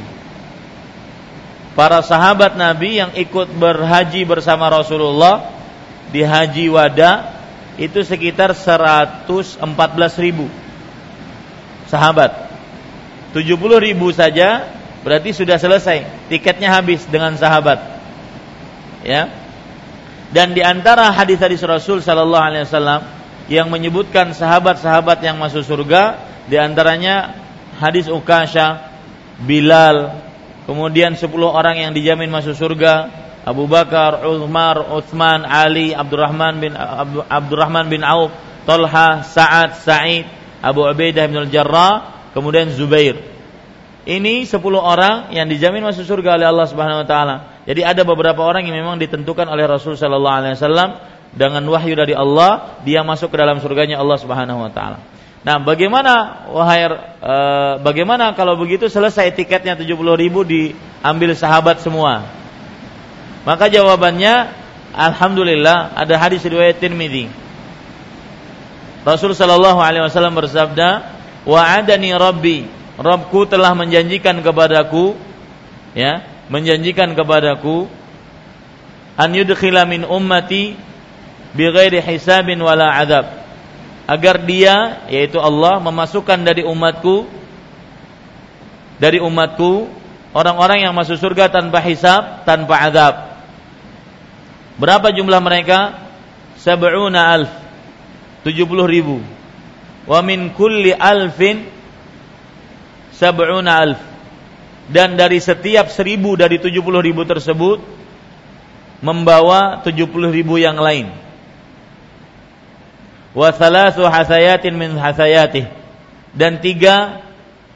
[1.74, 5.50] Para sahabat Nabi yang ikut berhaji bersama Rasulullah
[6.14, 7.34] di haji wada
[7.82, 9.58] itu sekitar 114
[10.22, 10.46] ribu
[11.90, 12.46] sahabat.
[13.34, 14.70] 70 ribu saja
[15.02, 17.82] berarti sudah selesai tiketnya habis dengan sahabat.
[19.02, 19.34] Ya.
[20.30, 23.17] Dan di antara hadis-hadis Rasul sallallahu alaihi wasallam
[23.48, 26.20] yang menyebutkan sahabat-sahabat yang masuk surga
[26.52, 27.36] di antaranya
[27.80, 28.92] hadis Ukasha,
[29.44, 30.20] Bilal,
[30.68, 33.08] kemudian 10 orang yang dijamin masuk surga,
[33.48, 36.76] Abu Bakar, Umar, Utsman, Ali, Abdurrahman bin
[37.32, 38.36] Abdurrahman bin Auf,
[38.68, 40.28] Talha, Sa'ad, Sa'id,
[40.60, 43.16] Abu Ubaidah bin Al-Jarrah, kemudian Zubair.
[44.08, 47.36] Ini 10 orang yang dijamin masuk surga oleh Allah Subhanahu wa taala.
[47.68, 50.90] Jadi ada beberapa orang yang memang ditentukan oleh Rasul sallallahu alaihi wasallam
[51.38, 55.00] dengan wahyu dari Allah dia masuk ke dalam surganya Allah Subhanahu wa taala.
[55.46, 56.90] Nah, bagaimana wahai
[57.24, 57.36] e,
[57.86, 62.26] bagaimana kalau begitu selesai tiketnya 70 ribu diambil sahabat semua?
[63.48, 64.52] Maka jawabannya
[64.92, 67.32] alhamdulillah ada hadis riwayat Tirmizi.
[69.08, 71.16] Rasul sallallahu alaihi wasallam bersabda,
[71.48, 72.68] "Wa'adani Rabbi,
[73.00, 75.16] Rabbku telah menjanjikan kepadaku
[75.96, 77.88] ya, menjanjikan kepadaku
[79.16, 80.76] an yudkhila min ummati
[81.56, 83.26] bighairi hisabin wala adab
[84.08, 87.28] agar dia yaitu Allah memasukkan dari umatku
[88.98, 89.92] dari umatku
[90.32, 93.16] orang-orang yang masuk surga tanpa hisab tanpa adab
[94.80, 96.08] berapa jumlah mereka?
[96.58, 97.52] Sab'una alf.
[98.46, 99.22] 70 ribu.
[100.08, 101.68] Wa min kulli alfin
[103.14, 104.00] sab'una alf.
[104.88, 107.84] Dan dari setiap seribu dari 70 ribu tersebut
[109.04, 111.27] membawa 70 ribu yang lain
[113.38, 115.70] wa thalathu hasayatin min hasayatih
[116.34, 117.22] dan tiga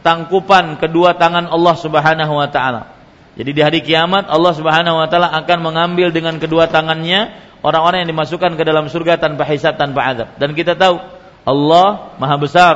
[0.02, 2.98] tangkupan kedua tangan Allah Subhanahu wa taala.
[3.38, 7.30] Jadi di hari kiamat Allah Subhanahu wa taala akan mengambil dengan kedua tangannya
[7.62, 10.28] orang-orang yang dimasukkan ke dalam surga tanpa hisab tanpa azab.
[10.42, 10.98] Dan kita tahu
[11.46, 12.76] Allah Maha besar.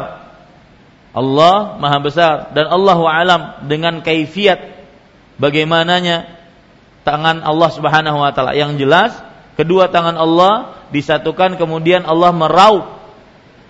[1.10, 4.62] Allah Maha besar dan Allah alam dengan kaifiat
[5.42, 6.30] bagaimananya
[7.02, 8.54] tangan Allah Subhanahu wa taala.
[8.54, 9.12] Yang jelas
[9.56, 12.96] kedua tangan Allah disatukan kemudian Allah meraup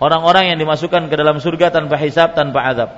[0.01, 2.89] orang-orang yang dimasukkan ke dalam surga tanpa hisab tanpa azab.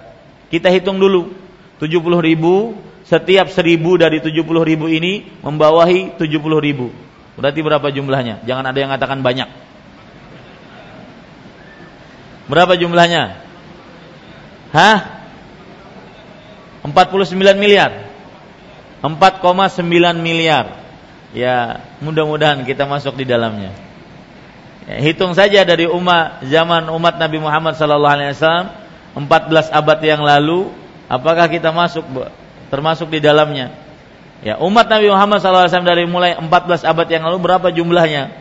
[0.47, 1.35] Kita hitung dulu
[1.79, 1.93] 70
[2.23, 6.27] ribu setiap seribu dari 70 ribu ini membawahi 70
[6.59, 6.91] ribu.
[7.37, 8.43] Berarti berapa jumlahnya?
[8.43, 9.49] Jangan ada yang mengatakan banyak.
[12.47, 13.43] Berapa jumlahnya?
[14.71, 14.97] Hah?
[16.83, 18.07] 49 miliar.
[19.03, 19.83] 4,9
[20.17, 20.86] miliar.
[21.37, 23.69] Ya, mudah-mudahan kita masuk di dalamnya.
[24.89, 28.73] Ya, hitung saja dari umat zaman umat Nabi Muhammad sallallahu alaihi wasallam
[29.13, 30.73] 14 abad yang lalu,
[31.05, 32.01] apakah kita masuk
[32.73, 33.69] termasuk di dalamnya?
[34.41, 36.49] Ya, umat Nabi Muhammad wasallam dari mulai 14
[36.81, 38.33] abad yang lalu berapa jumlahnya?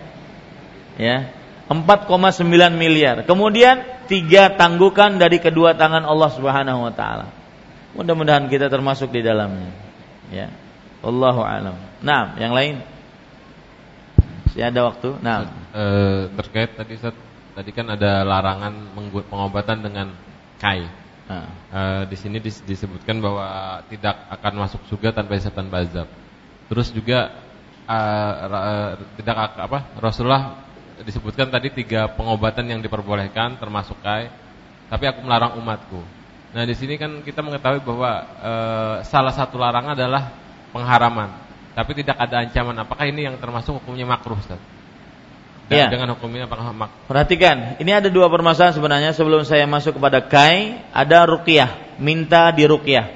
[0.97, 1.36] Ya,
[1.68, 3.28] 4,9 miliar.
[3.28, 7.28] Kemudian tiga tanggukan dari kedua tangan Allah Subhanahu wa taala.
[7.93, 9.68] Mudah-mudahan kita termasuk di dalamnya.
[10.32, 10.48] Ya.
[11.05, 11.77] Allahu alam.
[12.01, 12.81] Nah, yang lain?
[14.47, 15.09] Masih ada waktu?
[15.20, 15.85] Nah, e,
[16.32, 17.12] terkait tadi Ustaz,
[17.52, 18.73] tadi kan ada larangan
[19.28, 20.16] pengobatan dengan
[20.56, 20.89] kai.
[21.28, 21.47] Nah.
[21.68, 26.09] E, di sini disebutkan bahwa tidak akan masuk surga tanpa hisab tanpa azab.
[26.73, 27.36] Terus juga
[27.85, 27.98] e,
[29.20, 29.93] tidak apa?
[30.01, 30.64] Rasulullah
[31.05, 34.32] disebutkan tadi tiga pengobatan yang diperbolehkan termasuk kai,
[34.89, 36.01] tapi aku melarang umatku.
[36.56, 38.10] Nah di sini kan kita mengetahui bahwa
[38.40, 38.52] e,
[39.05, 41.35] salah satu larangan adalah pengharaman,
[41.77, 42.77] tapi tidak ada ancaman.
[42.83, 44.59] Apakah ini yang termasuk hukumnya makruh, Ustaz?
[45.67, 45.87] Dan ya.
[45.91, 47.11] Dengan hukumnya apakah makruh?
[47.11, 52.65] Perhatikan, ini ada dua permasalahan sebenarnya sebelum saya masuk kepada kai, ada ruqyah, minta di
[52.71, 53.07] ruqyah.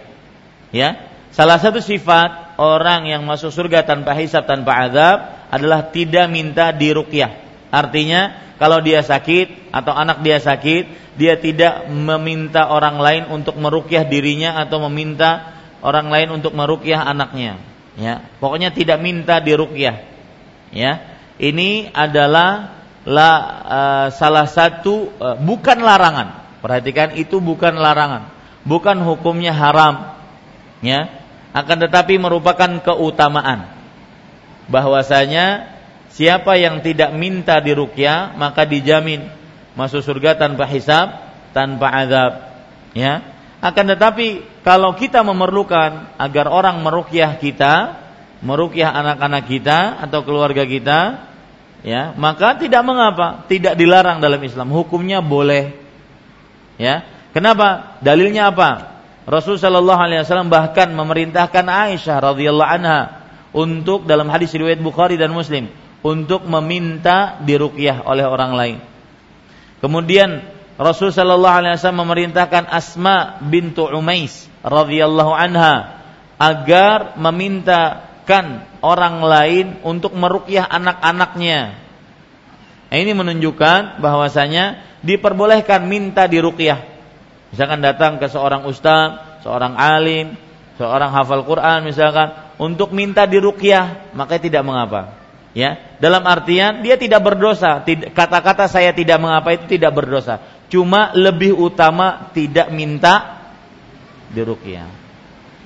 [0.74, 1.10] Ya.
[1.30, 6.90] Salah satu sifat orang yang masuk surga tanpa hisab tanpa azab adalah tidak minta di
[6.90, 7.30] ruqyah.
[7.70, 14.04] Artinya kalau dia sakit atau anak dia sakit, dia tidak meminta orang lain untuk merukyah
[14.04, 17.60] dirinya atau meminta orang lain untuk merukyah anaknya.
[17.98, 20.06] Ya, pokoknya tidak minta dirukyah.
[20.70, 20.92] Ya,
[21.36, 23.32] ini adalah la,
[23.66, 26.40] uh, salah satu uh, bukan larangan.
[26.60, 28.30] Perhatikan itu bukan larangan,
[28.62, 30.16] bukan hukumnya haram.
[30.84, 33.68] Ya, akan tetapi merupakan keutamaan.
[34.70, 35.80] Bahwasanya
[36.10, 39.30] Siapa yang tidak minta diruqyah maka dijamin
[39.78, 41.14] masuk surga tanpa hisab,
[41.54, 42.32] tanpa azab.
[42.98, 43.22] Ya.
[43.60, 48.00] Akan tetapi kalau kita memerlukan agar orang meruqyah kita,
[48.40, 51.28] meruqyah anak-anak kita atau keluarga kita,
[51.84, 54.72] ya, maka tidak mengapa, tidak dilarang dalam Islam.
[54.72, 55.76] Hukumnya boleh.
[56.80, 57.04] Ya.
[57.36, 58.00] Kenapa?
[58.00, 58.96] Dalilnya apa?
[59.28, 63.00] Rasul sallallahu alaihi wasallam bahkan memerintahkan Aisyah radhiyallahu anha
[63.54, 65.70] untuk dalam hadis riwayat Bukhari dan Muslim
[66.00, 68.78] untuk meminta diruqyah oleh orang lain.
[69.84, 70.49] Kemudian
[70.80, 76.00] Rasul sallallahu alaihi wasallam memerintahkan Asma bintu Umais radhiyallahu anha
[76.40, 81.76] agar memintakan orang lain untuk meruqyah anak-anaknya.
[82.88, 86.80] Nah, ini menunjukkan bahwasanya diperbolehkan minta diruqyah.
[87.52, 90.32] Misalkan datang ke seorang ustaz, seorang alim,
[90.80, 95.20] seorang hafal Quran misalkan untuk minta diruqyah, maka tidak mengapa
[95.50, 97.82] ya dalam artian dia tidak berdosa
[98.14, 100.38] kata-kata saya tidak mengapa itu tidak berdosa
[100.70, 103.42] cuma lebih utama tidak minta
[104.30, 104.88] diruqyah.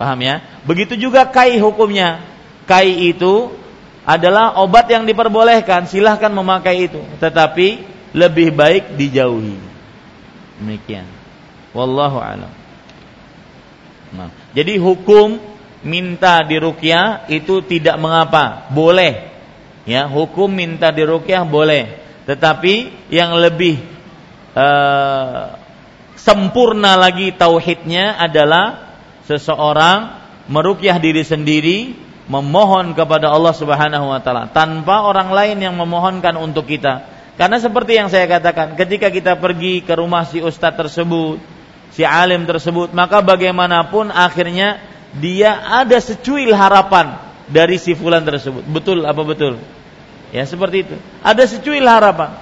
[0.01, 0.43] Paham ya?
[0.66, 2.24] Begitu juga kai hukumnya.
[2.64, 3.52] Kai itu
[4.02, 5.86] adalah obat yang diperbolehkan.
[5.86, 6.98] Silahkan memakai itu.
[7.20, 7.85] Tetapi
[8.16, 9.60] lebih baik dijauhi.
[10.59, 11.06] Demikian.
[11.76, 12.52] Wallahu alam.
[14.14, 15.39] Nah, jadi hukum
[15.82, 18.66] minta diruqyah itu tidak mengapa.
[18.72, 19.31] Boleh.
[19.85, 22.01] Ya hukum minta dirukyah boleh.
[22.24, 23.93] Tetapi yang lebih
[24.55, 25.55] uh,
[26.16, 28.97] sempurna lagi tauhidnya adalah
[29.28, 31.78] seseorang merukyah diri sendiri
[32.31, 37.05] memohon kepada Allah Subhanahu wa taala tanpa orang lain yang memohonkan untuk kita
[37.36, 41.36] karena seperti yang saya katakan ketika kita pergi ke rumah si ustadz tersebut
[41.93, 44.81] si alim tersebut maka bagaimanapun akhirnya
[45.14, 47.14] dia ada secuil harapan
[47.48, 48.64] dari si fulan tersebut.
[48.66, 49.60] Betul apa betul?
[50.35, 50.97] Ya seperti itu.
[51.22, 52.35] Ada secuil harapan.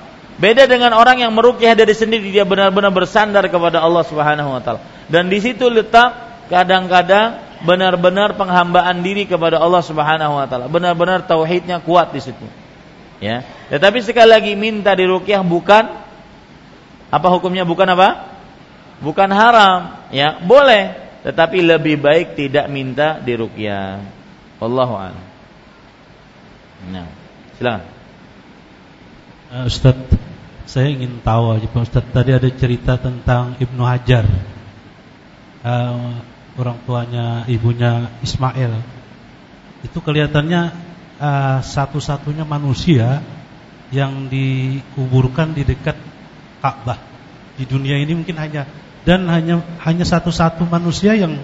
[0.42, 4.82] Beda dengan orang yang merukyah dari sendiri dia benar-benar bersandar kepada Allah Subhanahu wa taala.
[5.06, 10.66] Dan di situ letak kadang-kadang benar-benar penghambaan diri kepada Allah Subhanahu wa taala.
[10.66, 12.42] Benar-benar tauhidnya kuat di situ.
[13.22, 13.46] Ya.
[13.70, 15.94] Tetapi sekali lagi minta dirukyah bukan
[17.06, 18.34] apa hukumnya bukan apa?
[18.98, 24.02] Bukan haram, ya, boleh, tetapi lebih baik tidak minta dirukyah.
[24.58, 25.26] Wallahu a'lam.
[26.90, 27.06] Nah,
[27.58, 27.82] silakan.
[29.66, 29.94] Ustaz,
[30.66, 34.26] saya ingin tahu aja Pak Ustaz tadi ada cerita tentang Ibnu Hajar.
[35.62, 36.18] Uh,
[36.58, 38.82] orang tuanya ibunya Ismail.
[39.82, 40.62] Itu kelihatannya
[41.18, 43.22] uh, satu-satunya manusia
[43.90, 45.98] yang dikuburkan di dekat
[46.62, 46.98] Ka'bah.
[47.58, 48.66] Di dunia ini mungkin hanya
[49.02, 51.36] dan hanya hanya satu-satu manusia yang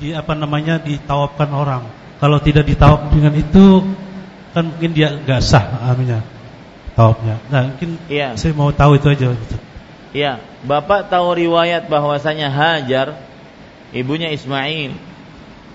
[0.00, 1.84] di apa namanya ditawabkan orang.
[2.16, 3.84] Kalau tidak ditawab dengan itu
[4.56, 6.35] kan mungkin dia nggak sah aminya
[6.96, 7.36] tawabnya.
[7.52, 8.34] Nah, mungkin ya.
[8.34, 9.36] saya mau tahu itu aja.
[10.16, 13.20] Iya, Bapak tahu riwayat bahwasanya Hajar
[13.92, 14.96] ibunya Ismail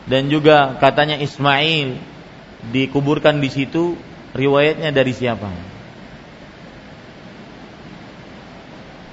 [0.10, 2.02] dan juga katanya Ismail
[2.73, 3.93] dikuburkan di situ
[4.34, 5.45] riwayatnya dari siapa?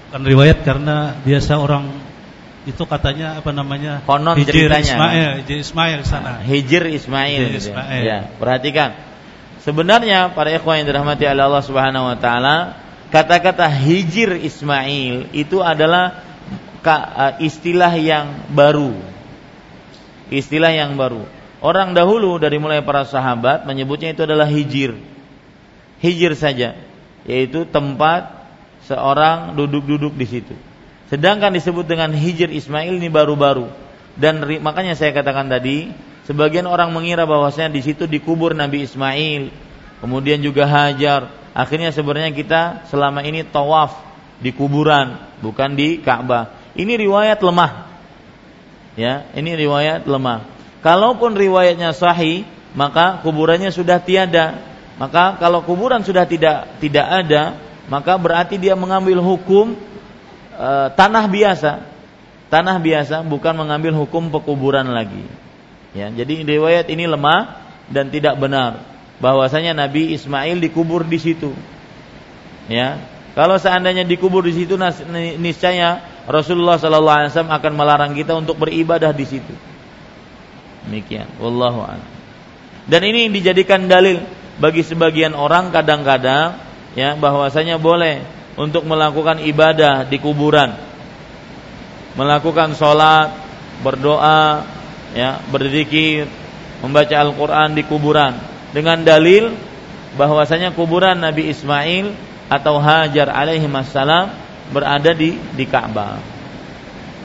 [0.08, 1.92] Kan riwayat karena biasa orang
[2.64, 4.00] itu katanya apa namanya?
[4.08, 4.96] Konon Hijir ceritanya.
[4.96, 6.32] Ismail, Hijir Ismail sana.
[6.40, 7.36] Hijir Ismail.
[7.36, 7.72] Hijir gitu ya.
[7.76, 8.02] Ismail.
[8.04, 9.07] Ya, perhatikan
[9.68, 12.80] Sebenarnya para ikhwan yang dirahmati oleh Allah Subhanahu wa taala,
[13.12, 16.24] kata-kata hijir Ismail itu adalah
[16.80, 18.96] e, istilah yang baru.
[20.32, 21.20] Istilah yang baru.
[21.60, 24.96] Orang dahulu dari mulai para sahabat menyebutnya itu adalah hijir.
[26.00, 26.72] Hijir saja,
[27.28, 28.48] yaitu tempat
[28.88, 30.56] seorang duduk-duduk di situ.
[31.12, 33.68] Sedangkan disebut dengan hijir Ismail ini baru-baru.
[34.16, 35.92] Dan makanya saya katakan tadi,
[36.28, 39.48] Sebagian orang mengira bahwasanya di situ dikubur Nabi Ismail,
[40.04, 41.32] kemudian juga Hajar.
[41.56, 43.96] Akhirnya sebenarnya kita selama ini tawaf
[44.36, 46.52] di kuburan, bukan di Ka'bah.
[46.76, 47.72] Ini riwayat lemah.
[49.00, 50.44] Ya, ini riwayat lemah.
[50.84, 52.44] Kalaupun riwayatnya sahih,
[52.76, 54.60] maka kuburannya sudah tiada.
[55.00, 57.56] Maka kalau kuburan sudah tidak tidak ada,
[57.88, 59.80] maka berarti dia mengambil hukum
[60.52, 61.72] e, tanah biasa.
[62.52, 65.47] Tanah biasa bukan mengambil hukum pekuburan lagi.
[65.98, 67.58] Ya, jadi riwayat ini lemah
[67.90, 68.86] dan tidak benar
[69.18, 71.50] bahwasanya Nabi Ismail dikubur di situ.
[72.70, 73.02] Ya,
[73.34, 74.78] kalau seandainya dikubur di situ
[75.42, 75.98] niscaya
[76.30, 79.54] Rasulullah sallallahu alaihi wasallam akan melarang kita untuk beribadah di situ.
[80.86, 82.06] Demikian, wallahu a'lam.
[82.86, 84.22] Dan ini dijadikan dalil
[84.62, 86.56] bagi sebagian orang kadang-kadang
[86.94, 88.22] ya bahwasanya boleh
[88.54, 90.78] untuk melakukan ibadah di kuburan.
[92.14, 93.34] Melakukan sholat,
[93.82, 94.77] berdoa,
[95.16, 96.28] ya berzikir,
[96.84, 98.36] membaca Al-Qur'an di kuburan
[98.72, 99.54] dengan dalil
[100.16, 102.12] bahwasanya kuburan Nabi Ismail
[102.48, 104.32] atau Hajar alaihi salam
[104.72, 106.20] berada di di Ka'bah.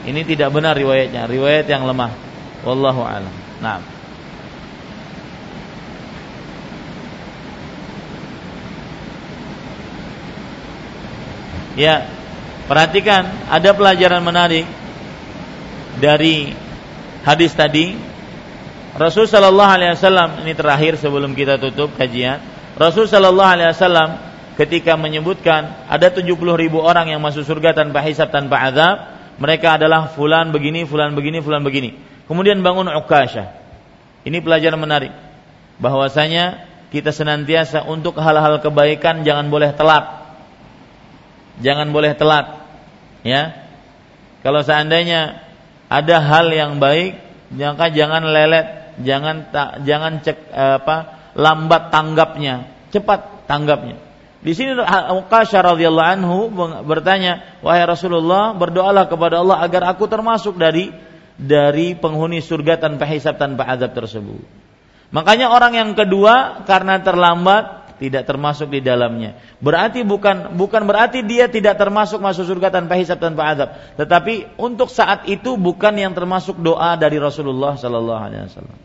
[0.04, 2.12] Ini tidak benar riwayatnya, riwayat yang lemah.
[2.64, 3.34] Wallahu a'lam.
[3.64, 3.80] Nah.
[11.74, 12.06] Ya,
[12.70, 14.68] perhatikan ada pelajaran menarik
[15.98, 16.54] dari
[17.24, 17.96] hadis tadi
[18.94, 22.38] Rasul sallallahu alaihi wasallam ini terakhir sebelum kita tutup kajian.
[22.78, 24.22] Rasul sallallahu alaihi wasallam
[24.54, 28.96] ketika menyebutkan ada 70 ribu orang yang masuk surga tanpa hisab tanpa azab,
[29.42, 31.90] mereka adalah fulan begini, fulan begini, fulan begini.
[32.30, 33.50] Kemudian bangun Ukasha.
[34.22, 35.12] Ini pelajaran menarik
[35.82, 40.22] bahwasanya kita senantiasa untuk hal-hal kebaikan jangan boleh telat.
[41.58, 42.62] Jangan boleh telat.
[43.26, 43.66] Ya.
[44.46, 45.42] Kalau seandainya
[45.94, 47.22] ada hal yang baik
[47.54, 50.96] maka jangan lelet jangan tak jangan cek apa
[51.34, 52.54] lambat tanggapnya.
[52.94, 53.98] Cepat tanggapnya.
[54.44, 54.76] Di sini
[55.24, 56.38] Uqasyah radhiyallahu anhu
[56.84, 60.92] bertanya wahai Rasulullah berdoalah kepada Allah agar aku termasuk dari
[61.34, 64.44] dari penghuni surga tanpa hisab tanpa azab tersebut.
[65.10, 69.38] Makanya orang yang kedua karena terlambat tidak termasuk di dalamnya.
[69.62, 73.68] Berarti bukan bukan berarti dia tidak termasuk masuk surga tanpa hisab tanpa azab,
[73.98, 78.78] tetapi untuk saat itu bukan yang termasuk doa dari Rasulullah sallallahu alaihi wasallam.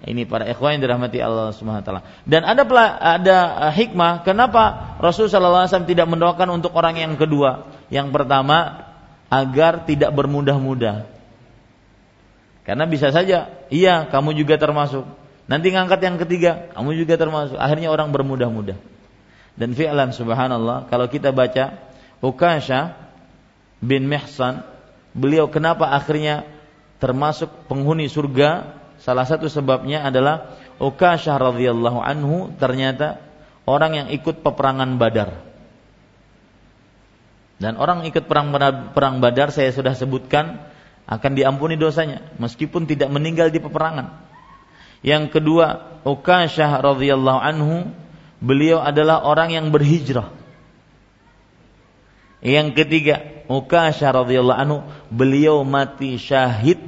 [0.00, 2.02] Ini para ikhwan yang dirahmati Allah Subhanahu wa taala.
[2.24, 2.64] Dan ada
[2.96, 3.38] ada
[3.68, 7.68] uh, hikmah kenapa Rasul sallallahu alaihi wasallam tidak mendoakan untuk orang yang kedua.
[7.92, 8.88] Yang pertama
[9.28, 11.04] agar tidak bermudah-mudah.
[12.64, 15.04] Karena bisa saja, iya kamu juga termasuk.
[15.50, 17.58] Nanti ngangkat yang ketiga, kamu juga termasuk.
[17.58, 18.78] Akhirnya orang bermudah-mudah.
[19.58, 21.74] Dan fi'lan subhanallah, kalau kita baca
[22.22, 22.94] Ukasha
[23.82, 24.62] bin Mihsan,
[25.10, 26.46] beliau kenapa akhirnya
[27.02, 28.78] termasuk penghuni surga?
[29.02, 33.18] Salah satu sebabnya adalah Ukasha radhiyallahu anhu ternyata
[33.66, 35.50] orang yang ikut peperangan Badar.
[37.58, 38.54] Dan orang ikut perang
[38.94, 40.62] perang Badar saya sudah sebutkan
[41.10, 44.29] akan diampuni dosanya meskipun tidak meninggal di peperangan.
[45.00, 47.92] Yang kedua, Ukasyah radhiyallahu anhu,
[48.40, 50.32] beliau adalah orang yang berhijrah.
[52.40, 54.78] Yang ketiga, Ukasyah radhiyallahu anhu,
[55.12, 56.80] beliau mati syahid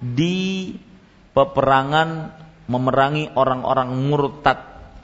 [0.00, 0.76] di
[1.32, 2.32] peperangan
[2.68, 4.58] memerangi orang-orang murtad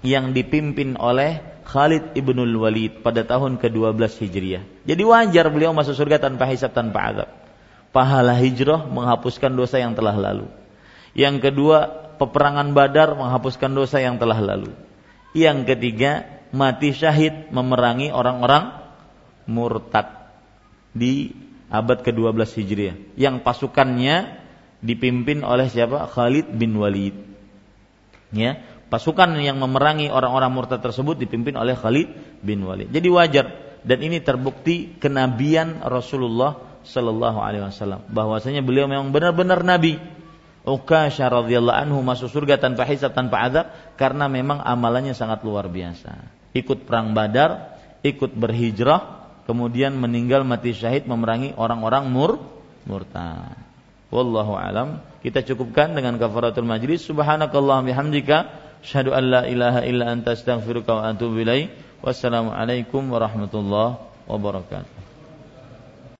[0.05, 4.65] yang dipimpin oleh Khalid ibnul Walid pada tahun ke-12 Hijriah.
[4.85, 7.29] Jadi wajar beliau masuk surga tanpa hisab tanpa azab.
[7.95, 10.51] Pahala hijrah menghapuskan dosa yang telah lalu.
[11.15, 14.73] Yang kedua, peperangan Badar menghapuskan dosa yang telah lalu.
[15.35, 18.85] Yang ketiga, mati syahid memerangi orang-orang
[19.51, 20.31] murtad
[20.95, 21.35] di
[21.69, 22.97] abad ke-12 Hijriah.
[23.19, 24.41] Yang pasukannya
[24.79, 26.07] dipimpin oleh siapa?
[26.07, 27.19] Khalid bin Walid.
[28.35, 32.95] Ya, pasukan yang memerangi orang-orang murtad tersebut dipimpin oleh Khalid bin Walid.
[32.95, 33.47] Jadi wajar
[33.85, 40.01] dan ini terbukti kenabian Rasulullah Shallallahu Alaihi Wasallam bahwasanya beliau memang benar-benar nabi.
[40.65, 43.69] Ukasha radhiyallahu anhu masuk surga tanpa hisab tanpa azab
[44.01, 46.25] karena memang amalannya sangat luar biasa.
[46.57, 52.41] Ikut perang Badar, ikut berhijrah, kemudian meninggal mati syahid memerangi orang-orang mur
[52.89, 53.61] murtad.
[54.09, 55.05] Wallahu alam.
[55.21, 57.05] Kita cukupkan dengan kafaratul majlis.
[57.05, 58.37] Subhanakallah bihamdika
[58.81, 61.77] asyhadu an la ilaha illa anta astaghfiruka wa atubu ilaik.
[62.01, 65.04] Wassalamualaikum warahmatullahi wabarakatuh.